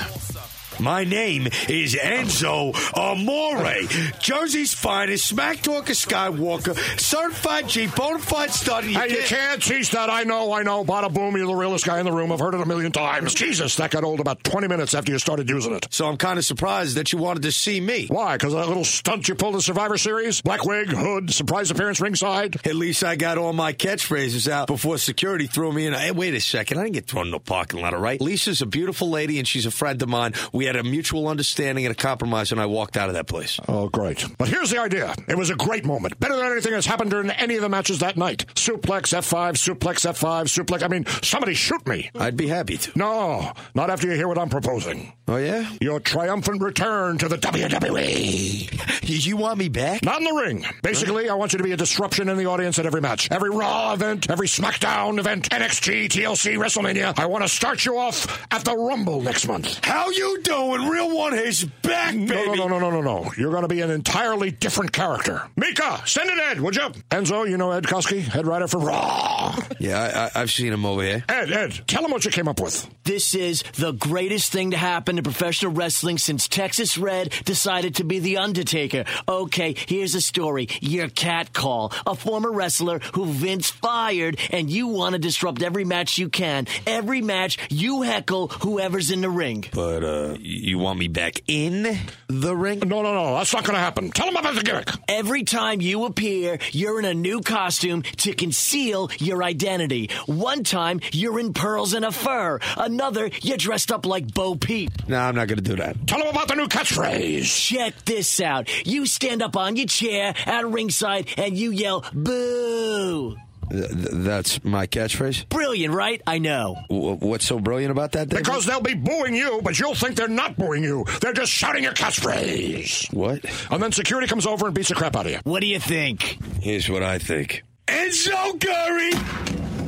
My 0.79 1.05
name 1.05 1.47
is 1.69 1.95
Enzo 1.95 2.75
Amore, 2.95 3.89
Jersey's 4.21 4.75
finest, 4.75 5.27
smack 5.27 5.63
talker 5.63 5.95
Skywalker, 5.95 6.77
certified 7.01 7.67
G, 7.69 7.87
bona 7.87 8.19
fide 8.19 8.51
study. 8.51 8.93
Hey, 8.93 9.11
you 9.11 9.23
can't 9.23 9.63
teach 9.63 9.93
that. 9.93 10.11
I 10.11 10.25
know, 10.25 10.53
I 10.53 10.63
know. 10.63 10.85
Bada 10.85 11.13
boom, 11.13 11.35
you're 11.37 11.47
the 11.47 11.55
realest 11.55 11.87
guy 11.87 11.99
in 11.99 12.05
the 12.05 12.13
room. 12.13 12.31
I've 12.31 12.41
heard 12.41 12.55
it 12.55 12.61
a 12.61 12.67
million 12.67 12.93
times. 12.93 13.33
Jesus, 13.33 13.77
that 13.77 13.91
got 13.91 14.05
old 14.05 14.21
about 14.21 14.45
20 14.45 14.69
minutes 14.69 14.95
after 14.95 15.13
you 15.13 15.19
started 15.19 15.49
using 15.49 15.73
it. 15.73 15.87
So 15.91 16.07
I'm 16.07 16.19
kind 16.19 16.39
of 16.39 16.45
surprised 16.45 16.97
that 16.97 17.11
you 17.11 17.19
wanted 17.19 17.45
to 17.45 17.53
see 17.53 17.81
me. 17.81 18.07
Why? 18.09 18.37
Because 18.37 18.53
of 18.53 18.61
that 18.61 18.69
little 18.69 18.85
stunt 18.85 19.29
you 19.29 19.35
pulled 19.35 19.55
in 19.55 19.63
Survivor 19.63 19.97
Series? 19.97 20.43
Black 20.43 20.67
wig, 20.67 20.89
hood, 20.89 21.33
surprise 21.33 21.71
appearance 21.71 22.03
ringside? 22.03 22.67
At 22.67 22.75
least 22.75 23.03
I 23.03 23.17
got 23.17 23.39
all 23.39 23.55
my 23.55 23.73
catchphrases 23.73 24.47
out 24.47 24.67
before 24.67 24.99
security 24.99 25.47
threw 25.47 25.73
me 25.73 25.87
in. 25.87 25.95
Hey, 25.95 26.11
wait 26.11 26.35
a 26.35 26.41
second. 26.41 26.79
I 26.79 26.83
didn't 26.83 26.95
get 26.95 27.07
thrown 27.07 27.27
in 27.27 27.33
the 27.33 27.39
parking 27.39 27.81
lot, 27.81 27.95
all 27.95 28.01
right? 28.01 28.21
Lisa's 28.21 28.61
a 28.61 28.67
beautiful 28.67 29.09
lady 29.09 29.39
and 29.39 29.49
she's 29.49 29.65
a 29.65 29.71
friend 29.71 30.03
of 30.03 30.09
mine. 30.11 30.35
We 30.53 30.66
had 30.67 30.77
a 30.77 30.83
mutual 30.83 31.29
understanding 31.29 31.87
and 31.87 31.93
a 31.93 31.97
compromise, 31.97 32.53
and 32.53 32.61
I 32.61 32.67
walked 32.67 32.97
out 32.97 33.09
of 33.09 33.15
that 33.15 33.27
place. 33.27 33.59
Oh, 33.69 33.89
great. 33.89 34.25
But 34.39 34.49
here's 34.49 34.71
the 34.71 34.79
idea. 34.81 35.15
It 35.29 35.37
was 35.37 35.51
a 35.51 35.55
great 35.57 35.85
moment. 35.85 36.19
Better 36.21 36.37
than 36.37 36.47
anything 36.53 36.73
that's 36.73 36.87
happened 36.87 37.11
during 37.11 37.31
any 37.31 37.57
of 37.57 37.63
the 37.63 37.69
matches 37.69 38.01
that 38.01 38.17
night. 38.17 38.47
Suplex 38.55 39.15
F5, 39.17 39.53
suplex 39.55 40.07
F5, 40.07 40.45
suplex. 40.45 40.83
I 40.83 40.89
mean, 40.89 41.07
somebody 41.23 41.55
shoot 41.55 41.87
me. 41.87 42.11
I'd 42.15 42.37
be 42.37 42.49
happy 42.49 42.77
to. 42.79 42.99
No, 42.99 43.53
not 43.75 43.91
after 43.91 44.09
you 44.09 44.15
hear 44.15 44.29
what 44.29 44.39
I'm 44.39 44.49
proposing. 44.49 45.13
Oh, 45.29 45.37
yeah? 45.37 45.71
Your 45.81 45.99
triumphant 46.01 46.63
return 46.63 47.19
to 47.19 47.29
the 47.29 47.39
WWE. 47.39 48.83
You 49.07 49.37
want 49.37 49.59
me 49.59 49.69
back? 49.69 50.03
Not 50.05 50.19
in 50.19 50.25
the 50.25 50.33
ring. 50.33 50.65
Basically, 50.83 51.29
I 51.29 51.35
want 51.35 51.53
you 51.53 51.59
to 51.59 51.65
be 51.65 51.71
a 51.73 51.77
disruption 51.77 52.29
in 52.29 52.37
the 52.37 52.47
audience 52.47 52.79
at 52.81 52.87
every 52.87 53.01
match. 53.01 53.31
Every 53.31 53.51
Raw 53.51 53.93
event, 53.93 54.29
every 54.31 54.49
SmackDown 54.49 55.19
event, 55.21 55.49
NXT, 55.51 56.09
TLC, 56.09 56.57
WrestleMania. 56.59 57.17
I 57.19 57.27
want 57.27 57.45
to 57.45 57.49
start 57.49 57.85
you 57.85 57.99
off 57.99 58.47
at 58.51 58.65
the 58.65 58.77
Rumble 58.77 59.23
next 59.23 59.47
month. 59.47 59.85
How 59.85 60.11
you 60.11 60.41
doing? 60.43 60.56
Real 60.57 61.15
one 61.17 61.35
is 61.35 61.65
back, 61.83 62.15
baby. 62.15 62.27
No, 62.27 62.55
no, 62.55 62.67
no, 62.67 62.79
no, 62.79 62.79
no, 62.79 62.91
no, 62.91 63.01
no. 63.03 63.33
You're 63.37 63.51
going 63.51 63.63
to 63.63 63.69
be 63.69 63.83
an 63.83 63.91
entirely 63.91 64.51
different 64.51 64.93
character. 64.93 65.43
Mika, 65.57 66.03
send 66.07 66.31
it 66.31 66.39
Ed, 66.39 66.61
would 66.61 66.75
you? 66.77 66.89
Enzo, 67.11 67.49
you 67.49 67.57
know 67.57 67.73
Ed 67.73 67.85
Koski, 67.85 68.21
head 68.21 68.47
writer 68.47 68.67
for 68.67 68.79
Raw. 68.79 69.55
Yeah, 69.79 70.31
I, 70.35 70.39
have 70.39 70.51
seen 70.51 70.73
him 70.73 70.87
over 70.87 71.03
here. 71.03 71.25
Ed, 71.29 71.53
Ed, 71.53 71.81
tell 71.87 72.05
him 72.05 72.11
what 72.11 72.25
you 72.25 72.31
came 72.31 72.49
up 72.49 72.61
with. 72.61 72.89
This 73.05 73.35
is 73.35 73.63
the 73.75 73.93
greatest 73.93 74.51
thing 74.51 74.71
to 74.71 74.77
happen 74.77 75.17
to 75.17 75.23
professional 75.23 75.73
wrestling 75.73 76.19
since 76.19 76.49
Texas 76.49 76.97
Red 76.97 77.31
decided 77.45 77.97
to 77.97 78.05
be 78.05 78.19
the 78.19 78.39
Undertaker. 78.39 79.05
Okay, 79.29 79.75
here's 79.87 80.15
a 80.15 80.21
story. 80.21 80.69
Your 80.81 81.09
cat 81.09 81.53
call, 81.53 81.93
a 82.07 82.15
former 82.15 82.51
wrestler 82.51 83.01
who 83.13 83.27
Vince 83.27 83.71
fired, 83.71 84.39
and 84.51 84.71
you 84.71 84.89
want 84.89 85.13
to 85.13 85.19
disrupt 85.19 85.63
every 85.63 85.85
match 85.85 86.19
you 86.19 86.29
can. 86.29 86.67
Every 86.87 87.21
match, 87.21 87.59
you 87.71 88.03
heckle 88.03 88.49
whoever's 88.49 89.11
in 89.11 89.21
the 89.21 89.31
ring. 89.31 89.67
But, 89.73 90.03
uh, 90.03 90.37
you 90.47 90.79
want 90.79 90.99
me 90.99 91.09
back 91.09 91.43
in 91.49 91.99
the 92.29 92.57
ring? 92.57 92.81
No, 92.81 93.03
no, 93.03 93.13
no. 93.13 93.35
That's 93.35 93.53
not 93.53 93.65
going 93.65 93.75
to 93.75 93.81
happen. 93.81 94.11
Tell 94.11 94.29
him 94.29 94.37
about 94.37 94.55
the 94.55 94.63
gimmick. 94.63 94.89
Every 95.09 95.43
time 95.43 95.81
you 95.81 96.05
appear, 96.05 96.59
you're 96.73 96.99
in 96.99 97.05
a 97.05 97.15
new 97.15 97.41
costume 97.41 98.03
to 98.03 98.33
conceal 98.33 99.11
your 99.19 99.43
identity. 99.43 100.11
One 100.27 100.63
time, 100.63 101.01
you're 101.13 101.41
in 101.41 101.53
pearls 101.53 101.95
and 101.95 102.05
a 102.05 102.13
fur. 102.13 102.61
Another, 102.77 103.31
you're 103.43 103.57
dressed 103.57 103.91
up 103.91 104.07
like 104.07 104.33
Bo 104.33 104.55
Peep. 104.55 105.09
No, 105.09 105.19
I'm 105.19 105.35
not 105.35 105.49
going 105.49 105.59
to 105.59 105.65
do 105.65 105.77
that. 105.77 106.07
Tell 106.07 106.21
him 106.21 106.29
about 106.29 106.49
the 106.49 106.55
new 106.55 106.69
catchphrase. 106.69 107.69
Check 107.69 108.05
this 108.05 108.41
out. 108.41 108.69
You 108.87 109.07
stand 109.07 109.43
up 109.43 109.57
on 109.57 109.77
your 109.77 109.87
chair 109.87 110.35
at 110.47 110.67
ringside 110.67 111.29
and 111.37 111.57
you 111.57 111.71
yell, 111.71 112.05
boo. 112.13 113.37
Th- 113.71 113.89
that's 113.91 114.65
my 114.65 114.87
catchphrase. 114.87 115.49
Brilliant, 115.49 115.95
right? 115.95 116.21
I 116.27 116.39
know. 116.39 116.77
W- 116.89 117.17
what's 117.17 117.47
so 117.47 117.59
brilliant 117.59 117.91
about 117.91 118.13
that? 118.13 118.29
David? 118.29 118.45
Because 118.45 118.67
they'll 118.67 118.81
be 118.81 118.95
booing 118.95 119.35
you, 119.35 119.61
but 119.63 119.79
you'll 119.79 119.95
think 119.95 120.17
they're 120.17 120.29
not 120.29 120.57
booing 120.57 120.83
you. 120.85 121.05
They're 121.21 121.33
just 121.33 121.53
shouting 121.53 121.83
your 121.83 121.93
catchphrase. 121.93 123.13
What? 123.13 123.45
And 123.71 123.83
then 123.83 123.93
security 123.93 124.27
comes 124.27 124.47
over 124.47 124.67
and 124.67 124.75
beats 124.75 124.89
the 124.89 124.95
crap 124.95 125.17
out 125.17 125.27
of 125.27 125.33
you. 125.33 125.39
What 125.45 125.61
do 125.61 125.67
you 125.67 125.81
think? 125.81 126.39
Here's 126.61 126.89
what 126.89 127.03
I 127.03 127.19
think. 127.19 127.63
Enzo 127.87 128.61
Curry. 128.61 129.11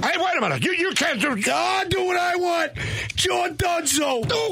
Hey, 0.02 0.16
wait 0.16 0.36
a 0.36 0.40
minute. 0.40 0.64
You 0.64 0.72
you 0.72 0.92
can't 0.92 1.20
do. 1.20 1.36
I 1.52 1.84
do 1.88 2.04
what 2.04 2.16
I 2.16 2.36
want. 2.36 2.72
John 3.16 3.56
Dunzo. 3.56 4.28
No, 4.28 4.48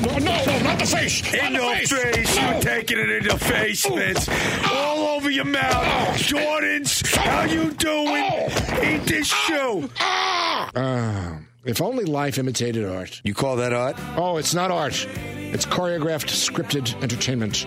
no, 0.00 0.18
no, 0.18 0.58
not 0.62 0.78
the 0.78 0.86
face. 0.86 1.34
In 1.34 1.52
not 1.52 1.80
the 1.80 1.86
face. 1.86 1.92
face. 1.92 2.36
No. 2.36 2.50
You're 2.50 2.60
taking 2.60 2.98
it 2.98 3.10
in 3.10 3.28
the 3.28 3.38
face, 3.38 3.86
Vince. 3.86 4.28
All 4.70 5.08
over 5.16 5.30
your 5.30 5.44
mouth. 5.44 6.18
Jordans, 6.18 7.14
how 7.16 7.44
you 7.44 7.70
doing? 7.72 8.24
Eat 8.82 9.06
this 9.06 9.28
shoe. 9.28 9.88
Uh, 10.00 11.38
if 11.64 11.80
only 11.80 12.04
life 12.04 12.38
imitated 12.38 12.84
art. 12.84 13.20
You 13.24 13.34
call 13.34 13.56
that 13.56 13.72
art? 13.72 13.96
Oh, 14.16 14.36
it's 14.36 14.54
not 14.54 14.70
art. 14.70 15.06
It's 15.52 15.64
choreographed, 15.64 16.28
scripted 16.30 17.00
entertainment. 17.02 17.66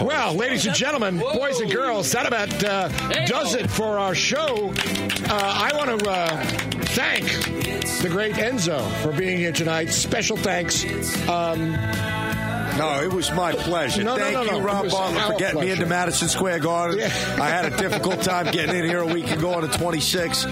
Well, 0.00 0.34
ladies 0.34 0.66
and 0.66 0.74
gentlemen, 0.74 1.18
boys 1.18 1.60
and 1.60 1.70
girls, 1.70 2.10
that 2.12 2.26
about 2.26 2.64
uh, 2.64 2.88
does 3.26 3.54
it 3.54 3.70
for 3.70 3.98
our 3.98 4.14
show. 4.14 4.72
Uh, 5.28 5.28
I 5.30 5.70
want 5.74 6.00
to 6.00 6.10
uh, 6.10 6.36
thank 6.94 7.24
the 8.02 8.08
great 8.10 8.34
Enzo 8.34 8.86
for 9.02 9.12
being 9.12 9.38
here 9.38 9.52
tonight. 9.52 9.86
Special 9.90 10.36
thanks. 10.36 10.84
Um, 11.28 11.72
no, 12.76 13.00
it 13.02 13.10
was 13.12 13.32
my 13.32 13.52
pleasure. 13.52 14.04
No, 14.04 14.16
Thank 14.16 14.34
no, 14.34 14.42
no, 14.44 14.52
you, 14.52 14.58
no. 14.58 14.64
Rob 14.64 14.90
Bartlett, 14.90 15.22
for 15.24 15.38
getting 15.38 15.52
pleasure. 15.54 15.66
me 15.66 15.72
into 15.72 15.86
Madison 15.86 16.28
Square 16.28 16.58
Garden. 16.58 16.98
Yeah. 16.98 17.06
I 17.40 17.48
had 17.48 17.64
a 17.72 17.74
difficult 17.76 18.20
time 18.22 18.50
getting 18.52 18.76
in 18.76 18.84
here 18.84 19.00
a 19.00 19.06
week 19.06 19.30
ago 19.30 19.54
on 19.54 19.62
the 19.62 19.68
26. 19.68 20.44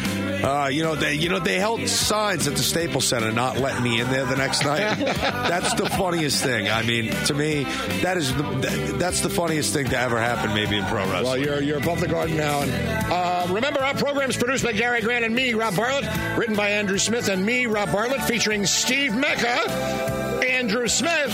Uh, 0.44 0.68
you 0.68 0.82
know, 0.82 0.94
they 0.94 1.14
you 1.14 1.30
know 1.30 1.38
they 1.38 1.58
held 1.58 1.88
signs 1.88 2.46
at 2.46 2.54
the 2.54 2.62
Staples 2.62 3.06
Center 3.06 3.32
not 3.32 3.58
letting 3.58 3.82
me 3.82 3.98
in 3.98 4.10
there 4.10 4.26
the 4.26 4.36
next 4.36 4.62
night. 4.62 4.98
that's 4.98 5.72
the 5.74 5.88
funniest 5.88 6.42
thing. 6.42 6.68
I 6.68 6.82
mean, 6.82 7.10
to 7.26 7.34
me, 7.34 7.64
that 8.02 8.18
is 8.18 8.34
the, 8.34 8.42
that, 8.42 8.98
that's 8.98 9.20
the 9.20 9.30
funniest 9.30 9.72
thing 9.72 9.86
to 9.86 9.98
ever 9.98 10.20
happen, 10.20 10.54
maybe 10.54 10.76
in 10.76 10.84
pro 10.84 11.00
wrestling. 11.00 11.24
Well, 11.24 11.38
you're 11.38 11.62
you're 11.62 11.78
above 11.78 12.00
the 12.00 12.08
garden 12.08 12.36
now. 12.36 12.60
And 12.60 12.70
uh, 13.10 13.46
remember, 13.48 13.80
our 13.80 13.94
program 13.94 14.28
is 14.28 14.36
produced 14.36 14.64
by 14.64 14.72
Gary 14.72 15.00
Grant 15.00 15.24
and 15.24 15.34
me, 15.34 15.54
Rob 15.54 15.76
Bartlett. 15.76 16.04
Written 16.36 16.56
by 16.56 16.68
Andrew 16.68 16.98
Smith 16.98 17.28
and 17.28 17.44
me, 17.44 17.64
Rob 17.64 17.90
Bartlett, 17.90 18.22
featuring 18.24 18.66
Steve 18.66 19.14
Mecca, 19.14 20.42
Andrew 20.46 20.88
Smith, 20.88 21.32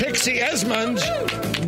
Pixie 0.00 0.38
Esmonde, 0.38 1.00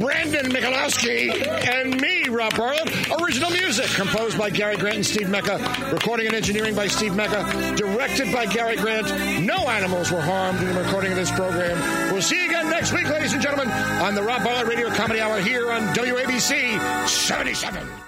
Brandon 0.00 0.46
Mikulowski, 0.46 1.30
and 1.46 2.00
me, 2.00 2.17
Rob 2.28 2.56
Bartlett. 2.56 3.10
Original 3.20 3.50
music 3.50 3.86
composed 3.90 4.38
by 4.38 4.50
Gary 4.50 4.76
Grant 4.76 4.96
and 4.96 5.06
Steve 5.06 5.28
Mecca. 5.28 5.58
Recording 5.92 6.26
and 6.26 6.34
engineering 6.34 6.74
by 6.74 6.86
Steve 6.86 7.14
Mecca. 7.14 7.74
Directed 7.76 8.32
by 8.32 8.46
Gary 8.46 8.76
Grant. 8.76 9.08
No 9.44 9.56
animals 9.68 10.10
were 10.10 10.20
harmed 10.20 10.60
in 10.60 10.74
the 10.74 10.82
recording 10.82 11.12
of 11.12 11.16
this 11.16 11.30
program. 11.30 11.78
We'll 12.12 12.22
see 12.22 12.42
you 12.42 12.48
again 12.48 12.70
next 12.70 12.92
week, 12.92 13.08
ladies 13.08 13.32
and 13.32 13.42
gentlemen, 13.42 13.70
on 13.70 14.14
the 14.14 14.22
Rob 14.22 14.42
Bartlett 14.42 14.66
Radio 14.66 14.90
Comedy 14.90 15.20
Hour 15.20 15.40
here 15.40 15.70
on 15.70 15.82
WABC 15.94 17.08
77. 17.08 18.07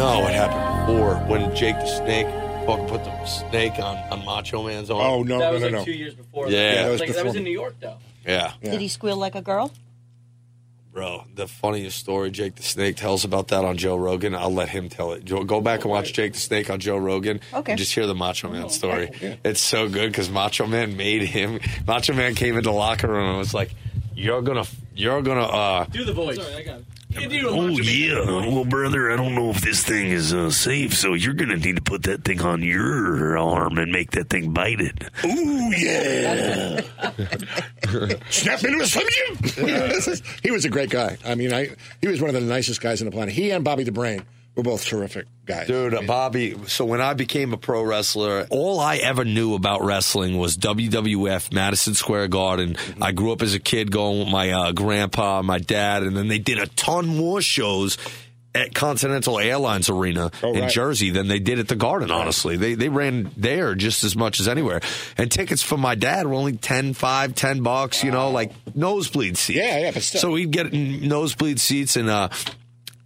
No, 0.00 0.26
it 0.26 0.34
happened 0.34 0.86
before 0.86 1.16
when 1.28 1.54
Jake 1.54 1.76
the 1.76 1.86
Snake 1.86 2.26
fucking 2.66 2.86
put 2.88 3.04
the 3.04 3.26
snake 3.26 3.78
on, 3.78 3.96
on 4.10 4.24
Macho 4.24 4.66
Man's 4.66 4.90
arm. 4.90 5.00
Oh, 5.00 5.22
no, 5.22 5.38
that 5.38 5.46
no, 5.46 5.52
was 5.52 5.60
no, 5.60 5.66
like 5.66 5.74
no. 5.74 5.84
two 5.84 5.92
years 5.92 6.14
before. 6.14 6.48
Yeah. 6.48 6.82
that 6.84 6.90
was 6.90 7.00
like, 7.00 7.12
that 7.12 7.24
was 7.24 7.36
in 7.36 7.44
New 7.44 7.50
York, 7.50 7.74
though. 7.80 7.98
yeah. 8.26 8.52
Did 8.62 8.80
he 8.80 8.88
squeal 8.88 9.16
like 9.16 9.34
a 9.34 9.42
girl? 9.42 9.70
Bro, 10.92 11.24
the 11.34 11.46
funniest 11.46 11.98
story 11.98 12.32
Jake 12.32 12.56
the 12.56 12.64
Snake 12.64 12.96
tells 12.96 13.24
about 13.24 13.48
that 13.48 13.64
on 13.64 13.76
Joe 13.76 13.96
Rogan, 13.96 14.34
I'll 14.34 14.52
let 14.52 14.68
him 14.70 14.88
tell 14.88 15.12
it. 15.12 15.24
Go 15.24 15.60
back 15.60 15.82
and 15.82 15.90
watch 15.90 16.12
Jake 16.12 16.32
the 16.32 16.40
Snake 16.40 16.68
on 16.68 16.80
Joe 16.80 16.96
Rogan. 16.96 17.40
Okay. 17.54 17.72
And 17.72 17.78
just 17.78 17.94
hear 17.94 18.06
the 18.08 18.14
Macho 18.14 18.48
Man 18.48 18.68
story. 18.70 19.10
It's 19.44 19.60
so 19.60 19.88
good 19.88 20.10
because 20.10 20.28
Macho 20.30 20.66
Man 20.66 20.96
made 20.96 21.22
him. 21.22 21.60
Macho 21.86 22.12
Man 22.12 22.34
came 22.34 22.56
into 22.56 22.70
the 22.70 22.74
locker 22.74 23.06
room 23.06 23.28
and 23.28 23.38
was 23.38 23.54
like, 23.54 23.72
"You're 24.16 24.42
gonna, 24.42 24.64
you're 24.96 25.22
gonna." 25.22 25.44
uh 25.44 25.84
Do 25.84 26.04
the 26.04 26.12
voice. 26.12 26.36
Sorry, 26.36 26.54
I 26.56 26.62
got 26.64 26.78
it. 26.80 26.84
Oh 27.16 27.68
yeah, 27.68 28.24
well, 28.24 28.64
brother, 28.64 29.10
I 29.10 29.16
don't 29.16 29.34
know 29.34 29.50
if 29.50 29.60
this 29.62 29.82
thing 29.82 30.10
is 30.10 30.32
uh, 30.32 30.50
safe, 30.50 30.94
so 30.94 31.14
you're 31.14 31.34
gonna 31.34 31.56
need 31.56 31.76
to 31.76 31.82
put 31.82 32.04
that 32.04 32.24
thing 32.24 32.40
on 32.40 32.62
your 32.62 33.36
arm 33.36 33.78
and 33.78 33.90
make 33.90 34.12
that 34.12 34.28
thing 34.30 34.52
bite 34.52 34.80
it. 34.80 35.04
Oh 35.24 35.72
yeah. 35.76 36.80
Snap 38.30 38.62
into 38.64 38.80
a 38.80 38.86
Slim 38.86 39.06
Jim. 39.10 40.22
he 40.42 40.50
was 40.52 40.64
a 40.64 40.68
great 40.68 40.90
guy. 40.90 41.18
I 41.24 41.34
mean, 41.34 41.52
I 41.52 41.70
he 42.00 42.06
was 42.06 42.20
one 42.20 42.28
of 42.28 42.34
the 42.34 42.40
nicest 42.42 42.80
guys 42.80 43.02
on 43.02 43.06
the 43.06 43.12
planet. 43.12 43.34
He 43.34 43.50
and 43.50 43.64
Bobby 43.64 43.82
the 43.82 43.92
Brain 43.92 44.24
were 44.56 44.62
both 44.62 44.84
terrific 44.84 45.26
guys. 45.46 45.66
Dude, 45.68 45.94
uh, 45.94 46.02
Bobby. 46.02 46.56
So 46.66 46.84
when 46.84 47.00
I 47.00 47.14
became 47.14 47.52
a 47.52 47.56
pro 47.56 47.82
wrestler, 47.82 48.46
all 48.50 48.80
I 48.80 48.96
ever 48.96 49.24
knew 49.24 49.54
about 49.54 49.82
wrestling 49.84 50.36
was 50.38 50.56
WWF, 50.56 51.52
Madison 51.52 51.94
Square 51.94 52.28
Garden. 52.28 52.76
I 53.00 53.12
grew 53.12 53.32
up 53.32 53.42
as 53.42 53.54
a 53.54 53.60
kid 53.60 53.90
going 53.90 54.18
with 54.20 54.28
my 54.28 54.50
uh, 54.50 54.72
grandpa, 54.72 55.42
my 55.42 55.58
dad, 55.58 56.02
and 56.02 56.16
then 56.16 56.28
they 56.28 56.38
did 56.38 56.58
a 56.58 56.66
ton 56.66 57.06
more 57.06 57.40
shows 57.40 57.96
at 58.52 58.74
Continental 58.74 59.38
Airlines 59.38 59.88
Arena 59.88 60.32
Oh, 60.42 60.52
in 60.52 60.62
right. 60.62 60.70
Jersey 60.72 61.10
than 61.10 61.28
they 61.28 61.38
did 61.38 61.60
at 61.60 61.68
the 61.68 61.76
Garden. 61.76 62.10
Honestly, 62.10 62.56
they 62.56 62.74
they 62.74 62.88
ran 62.88 63.30
there 63.36 63.76
just 63.76 64.02
as 64.02 64.16
much 64.16 64.40
as 64.40 64.48
anywhere. 64.48 64.80
And 65.16 65.30
tickets 65.30 65.62
for 65.62 65.78
my 65.78 65.94
dad 65.94 66.26
were 66.26 66.34
only 66.34 66.56
10, 66.56 66.94
5, 66.94 67.34
10 67.36 67.62
bucks. 67.62 68.02
You 68.02 68.10
know, 68.10 68.30
like 68.32 68.50
nosebleed 68.74 69.38
seats. 69.38 69.56
Yeah, 69.56 69.78
yeah, 69.78 69.90
but 69.92 70.02
still. 70.02 70.20
So 70.20 70.30
we'd 70.32 70.50
get 70.50 70.72
nosebleed 70.72 71.60
seats 71.60 71.96
and. 71.96 72.10
uh 72.10 72.28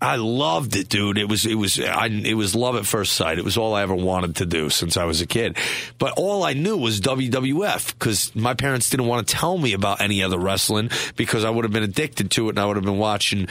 I 0.05 0.17
loved 0.17 0.77
it, 0.77 0.89
dude. 0.91 1.17
It 1.17 1.29
was 1.29 1.47
it 1.47 1.55
was 1.55 1.81
I, 1.81 2.07
it 2.07 2.35
was 2.35 2.55
love 2.55 2.77
at 2.77 2.85
first 2.85 3.15
sight. 3.15 3.39
It 3.39 3.45
was 3.45 3.57
all 3.57 3.75
I 3.75 3.83
ever 3.83 3.95
wanted 3.95 4.37
to 4.37 4.47
do 4.47 4.69
since 4.69 4.97
I 4.97 5.05
was 5.05 5.23
a 5.23 5.27
kid. 5.27 5.57
But 5.99 6.13
all 6.19 6.45
I 6.45 6.53
knew 6.53 6.77
was 6.77 7.01
WWF 7.01 7.99
because 7.99 8.35
my 8.37 8.53
parents 8.53 8.91
didn't 8.91 9.07
want 9.07 9.27
to 9.27 9.35
tell 9.35 9.57
me 9.57 9.73
about 9.73 10.03
any 10.03 10.23
other 10.23 10.39
wrestling 10.39 10.91
because 11.17 11.45
I 11.45 11.51
would 11.51 11.65
have 11.65 11.73
been 11.73 11.83
addicted 11.83 12.31
to 12.33 12.49
it 12.49 12.51
and 12.51 12.59
I 12.59 12.67
would 12.67 12.77
have 12.77 12.85
been 12.85 12.99
watching, 12.99 13.49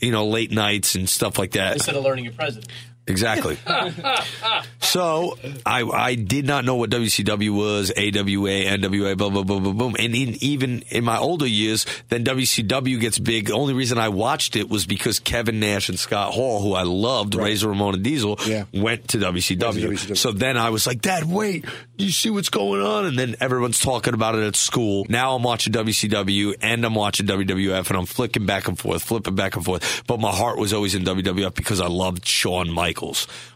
you 0.00 0.10
know, 0.10 0.26
late 0.26 0.50
nights 0.50 0.96
and 0.96 1.08
stuff 1.08 1.38
like 1.38 1.52
that. 1.52 1.74
Instead 1.74 1.94
of 1.94 2.02
learning 2.02 2.24
your 2.24 2.34
president. 2.34 2.66
Exactly. 3.06 3.58
so 4.80 5.36
I 5.66 5.82
I 5.82 6.14
did 6.14 6.46
not 6.46 6.64
know 6.64 6.76
what 6.76 6.90
WCW 6.90 7.50
was, 7.50 7.90
AWA, 7.90 8.64
NWA, 8.78 9.16
blah 9.16 9.28
blah 9.30 9.42
blah 9.42 9.58
blah 9.60 9.72
boom. 9.72 9.94
And 9.98 10.14
in, 10.14 10.42
even 10.42 10.82
in 10.88 11.04
my 11.04 11.18
older 11.18 11.46
years, 11.46 11.84
then 12.08 12.24
WCW 12.24 12.98
gets 13.00 13.18
big. 13.18 13.48
The 13.48 13.52
only 13.54 13.74
reason 13.74 13.98
I 13.98 14.08
watched 14.08 14.56
it 14.56 14.68
was 14.70 14.86
because 14.86 15.18
Kevin 15.20 15.60
Nash 15.60 15.88
and 15.88 15.98
Scott 15.98 16.32
Hall, 16.32 16.62
who 16.62 16.74
I 16.74 16.82
loved, 16.84 17.34
Razor 17.34 17.68
Ramon 17.68 17.94
and 17.94 18.02
Diesel, 18.02 18.38
Yeah. 18.46 18.64
went 18.72 19.08
to 19.08 19.18
WCW. 19.18 19.58
WCW. 19.90 20.16
So 20.16 20.32
then 20.32 20.56
I 20.56 20.70
was 20.70 20.86
like, 20.86 21.00
Dad, 21.02 21.24
wait, 21.24 21.66
you 21.98 22.10
see 22.10 22.30
what's 22.30 22.48
going 22.48 22.80
on? 22.80 23.04
And 23.04 23.18
then 23.18 23.36
everyone's 23.40 23.80
talking 23.80 24.14
about 24.14 24.34
it 24.34 24.44
at 24.46 24.56
school. 24.56 25.04
Now 25.08 25.34
I'm 25.36 25.42
watching 25.42 25.72
WCW 25.72 26.54
and 26.62 26.84
I'm 26.86 26.94
watching 26.94 27.26
WWF 27.26 27.88
and 27.88 27.98
I'm 27.98 28.06
flicking 28.06 28.46
back 28.46 28.68
and 28.68 28.78
forth, 28.78 29.02
flipping 29.02 29.34
back 29.34 29.56
and 29.56 29.64
forth. 29.64 30.04
But 30.06 30.20
my 30.20 30.30
heart 30.30 30.56
was 30.58 30.72
always 30.72 30.94
in 30.94 31.04
WWF 31.04 31.54
because 31.54 31.80
I 31.82 31.88
loved 31.88 32.26
Shawn 32.26 32.70
Michaels. 32.70 32.93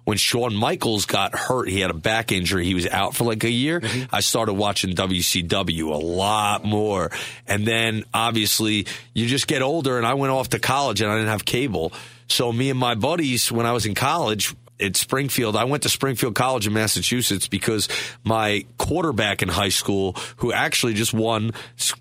When 0.04 0.16
Shawn 0.16 0.54
Michaels 0.54 1.06
got 1.06 1.34
hurt, 1.34 1.68
he 1.68 1.80
had 1.80 1.90
a 1.90 1.94
back 1.94 2.32
injury. 2.32 2.64
He 2.64 2.74
was 2.74 2.86
out 2.86 3.14
for 3.14 3.24
like 3.24 3.44
a 3.44 3.50
year. 3.50 3.80
Mm-hmm. 3.80 4.14
I 4.14 4.20
started 4.20 4.54
watching 4.54 4.94
WCW 4.94 5.92
a 5.92 5.96
lot 5.96 6.64
more. 6.64 7.10
And 7.46 7.66
then 7.66 8.04
obviously 8.12 8.86
you 9.14 9.26
just 9.26 9.46
get 9.46 9.62
older 9.62 9.98
and 9.98 10.06
I 10.06 10.14
went 10.14 10.32
off 10.32 10.50
to 10.50 10.58
college 10.58 11.00
and 11.00 11.10
I 11.10 11.16
didn't 11.16 11.30
have 11.30 11.44
cable. 11.44 11.92
So 12.28 12.52
me 12.52 12.70
and 12.70 12.78
my 12.78 12.94
buddies, 12.94 13.50
when 13.50 13.66
I 13.66 13.72
was 13.72 13.86
in 13.86 13.94
college, 13.94 14.54
at 14.80 14.96
Springfield. 14.96 15.56
I 15.56 15.64
went 15.64 15.82
to 15.82 15.88
Springfield 15.88 16.34
College 16.34 16.66
in 16.66 16.72
Massachusetts 16.72 17.48
because 17.48 17.88
my 18.24 18.64
quarterback 18.78 19.42
in 19.42 19.48
high 19.48 19.68
school, 19.70 20.12
who 20.36 20.52
actually 20.52 20.94
just 20.94 21.12
won, 21.12 21.52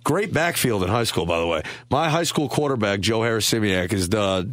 great 0.04 0.34
backfield 0.34 0.84
in 0.84 0.90
high 0.90 1.06
school, 1.06 1.26
by 1.26 1.40
the 1.40 1.48
way. 1.48 1.64
My 1.90 2.10
high 2.10 2.24
school 2.24 2.50
quarterback, 2.50 3.00
Joe 3.00 3.20
Harasymiak, 3.22 3.94
is 3.94 4.10
the 4.10 4.50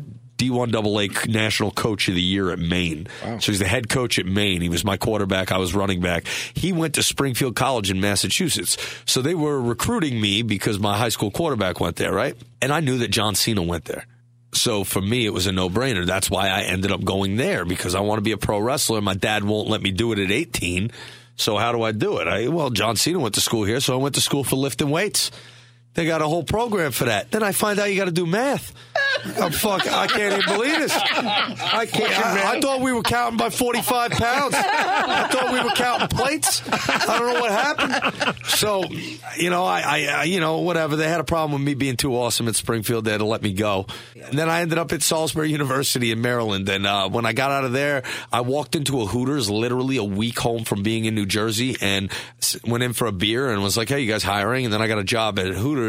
D1AA 0.51 1.29
National 1.29 1.71
Coach 1.71 2.09
of 2.09 2.15
the 2.15 2.23
Year 2.23 2.51
at 2.51 2.59
Maine. 2.59 3.07
So 3.41 3.53
he's 3.53 3.59
the 3.59 3.67
head 3.67 3.89
coach 3.89 4.19
at 4.19 4.27
Maine. 4.27 4.61
He 4.61 4.69
was 4.69 4.85
my 4.85 4.97
quarterback. 4.97 5.53
I 5.53 5.59
was 5.59 5.75
running 5.75 6.01
back. 6.01 6.27
He 6.55 6.73
went 6.73 6.95
to 6.95 7.03
Springfield 7.03 7.57
College 7.57 7.91
in 7.91 8.01
Massachusetts. 8.01 8.77
So 9.07 9.23
they 9.23 9.35
were 9.35 9.61
recruiting 9.61 10.21
me 10.21 10.43
because 10.43 10.79
my 10.79 10.97
high 10.97 11.09
school 11.09 11.31
quarterback 11.31 11.81
went 11.81 11.97
there, 11.97 12.13
right? 12.13 12.37
And 12.61 12.73
I 12.73 12.81
knew 12.81 12.99
that 12.99 13.09
John 13.09 13.35
Cena 13.35 13.63
went 13.63 13.85
there. 13.85 14.07
So 14.53 14.85
for 14.85 15.01
me, 15.01 15.27
it 15.27 15.31
was 15.31 15.47
a 15.47 15.53
no 15.53 15.69
brainer. 15.69 16.07
That's 16.07 16.31
why 16.31 16.49
I 16.49 16.63
ended 16.63 16.93
up 16.93 17.05
going 17.05 17.37
there 17.37 17.65
because 17.65 17.95
I 17.95 18.01
want 18.01 18.19
to 18.19 18.23
be 18.23 18.33
a 18.33 18.37
pro 18.37 18.59
wrestler. 18.61 19.01
My 19.01 19.15
dad 19.15 19.45
won't 19.45 19.69
let 19.69 19.83
me 19.83 19.91
do 19.91 20.13
it 20.13 20.19
at 20.19 20.31
18. 20.31 20.91
So 21.37 21.57
how 21.57 21.73
do 21.73 21.83
I 21.83 21.93
do 21.93 22.19
it? 22.19 22.29
I, 22.29 22.49
well, 22.49 22.71
John 22.71 22.97
Cena 22.97 23.19
went 23.19 23.35
to 23.35 23.41
school 23.41 23.65
here, 23.65 23.81
so 23.81 23.95
I 23.95 23.97
went 23.97 24.15
to 24.15 24.21
school 24.21 24.45
for 24.45 24.57
lifting 24.57 24.91
weights. 24.91 25.33
They 25.95 26.07
got 26.07 26.23
a 26.23 26.27
whole 26.27 26.43
program 26.43 26.93
for 26.93 27.05
that. 27.05 27.31
Then 27.31 27.43
I 27.43 27.53
find 27.53 27.79
out 27.79 27.91
you 27.91 27.97
got 27.97 28.07
to 28.07 28.11
do 28.13 28.27
math. 28.27 28.73
Oh, 29.39 29.49
fuck, 29.49 29.87
I 29.91 30.07
can't 30.07 30.35
even 30.35 30.55
believe 30.57 30.79
this. 30.79 30.93
I 30.95 31.87
can't. 31.91 32.11
I, 32.13 32.57
I 32.57 32.61
thought 32.61 32.81
we 32.81 32.93
were 32.93 33.03
counting 33.03 33.39
by 33.39 33.49
45 33.49 34.11
pounds. 34.11 34.55
I 34.55 35.29
thought 35.31 35.53
we 35.53 35.63
were 35.63 35.75
counting 35.75 36.09
plates. 36.09 36.63
I 36.71 37.19
don't 37.19 37.33
know 37.33 37.41
what 37.41 37.51
happened. 37.51 38.37
So, 38.45 38.85
you 39.39 39.51
know, 39.51 39.65
I, 39.65 39.81
I, 39.81 40.07
I, 40.07 40.25
you 40.25 40.41
know, 40.41 40.59
whatever. 40.59 40.97
They 40.97 41.09
had 41.09 41.21
a 41.21 41.25
problem 41.25 41.53
with 41.53 41.67
me 41.67 41.75
being 41.75 41.97
too 41.97 42.15
awesome 42.17 42.49
at 42.49 42.57
Springfield. 42.57 43.05
They 43.05 43.13
had 43.13 43.19
to 43.19 43.25
let 43.25 43.41
me 43.43 43.53
go. 43.53 43.87
And 44.15 44.39
then 44.39 44.49
I 44.51 44.61
ended 44.61 44.79
up 44.79 44.93
at 44.93 45.03
Salisbury 45.03 45.51
University 45.51 46.11
in 46.11 46.21
Maryland. 46.21 46.69
And 46.69 46.87
uh, 46.87 47.09
when 47.09 47.25
I 47.25 47.33
got 47.33 47.51
out 47.51 47.65
of 47.65 47.73
there, 47.73 48.03
I 48.33 48.41
walked 48.43 48.75
into 48.75 49.01
a 49.01 49.07
Hooters 49.07 49.49
literally 49.49 49.97
a 49.97 50.05
week 50.05 50.39
home 50.39 50.65
from 50.65 50.83
being 50.83 51.05
in 51.05 51.15
New 51.15 51.27
Jersey 51.27 51.77
and 51.81 52.11
went 52.67 52.83
in 52.83 52.93
for 52.93 53.07
a 53.07 53.13
beer 53.13 53.49
and 53.51 53.63
was 53.63 53.77
like, 53.77 53.89
hey, 53.89 54.01
you 54.01 54.11
guys 54.11 54.23
hiring? 54.23 54.65
And 54.65 54.75
then 54.75 54.83
I 54.83 54.89
got 54.89 54.99
a 54.99 55.05
job 55.05 55.39
at 55.39 55.47
Hooters. 55.47 55.84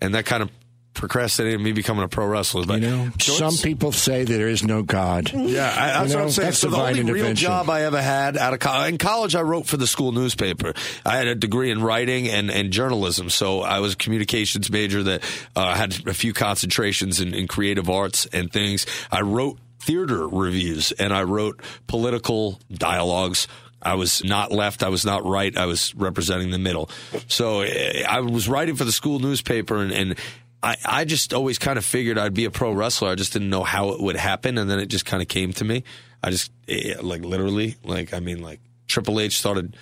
And 0.00 0.14
that 0.14 0.26
kind 0.26 0.42
of 0.42 0.50
procrastinated 0.94 1.58
me 1.60 1.72
becoming 1.72 2.04
a 2.04 2.08
pro 2.08 2.26
wrestler. 2.26 2.66
But 2.66 2.82
You 2.82 2.88
know, 2.90 3.10
some 3.18 3.56
people 3.56 3.92
say 3.92 4.24
there 4.24 4.48
is 4.48 4.62
no 4.62 4.82
God. 4.82 5.32
yeah, 5.32 5.74
I, 5.74 5.86
that's 6.04 6.10
You 6.10 6.16
what 6.16 6.18
know, 6.18 6.24
I'm 6.24 6.30
saying. 6.30 6.46
that's 6.48 6.58
So 6.58 6.68
the 6.68 6.76
divine 6.76 6.98
only 7.00 7.12
real 7.12 7.32
job 7.34 7.70
I 7.70 7.82
ever 7.84 8.00
had 8.02 8.36
out 8.36 8.52
of 8.52 8.60
college, 8.60 8.92
in 8.92 8.98
college, 8.98 9.34
I 9.34 9.40
wrote 9.40 9.66
for 9.66 9.78
the 9.78 9.86
school 9.86 10.12
newspaper. 10.12 10.74
I 11.06 11.16
had 11.16 11.28
a 11.28 11.34
degree 11.34 11.70
in 11.70 11.80
writing 11.82 12.28
and, 12.28 12.50
and 12.50 12.70
journalism, 12.72 13.30
so 13.30 13.60
I 13.62 13.78
was 13.80 13.94
a 13.94 13.96
communications 13.96 14.70
major 14.70 15.02
that 15.04 15.22
uh, 15.56 15.74
had 15.74 16.06
a 16.06 16.14
few 16.14 16.34
concentrations 16.34 17.20
in, 17.20 17.32
in 17.32 17.48
creative 17.48 17.88
arts 17.88 18.26
and 18.26 18.52
things. 18.52 18.84
I 19.10 19.22
wrote 19.22 19.58
theater 19.80 20.28
reviews 20.28 20.92
and 20.92 21.12
I 21.12 21.22
wrote 21.22 21.60
political 21.86 22.60
dialogues. 22.70 23.48
I 23.82 23.94
was 23.94 24.22
not 24.24 24.52
left. 24.52 24.82
I 24.82 24.88
was 24.88 25.04
not 25.04 25.24
right. 25.24 25.56
I 25.56 25.66
was 25.66 25.94
representing 25.94 26.50
the 26.50 26.58
middle. 26.58 26.90
So 27.28 27.60
eh, 27.60 28.04
I 28.08 28.20
was 28.20 28.48
writing 28.48 28.76
for 28.76 28.84
the 28.84 28.92
school 28.92 29.18
newspaper 29.18 29.82
and, 29.82 29.92
and 29.92 30.18
I, 30.62 30.76
I 30.84 31.04
just 31.04 31.34
always 31.34 31.58
kind 31.58 31.78
of 31.78 31.84
figured 31.84 32.18
I'd 32.18 32.34
be 32.34 32.44
a 32.44 32.50
pro 32.50 32.72
wrestler. 32.72 33.10
I 33.10 33.14
just 33.16 33.32
didn't 33.32 33.50
know 33.50 33.64
how 33.64 33.90
it 33.90 34.00
would 34.00 34.16
happen. 34.16 34.58
And 34.58 34.70
then 34.70 34.78
it 34.78 34.86
just 34.86 35.04
kind 35.04 35.22
of 35.22 35.28
came 35.28 35.52
to 35.54 35.64
me. 35.64 35.82
I 36.22 36.30
just, 36.30 36.52
eh, 36.68 36.94
like, 37.02 37.22
literally, 37.22 37.76
like, 37.82 38.14
I 38.14 38.20
mean, 38.20 38.40
like, 38.40 38.60
Triple 38.86 39.18
H 39.18 39.38
started 39.38 39.76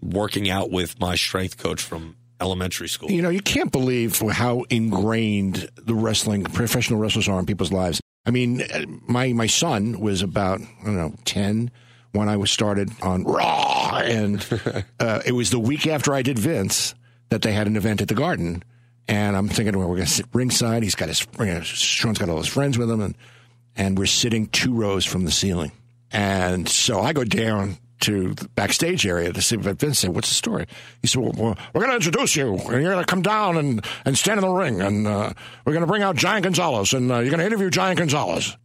working 0.00 0.50
out 0.50 0.70
with 0.70 0.98
my 0.98 1.14
strength 1.14 1.56
coach 1.56 1.80
from 1.80 2.16
elementary 2.40 2.88
school. 2.88 3.10
You 3.10 3.22
know, 3.22 3.30
you 3.30 3.40
can't 3.40 3.70
believe 3.70 4.18
how 4.18 4.64
ingrained 4.70 5.68
the 5.76 5.94
wrestling, 5.94 6.44
professional 6.44 6.98
wrestlers 6.98 7.28
are 7.28 7.38
in 7.38 7.46
people's 7.46 7.72
lives. 7.72 8.00
I 8.26 8.30
mean, 8.30 8.62
uh, 8.62 8.84
my 9.06 9.32
my 9.32 9.46
son 9.46 10.00
was 10.00 10.22
about 10.22 10.60
I 10.60 10.84
don't 10.84 10.96
know 10.96 11.14
ten 11.24 11.70
when 12.14 12.28
I 12.28 12.36
was 12.36 12.50
started 12.50 12.90
on 13.02 13.24
Raw, 13.24 13.98
and 13.98 14.44
uh, 15.00 15.20
it 15.26 15.32
was 15.32 15.50
the 15.50 15.58
week 15.58 15.86
after 15.86 16.14
I 16.14 16.22
did 16.22 16.38
Vince 16.38 16.94
that 17.30 17.42
they 17.42 17.52
had 17.52 17.66
an 17.66 17.76
event 17.76 18.00
at 18.00 18.08
the 18.08 18.14
Garden, 18.14 18.62
and 19.08 19.36
I'm 19.36 19.48
thinking, 19.48 19.76
well, 19.76 19.88
we're 19.88 19.96
going 19.96 20.06
to 20.06 20.12
sit 20.12 20.26
ringside. 20.32 20.84
He's 20.84 20.94
got 20.94 21.08
his 21.08 21.26
you 21.38 21.46
know, 21.46 21.60
Sean's 21.60 22.18
got 22.18 22.28
all 22.28 22.38
his 22.38 22.46
friends 22.46 22.78
with 22.78 22.90
him, 22.90 23.00
and 23.00 23.16
and 23.76 23.98
we're 23.98 24.06
sitting 24.06 24.46
two 24.46 24.72
rows 24.72 25.04
from 25.04 25.24
the 25.24 25.32
ceiling, 25.32 25.72
and 26.12 26.68
so 26.68 27.00
I 27.00 27.12
go 27.12 27.24
down 27.24 27.78
to 28.00 28.34
the 28.34 28.48
backstage 28.50 29.06
area 29.06 29.32
to 29.32 29.40
see 29.40 29.56
what 29.56 29.78
Vince 29.78 30.00
said, 30.00 30.14
what's 30.14 30.28
the 30.28 30.34
story? 30.34 30.66
He 31.00 31.08
said, 31.08 31.22
well, 31.22 31.32
well, 31.36 31.58
we're 31.72 31.80
going 31.80 31.90
to 31.90 31.96
introduce 31.96 32.36
you, 32.36 32.54
and 32.54 32.82
you're 32.82 32.92
going 32.92 32.98
to 32.98 33.10
come 33.10 33.22
down 33.22 33.56
and, 33.56 33.84
and 34.04 34.16
stand 34.16 34.38
in 34.38 34.46
the 34.46 34.52
ring, 34.52 34.82
and 34.82 35.06
uh, 35.06 35.32
we're 35.64 35.72
going 35.72 35.82
to 35.82 35.86
bring 35.86 36.02
out 36.02 36.14
Giant 36.14 36.44
Gonzalez, 36.44 36.92
and 36.92 37.10
uh, 37.10 37.20
you're 37.20 37.30
going 37.30 37.38
to 37.38 37.46
interview 37.46 37.70
Giant 37.70 37.98
Gonzalez. 37.98 38.56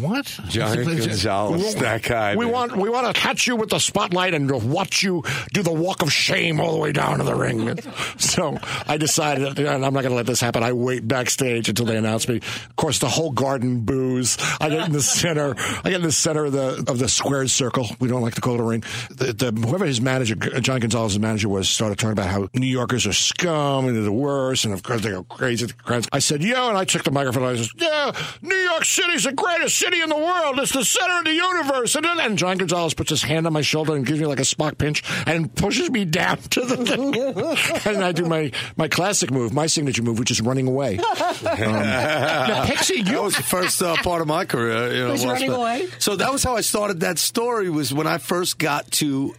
What? 0.00 0.26
Giant 0.48 0.84
Gonzalez, 0.84 1.76
that 1.76 2.02
guy, 2.02 2.34
We 2.34 2.44
man. 2.44 2.52
want 2.54 2.76
we 2.76 2.88
want 2.88 3.06
to 3.14 3.20
catch 3.20 3.46
you 3.46 3.54
with 3.54 3.70
the 3.70 3.78
spotlight 3.78 4.34
and 4.34 4.50
watch 4.50 5.02
you 5.02 5.22
do 5.52 5.62
the 5.62 5.72
walk 5.72 6.02
of 6.02 6.12
shame 6.12 6.60
all 6.60 6.72
the 6.72 6.78
way 6.78 6.90
down 6.90 7.18
to 7.18 7.24
the 7.24 7.34
ring. 7.36 7.78
so 8.18 8.58
I 8.88 8.96
decided, 8.96 9.58
and 9.60 9.68
I'm 9.68 9.94
not 9.94 10.02
going 10.02 10.10
to 10.10 10.14
let 10.16 10.26
this 10.26 10.40
happen. 10.40 10.62
I 10.64 10.72
wait 10.72 11.06
backstage 11.06 11.68
until 11.68 11.86
they 11.86 11.96
announce 11.96 12.26
me. 12.28 12.38
Of 12.38 12.76
course, 12.76 12.98
the 12.98 13.08
whole 13.08 13.30
garden 13.30 13.80
boos. 13.82 14.36
I 14.60 14.68
get 14.70 14.86
in 14.86 14.92
the 14.92 15.02
center. 15.02 15.54
I 15.58 15.82
get 15.90 15.94
in 15.94 16.02
the 16.02 16.12
center 16.12 16.46
of 16.46 16.52
the 16.52 16.84
of 16.88 16.98
the 16.98 17.08
squared 17.08 17.48
circle. 17.50 17.86
We 18.00 18.08
don't 18.08 18.22
like 18.22 18.34
to 18.34 18.40
call 18.40 18.54
it 18.54 18.60
a 18.60 18.64
ring. 18.64 18.82
The, 19.10 19.32
the 19.32 19.66
whoever 19.68 19.84
his 19.86 20.00
manager, 20.00 20.34
John 20.34 20.80
Gonzalez's 20.80 21.20
manager 21.20 21.48
was, 21.48 21.68
started 21.68 21.98
talking 21.98 22.12
about 22.12 22.26
how 22.28 22.48
New 22.54 22.66
Yorkers 22.66 23.06
are 23.06 23.12
scum 23.12 23.86
and 23.86 23.94
they're 23.94 24.02
the 24.02 24.12
worst, 24.12 24.64
and 24.64 24.74
of 24.74 24.82
course 24.82 25.02
they 25.02 25.10
go 25.10 25.22
crazy. 25.22 25.64
at 25.64 25.68
the 25.68 25.74
crowds. 25.76 26.08
I 26.12 26.18
said, 26.18 26.42
yeah, 26.42 26.68
and 26.68 26.76
I 26.76 26.84
took 26.84 27.04
the 27.04 27.12
microphone. 27.12 27.44
I 27.44 27.56
said, 27.56 27.68
yeah, 27.76 28.12
New 28.42 28.54
York 28.56 28.84
City's 28.84 29.24
the 29.24 29.32
greatest 29.44 29.78
city 29.78 30.00
in 30.00 30.08
the 30.08 30.16
world. 30.16 30.58
It's 30.58 30.72
the 30.72 30.84
center 30.84 31.18
of 31.18 31.24
the 31.24 31.32
universe. 31.34 31.94
And 31.94 32.04
then 32.04 32.20
and 32.20 32.38
John 32.38 32.58
Gonzalez 32.58 32.94
puts 32.94 33.10
his 33.10 33.22
hand 33.22 33.46
on 33.46 33.52
my 33.52 33.60
shoulder 33.62 33.94
and 33.94 34.06
gives 34.06 34.20
me 34.20 34.26
like 34.26 34.38
a 34.40 34.42
Spock 34.42 34.78
pinch 34.78 35.02
and 35.26 35.54
pushes 35.54 35.90
me 35.90 36.04
down 36.04 36.38
to 36.38 36.60
the 36.62 36.76
thing. 36.84 37.14
and 37.94 38.04
I 38.04 38.12
do 38.12 38.24
my 38.26 38.50
my 38.76 38.88
classic 38.88 39.30
move, 39.30 39.52
my 39.52 39.66
signature 39.66 40.02
move, 40.02 40.18
which 40.18 40.30
is 40.30 40.40
running 40.40 40.66
away. 40.68 40.98
Um, 41.44 41.72
now, 41.72 42.64
Pixie, 42.66 43.02
that 43.02 43.10
you 43.10 43.22
was 43.22 43.36
the 43.36 43.42
first 43.42 43.80
uh, 43.82 43.96
part 44.02 44.20
of 44.22 44.28
my 44.28 44.44
career. 44.44 44.92
You 44.94 45.04
know, 45.04 45.10
Was 45.12 45.24
well 45.24 45.32
running 45.34 45.50
spent. 45.50 45.60
away? 45.60 45.88
So 45.98 46.16
that 46.16 46.32
was 46.32 46.42
how 46.42 46.56
I 46.56 46.60
started 46.62 47.00
that 47.00 47.18
story. 47.18 47.70
Was 47.70 47.92
when 47.92 48.06
I 48.06 48.18
first 48.18 48.58
got 48.58 48.90
to 48.92 49.34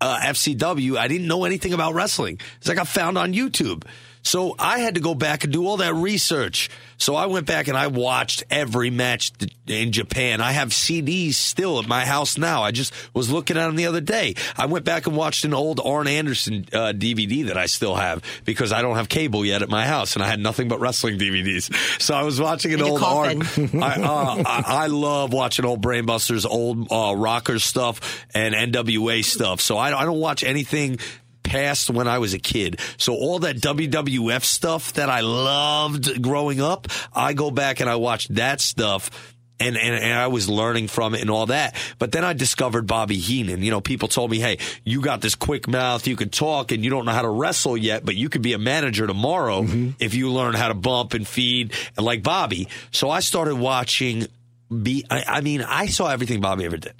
uh, 0.00 0.20
FCW. 0.22 0.96
I 0.96 1.08
didn't 1.08 1.26
know 1.26 1.44
anything 1.44 1.72
about 1.72 1.94
wrestling. 1.94 2.40
It's 2.58 2.68
like 2.68 2.78
I 2.78 2.84
found 2.84 3.18
on 3.18 3.32
YouTube. 3.32 3.84
So 4.22 4.54
I 4.58 4.80
had 4.80 4.94
to 4.96 5.00
go 5.00 5.14
back 5.14 5.44
and 5.44 5.52
do 5.52 5.66
all 5.66 5.78
that 5.78 5.94
research. 5.94 6.70
So 6.98 7.14
I 7.14 7.26
went 7.26 7.46
back 7.46 7.68
and 7.68 7.76
I 7.78 7.86
watched 7.86 8.44
every 8.50 8.90
match 8.90 9.32
in 9.66 9.90
Japan. 9.90 10.42
I 10.42 10.52
have 10.52 10.68
CDs 10.68 11.34
still 11.34 11.78
at 11.78 11.88
my 11.88 12.04
house 12.04 12.36
now. 12.36 12.62
I 12.62 12.72
just 12.72 12.92
was 13.14 13.30
looking 13.30 13.56
at 13.56 13.66
them 13.66 13.76
the 13.76 13.86
other 13.86 14.02
day. 14.02 14.34
I 14.56 14.66
went 14.66 14.84
back 14.84 15.06
and 15.06 15.16
watched 15.16 15.44
an 15.46 15.54
old 15.54 15.80
Arn 15.82 16.06
Anderson 16.06 16.66
uh, 16.74 16.92
DVD 16.92 17.46
that 17.46 17.56
I 17.56 17.66
still 17.66 17.94
have 17.94 18.22
because 18.44 18.70
I 18.70 18.82
don't 18.82 18.96
have 18.96 19.08
cable 19.08 19.46
yet 19.46 19.62
at 19.62 19.70
my 19.70 19.86
house 19.86 20.14
and 20.14 20.22
I 20.22 20.28
had 20.28 20.40
nothing 20.40 20.68
but 20.68 20.78
wrestling 20.78 21.18
DVDs. 21.18 21.72
So 22.00 22.14
I 22.14 22.22
was 22.22 22.38
watching 22.38 22.74
an 22.74 22.82
old 22.82 23.02
Arn. 23.02 23.42
I, 23.82 24.02
uh, 24.02 24.42
I, 24.46 24.64
I 24.66 24.86
love 24.88 25.32
watching 25.32 25.64
old 25.64 25.82
Brainbusters, 25.82 26.44
old 26.46 26.92
uh, 26.92 27.14
rockers 27.16 27.64
stuff, 27.64 28.26
and 28.34 28.54
NWA 28.54 29.24
stuff. 29.24 29.62
So 29.62 29.78
I, 29.78 29.98
I 29.98 30.04
don't 30.04 30.20
watch 30.20 30.44
anything 30.44 30.98
past 31.42 31.90
when 31.90 32.08
I 32.08 32.18
was 32.18 32.34
a 32.34 32.38
kid. 32.38 32.80
So 32.96 33.14
all 33.14 33.40
that 33.40 33.56
WWF 33.56 34.44
stuff 34.44 34.94
that 34.94 35.08
I 35.08 35.20
loved 35.20 36.22
growing 36.22 36.60
up, 36.60 36.88
I 37.12 37.32
go 37.32 37.50
back 37.50 37.80
and 37.80 37.88
I 37.88 37.96
watch 37.96 38.28
that 38.28 38.60
stuff. 38.60 39.34
And, 39.62 39.76
and, 39.76 39.94
and 39.94 40.18
I 40.18 40.28
was 40.28 40.48
learning 40.48 40.88
from 40.88 41.14
it 41.14 41.20
and 41.20 41.28
all 41.28 41.44
that. 41.46 41.76
But 41.98 42.12
then 42.12 42.24
I 42.24 42.32
discovered 42.32 42.86
Bobby 42.86 43.18
Heenan. 43.18 43.62
You 43.62 43.70
know, 43.70 43.82
people 43.82 44.08
told 44.08 44.30
me, 44.30 44.40
hey, 44.40 44.56
you 44.84 45.02
got 45.02 45.20
this 45.20 45.34
quick 45.34 45.68
mouth, 45.68 46.06
you 46.06 46.16
can 46.16 46.30
talk, 46.30 46.72
and 46.72 46.82
you 46.82 46.88
don't 46.88 47.04
know 47.04 47.12
how 47.12 47.20
to 47.20 47.28
wrestle 47.28 47.76
yet, 47.76 48.02
but 48.02 48.16
you 48.16 48.30
could 48.30 48.40
be 48.40 48.54
a 48.54 48.58
manager 48.58 49.06
tomorrow 49.06 49.60
mm-hmm. 49.60 49.90
if 49.98 50.14
you 50.14 50.32
learn 50.32 50.54
how 50.54 50.68
to 50.68 50.74
bump 50.74 51.12
and 51.12 51.28
feed 51.28 51.74
like 51.98 52.22
Bobby. 52.22 52.68
So 52.90 53.10
I 53.10 53.20
started 53.20 53.56
watching 53.56 54.28
be 54.70 55.04
I, 55.10 55.24
I 55.26 55.40
mean 55.40 55.62
I 55.62 55.86
saw 55.86 56.08
everything 56.08 56.40
Bobby 56.40 56.64
ever 56.64 56.76
did. 56.76 56.94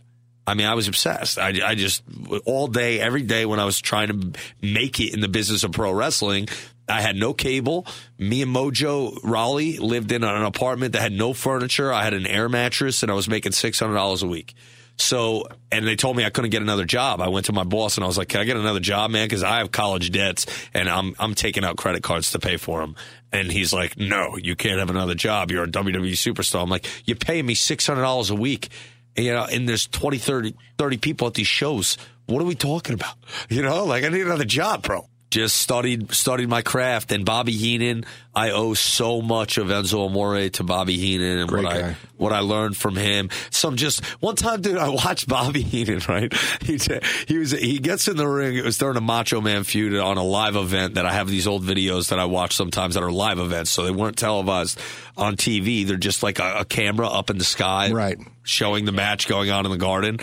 I 0.50 0.54
mean 0.54 0.66
I 0.66 0.74
was 0.74 0.88
obsessed. 0.88 1.38
I, 1.38 1.52
I 1.64 1.74
just 1.76 2.02
all 2.44 2.66
day 2.66 3.00
every 3.00 3.22
day 3.22 3.46
when 3.46 3.60
I 3.60 3.64
was 3.64 3.80
trying 3.80 4.08
to 4.08 4.40
make 4.60 4.98
it 4.98 5.14
in 5.14 5.20
the 5.20 5.28
business 5.28 5.62
of 5.62 5.70
pro 5.70 5.92
wrestling. 5.92 6.48
I 6.88 7.00
had 7.00 7.14
no 7.14 7.32
cable. 7.32 7.86
Me 8.18 8.42
and 8.42 8.52
Mojo 8.54 9.16
Rawley 9.22 9.78
lived 9.78 10.10
in 10.10 10.24
an 10.24 10.42
apartment 10.42 10.94
that 10.94 11.02
had 11.02 11.12
no 11.12 11.32
furniture. 11.32 11.92
I 11.92 12.02
had 12.02 12.14
an 12.14 12.26
air 12.26 12.48
mattress 12.48 13.04
and 13.04 13.12
I 13.12 13.14
was 13.14 13.28
making 13.28 13.52
six 13.52 13.78
hundred 13.78 13.94
dollars 13.94 14.24
a 14.24 14.26
week. 14.26 14.54
So, 14.96 15.44
and 15.72 15.86
they 15.86 15.96
told 15.96 16.16
me 16.16 16.26
I 16.26 16.30
couldn't 16.30 16.50
get 16.50 16.60
another 16.60 16.84
job. 16.84 17.22
I 17.22 17.28
went 17.28 17.46
to 17.46 17.54
my 17.54 17.64
boss 17.64 17.96
and 17.96 18.04
I 18.04 18.06
was 18.06 18.18
like, 18.18 18.28
"Can 18.28 18.40
I 18.40 18.44
get 18.44 18.56
another 18.56 18.80
job, 18.80 19.12
man? 19.12 19.26
Because 19.26 19.44
I 19.44 19.58
have 19.58 19.70
college 19.70 20.10
debts 20.10 20.46
and 20.74 20.90
I'm 20.90 21.14
I'm 21.18 21.34
taking 21.34 21.64
out 21.64 21.76
credit 21.76 22.02
cards 22.02 22.32
to 22.32 22.40
pay 22.40 22.56
for 22.56 22.80
them." 22.80 22.96
And 23.32 23.50
he's 23.52 23.72
like, 23.72 23.96
"No, 23.96 24.36
you 24.36 24.56
can't 24.56 24.80
have 24.80 24.90
another 24.90 25.14
job. 25.14 25.52
You're 25.52 25.64
a 25.64 25.68
WWE 25.68 26.12
superstar." 26.12 26.62
I'm 26.62 26.68
like, 26.68 26.86
"You 27.06 27.14
pay 27.14 27.40
me 27.40 27.54
six 27.54 27.86
hundred 27.86 28.02
dollars 28.02 28.30
a 28.30 28.34
week, 28.34 28.68
you 29.16 29.32
know, 29.32 29.44
and 29.44 29.68
there's 29.68 29.86
20, 29.86 30.18
30, 30.18 30.54
30 30.78 30.96
people 30.98 31.26
at 31.26 31.34
these 31.34 31.46
shows. 31.46 31.96
What 32.26 32.40
are 32.40 32.46
we 32.46 32.54
talking 32.54 32.94
about? 32.94 33.14
You 33.48 33.62
know, 33.62 33.84
like 33.84 34.04
I 34.04 34.08
need 34.08 34.22
another 34.22 34.44
job, 34.44 34.82
bro." 34.82 35.09
Just 35.30 35.58
studied 35.58 36.12
studied 36.12 36.48
my 36.48 36.60
craft 36.60 37.12
and 37.12 37.24
Bobby 37.24 37.52
Heenan. 37.52 38.04
I 38.34 38.50
owe 38.50 38.74
so 38.74 39.22
much 39.22 39.58
of 39.58 39.68
Enzo 39.68 40.06
Amore 40.06 40.48
to 40.50 40.64
Bobby 40.64 40.96
Heenan 40.96 41.38
and 41.38 41.48
Great 41.48 41.64
what 41.64 41.72
I 41.72 41.96
what 42.16 42.32
I 42.32 42.40
learned 42.40 42.76
from 42.76 42.96
him. 42.96 43.30
Some 43.50 43.76
just 43.76 44.04
one 44.20 44.34
time, 44.34 44.60
dude, 44.60 44.76
I 44.76 44.88
watched 44.88 45.28
Bobby 45.28 45.62
Heenan. 45.62 46.00
Right, 46.08 46.32
he 46.62 46.80
he 47.28 47.38
was 47.38 47.52
he 47.52 47.78
gets 47.78 48.08
in 48.08 48.16
the 48.16 48.26
ring. 48.26 48.56
It 48.56 48.64
was 48.64 48.76
during 48.78 48.96
a 48.96 49.00
Macho 49.00 49.40
Man 49.40 49.62
feud 49.62 49.96
on 50.00 50.16
a 50.16 50.24
live 50.24 50.56
event 50.56 50.94
that 50.94 51.06
I 51.06 51.12
have 51.12 51.28
these 51.28 51.46
old 51.46 51.62
videos 51.64 52.08
that 52.08 52.18
I 52.18 52.24
watch 52.24 52.56
sometimes 52.56 52.94
that 52.94 53.04
are 53.04 53.12
live 53.12 53.38
events, 53.38 53.70
so 53.70 53.84
they 53.84 53.92
weren't 53.92 54.16
televised 54.16 54.80
on 55.16 55.36
TV. 55.36 55.86
They're 55.86 55.96
just 55.96 56.24
like 56.24 56.40
a, 56.40 56.60
a 56.60 56.64
camera 56.64 57.06
up 57.06 57.30
in 57.30 57.38
the 57.38 57.44
sky, 57.44 57.92
Right. 57.92 58.18
showing 58.42 58.84
the 58.84 58.92
match 58.92 59.28
going 59.28 59.50
on 59.52 59.64
in 59.64 59.70
the 59.70 59.78
garden. 59.78 60.18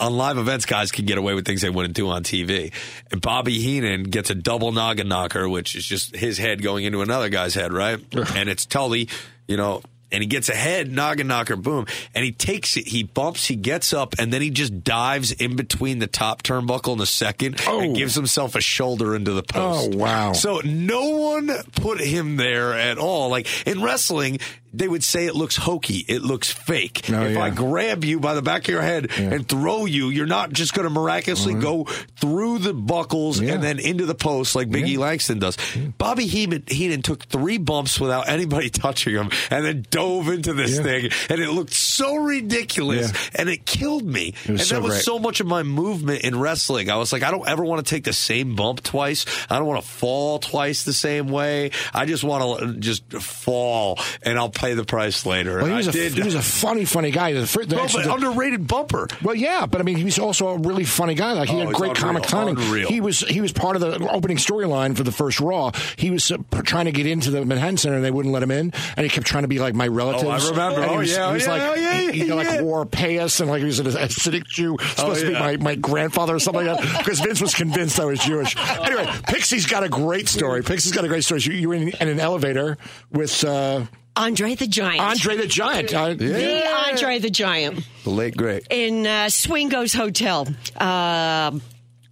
On 0.00 0.16
live 0.16 0.38
events, 0.38 0.64
guys 0.64 0.92
can 0.92 1.06
get 1.06 1.18
away 1.18 1.34
with 1.34 1.44
things 1.44 1.62
they 1.62 1.70
wouldn't 1.70 1.94
do 1.94 2.08
on 2.08 2.22
TV. 2.22 2.72
And 3.10 3.20
Bobby 3.20 3.58
Heenan 3.58 4.04
gets 4.04 4.30
a 4.30 4.34
double 4.34 4.70
noggin 4.72 5.08
knocker, 5.08 5.48
which 5.48 5.74
is 5.74 5.84
just 5.84 6.14
his 6.14 6.38
head 6.38 6.62
going 6.62 6.84
into 6.84 7.02
another 7.02 7.28
guy's 7.28 7.54
head, 7.54 7.72
right? 7.72 7.98
and 8.36 8.48
it's 8.48 8.64
Tully, 8.64 9.08
you 9.48 9.56
know, 9.56 9.82
and 10.10 10.22
he 10.22 10.26
gets 10.26 10.48
a 10.48 10.54
head 10.54 10.90
noggin 10.90 11.26
knocker, 11.26 11.56
boom, 11.56 11.86
and 12.14 12.24
he 12.24 12.32
takes 12.32 12.76
it, 12.76 12.86
he 12.86 13.02
bumps, 13.02 13.46
he 13.46 13.56
gets 13.56 13.92
up, 13.92 14.14
and 14.18 14.32
then 14.32 14.40
he 14.40 14.50
just 14.50 14.82
dives 14.82 15.32
in 15.32 15.56
between 15.56 15.98
the 15.98 16.06
top 16.06 16.42
turnbuckle 16.42 16.92
and 16.92 17.00
the 17.00 17.06
second 17.06 17.60
and 17.60 17.92
oh. 17.92 17.94
gives 17.94 18.14
himself 18.14 18.54
a 18.54 18.60
shoulder 18.60 19.14
into 19.14 19.32
the 19.32 19.42
post. 19.42 19.90
Oh, 19.92 19.96
wow. 19.96 20.32
So 20.32 20.60
no 20.64 21.10
one 21.10 21.50
put 21.76 22.00
him 22.00 22.36
there 22.36 22.74
at 22.74 22.98
all. 22.98 23.28
Like 23.28 23.46
in 23.66 23.82
wrestling, 23.82 24.38
they 24.78 24.88
would 24.88 25.04
say 25.04 25.26
it 25.26 25.34
looks 25.34 25.56
hokey, 25.56 26.04
it 26.08 26.22
looks 26.22 26.50
fake. 26.50 27.08
Oh, 27.10 27.22
if 27.22 27.36
I 27.38 27.50
grab 27.50 28.04
you 28.04 28.20
by 28.20 28.34
the 28.34 28.42
back 28.42 28.62
of 28.62 28.68
your 28.68 28.82
head 28.82 29.10
and 29.18 29.46
throw 29.48 29.84
you, 29.86 30.08
you're 30.08 30.26
not 30.26 30.52
just 30.52 30.74
going 30.74 30.84
to 30.84 30.90
miraculously 30.90 31.52
mm-hmm. 31.54 31.62
go 31.62 31.84
through 32.20 32.58
the 32.58 32.74
buckles 32.74 33.40
Yeah. 33.40 33.54
and 33.54 33.62
then 33.62 33.78
into 33.78 34.06
the 34.06 34.14
post 34.14 34.54
like 34.54 34.68
Biggie 34.68 34.98
Langston 34.98 35.38
does. 35.38 35.56
Bobby 35.98 36.26
Heenan, 36.26 36.64
Heenan 36.68 37.02
took 37.02 37.24
three 37.24 37.58
bumps 37.58 37.98
without 38.00 38.28
anybody 38.28 38.70
touching 38.70 39.14
him 39.14 39.30
and 39.50 39.64
then 39.64 39.84
dove 39.90 40.28
into 40.28 40.52
this 40.54 40.76
Yeah. 40.76 40.82
thing, 40.82 41.10
and 41.30 41.40
it 41.40 41.50
looked 41.50 41.72
so 41.72 42.16
ridiculous, 42.16 43.12
Yeah. 43.12 43.40
and 43.40 43.48
it 43.48 43.66
killed 43.66 44.04
me. 44.04 44.34
was 44.42 44.48
and 44.48 44.60
so 44.60 44.74
that 44.76 44.82
was 44.82 44.92
great. 44.94 45.04
so 45.04 45.18
much 45.18 45.40
of 45.40 45.46
my 45.46 45.62
movement 45.62 46.22
in 46.22 46.38
wrestling. 46.38 46.90
I 46.90 46.96
was 46.96 47.12
like, 47.12 47.22
I 47.22 47.30
don't 47.30 47.48
ever 47.48 47.64
want 47.64 47.84
to 47.84 47.88
take 47.90 48.04
the 48.04 48.12
same 48.12 48.54
bump 48.54 48.82
twice. 48.82 49.24
I 49.50 49.58
don't 49.58 49.66
want 49.66 49.82
to 49.82 49.88
fall 49.88 50.38
twice 50.38 50.84
the 50.84 50.92
same 50.92 51.28
way. 51.28 51.70
I 51.92 52.06
just 52.06 52.24
want 52.24 52.60
to 52.60 52.74
just 52.74 53.10
fall, 53.12 53.98
and 54.22 54.38
I'll 54.38 54.50
pay 54.50 54.67
the 54.74 54.84
price 54.84 55.24
later. 55.26 55.56
Well, 55.58 55.66
he 55.66 55.72
was, 55.74 55.88
I 55.88 55.98
a, 56.00 56.08
he 56.10 56.22
was 56.22 56.34
a 56.34 56.42
funny, 56.42 56.84
funny 56.84 57.10
guy. 57.10 57.32
The, 57.32 57.46
fir- 57.46 57.64
the, 57.64 57.76
the- 57.76 58.12
underrated 58.12 58.66
bumper. 58.66 59.08
Well, 59.22 59.34
yeah, 59.34 59.66
but 59.66 59.80
I 59.80 59.84
mean, 59.84 59.96
he 59.96 60.04
was 60.04 60.18
also 60.18 60.48
a 60.48 60.58
really 60.58 60.84
funny 60.84 61.14
guy. 61.14 61.32
Like 61.32 61.48
he 61.48 61.56
Oh, 61.56 61.66
had 61.66 61.74
great 61.74 61.90
unreal, 61.90 61.94
comic 62.02 62.22
timing. 62.24 62.56
unreal. 62.58 62.88
He 62.88 63.00
was 63.00 63.20
he 63.20 63.40
was 63.40 63.52
part 63.52 63.76
of 63.76 63.82
the 63.82 64.08
opening 64.10 64.36
storyline 64.36 64.96
for 64.96 65.02
the 65.02 65.12
first 65.12 65.40
Raw. 65.40 65.72
He 65.96 66.10
was 66.10 66.30
uh, 66.30 66.38
trying 66.64 66.86
to 66.86 66.92
get 66.92 67.06
into 67.06 67.30
the 67.30 67.44
Manhattan 67.44 67.76
Center, 67.76 67.96
and 67.96 68.04
they 68.04 68.10
wouldn't 68.10 68.32
let 68.32 68.42
him 68.42 68.50
in. 68.50 68.72
And 68.96 69.04
he 69.04 69.08
kept 69.10 69.26
trying 69.26 69.42
to 69.42 69.48
be 69.48 69.58
like 69.58 69.74
my 69.74 69.86
relatives. 69.88 70.50
remember. 70.50 70.80
And 70.82 70.90
he 70.90 70.96
Oh, 70.96 70.98
was, 70.98 71.10
yeah, 71.12 71.28
he 71.28 71.34
was 71.34 71.46
yeah, 71.46 71.52
like 71.52 71.62
oh, 71.62 71.74
yeah, 71.74 72.00
he, 72.00 72.12
he 72.20 72.26
yeah. 72.28 72.34
like 72.34 72.60
wore 72.62 72.86
payas 72.86 73.40
and 73.40 73.50
like 73.50 73.60
he 73.60 73.66
was 73.66 73.78
an 73.78 73.86
Hasidic 73.86 74.44
Jew, 74.46 74.76
supposed 74.96 75.20
to 75.22 75.32
yeah. 75.32 75.50
be 75.52 75.56
my, 75.58 75.64
my 75.64 75.74
grandfather 75.74 76.34
or 76.34 76.38
something 76.38 76.66
like 76.66 76.80
that. 76.80 76.98
Because 76.98 77.20
Vince 77.20 77.40
was 77.40 77.54
convinced 77.54 77.98
I 78.00 78.04
was 78.04 78.20
Jewish. 78.20 78.56
Anyway, 78.80 79.06
Pixie's 79.28 79.66
got 79.66 79.82
a 79.84 79.88
great 79.88 80.28
story. 80.28 80.62
Pixie's 80.62 80.92
got 80.92 81.04
a 81.04 81.08
great 81.08 81.24
story. 81.24 81.40
You, 81.42 81.52
you 81.52 81.68
were 81.68 81.74
in, 81.74 81.88
in 81.88 82.08
an 82.08 82.20
elevator 82.20 82.76
with 83.10 83.44
uh, 83.44 83.84
Andre 84.18 84.54
the 84.56 84.66
Giant. 84.66 85.00
Andre 85.00 85.36
the 85.36 85.46
Giant. 85.46 85.94
Uh, 85.94 86.14
The 86.14 86.66
Andre 86.88 87.18
the 87.20 87.30
Giant 87.30 87.86
The 88.04 88.10
late 88.10 88.36
great. 88.36 88.66
in 88.70 89.06
uh, 89.06 89.26
Swingo's 89.26 89.94
Hotel. 89.94 90.46
Uh, 90.76 91.52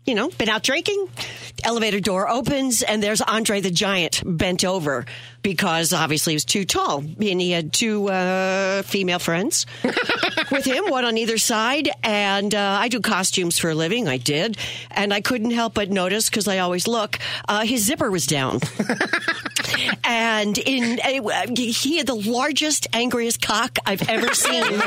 you 0.04 0.14
know, 0.14 0.28
been 0.38 0.48
out 0.48 0.62
drinking. 0.62 1.08
Elevator 1.64 1.98
door 2.00 2.28
opens, 2.28 2.82
and 2.82 3.02
there's 3.02 3.20
Andre 3.20 3.60
the 3.60 3.70
Giant 3.72 4.22
bent 4.24 4.64
over 4.64 5.04
because 5.42 5.92
obviously 5.92 6.32
he 6.32 6.36
was 6.36 6.44
too 6.44 6.64
tall. 6.64 6.98
And 6.98 7.40
he 7.40 7.50
had 7.50 7.72
two 7.72 8.08
uh, 8.08 8.82
female 8.82 9.18
friends 9.18 9.66
with 10.50 10.64
him, 10.64 10.84
one 10.88 11.04
on 11.04 11.16
either 11.18 11.38
side. 11.38 11.88
And 12.02 12.54
uh, 12.54 12.78
I 12.80 12.88
do 12.88 13.00
costumes 13.00 13.58
for 13.58 13.70
a 13.70 13.74
living. 13.74 14.08
I 14.08 14.16
did. 14.16 14.56
And 14.90 15.12
I 15.12 15.20
couldn't 15.20 15.50
help 15.52 15.74
but 15.74 15.90
notice, 15.90 16.28
because 16.28 16.48
I 16.48 16.58
always 16.58 16.86
look, 16.88 17.18
uh, 17.48 17.64
his 17.64 17.84
zipper 17.84 18.10
was 18.10 18.26
down. 18.26 18.60
and 20.04 20.56
in 20.58 20.98
uh, 21.00 21.46
he 21.56 21.98
had 21.98 22.06
the 22.06 22.14
largest, 22.14 22.86
angriest 22.92 23.42
cock 23.42 23.78
I've 23.86 24.08
ever 24.08 24.34
seen. 24.34 24.64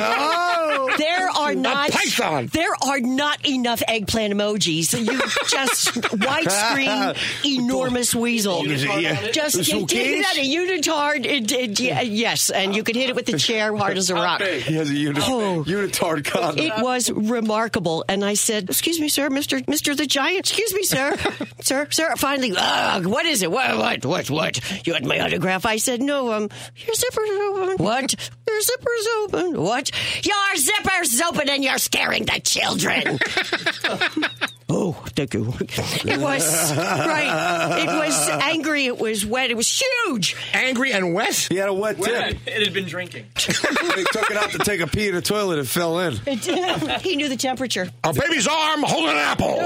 There 0.98 1.30
are 1.30 1.56
not 1.56 1.92
python. 1.92 2.48
there 2.48 2.74
are 2.84 3.00
not 3.00 3.48
enough 3.48 3.82
eggplant 3.88 4.34
emojis. 4.34 4.98
You 5.00 5.20
just 5.48 5.94
widescreen 5.94 7.16
enormous 7.46 8.16
weasel. 8.16 8.64
Just 8.64 9.66
So 9.66 9.78
you 9.78 9.86
did 9.86 10.24
that 10.26 10.38
a 10.38 10.46
unitard. 10.56 11.26
It, 11.26 11.52
it, 11.52 11.80
yeah, 11.80 12.02
yes, 12.02 12.50
and 12.50 12.76
you 12.76 12.84
could 12.84 12.96
hit 12.96 13.10
it 13.10 13.16
with 13.16 13.26
the 13.26 13.38
chair 13.38 13.76
hard 13.76 13.98
as 13.98 14.10
a 14.10 14.16
rock. 14.16 14.42
He 14.42 14.76
has 14.76 14.90
a 14.90 14.94
uni- 14.96 15.20
Oh. 15.22 15.64
unitard 15.68 16.26
condom. 16.26 16.66
It 16.66 16.74
was 16.80 17.12
remarkable, 17.12 18.04
and 18.10 18.24
I 18.26 18.34
said, 18.34 18.70
"Excuse 18.70 19.00
me, 19.00 19.10
sir, 19.10 19.30
Mister 19.30 19.62
Mister 19.68 19.96
the 19.96 20.06
Giant. 20.06 20.40
Excuse 20.40 20.74
me, 20.74 20.84
sir, 20.84 21.16
sir, 21.62 21.88
sir." 21.92 22.16
Finally, 22.18 22.54
"Ugh, 22.58 23.06
what 23.06 23.26
is 23.26 23.42
it? 23.42 23.52
What, 23.52 23.78
what, 23.78 24.06
what, 24.06 24.30
what? 24.30 24.88
You 24.88 24.94
had 24.94 25.06
my 25.06 25.20
autograph? 25.20 25.66
I 25.66 25.78
said, 25.78 26.02
"No, 26.02 26.32
um, 26.34 26.50
your 26.76 26.96
zipper's 26.96 27.30
open. 27.30 27.84
What? 27.84 28.16
Your 28.48 28.62
zipper's 28.62 29.08
open. 29.24 29.62
What? 29.62 29.92
Your 30.26 30.56
zipper's 30.56 31.22
open, 31.22 31.50
and 31.50 31.64
you're 31.64 31.78
scaring 31.78 32.26
the 32.26 32.40
children." 32.44 33.20
Oh, 34.72 34.92
thank 35.16 35.34
you. 35.34 35.52
It 35.62 36.20
was 36.20 36.76
right. 36.78 37.80
It 37.82 37.88
was 37.88 38.30
angry. 38.30 38.86
It 38.86 39.00
was 39.00 39.26
wet. 39.26 39.50
It 39.50 39.58
was 39.58 39.82
huge. 39.82 40.36
angry 40.54 40.92
and 40.92 41.14
wet. 41.14 41.48
He 41.50 41.56
had 41.56 41.70
a 41.70 41.74
wet 41.74 41.98
tip. 41.98 42.38
It 42.46 42.64
had 42.64 42.74
been 42.74 42.86
drinking. 42.86 43.26
he 43.36 44.04
took 44.12 44.30
it 44.30 44.38
out 44.38 44.52
to 44.52 44.60
take 44.60 44.82
a 44.82 44.88
pee 44.88 45.08
in 45.08 45.16
the 45.16 45.22
toilet 45.22 45.60
and 45.60 45.68
fell 45.68 46.00
in. 46.00 46.20
It, 46.26 47.02
he 47.02 47.16
knew 47.16 47.30
the 47.30 47.36
temperature. 47.36 47.90
A 48.04 48.14
baby's 48.14 48.48
arm 48.48 48.84
holding 48.84 49.12
an 49.12 49.18
apple. 49.18 49.60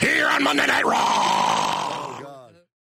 Here 0.00 0.28
on 0.28 0.44
Monday 0.44 0.66
Night 0.66 0.84
Raw. 0.84 2.13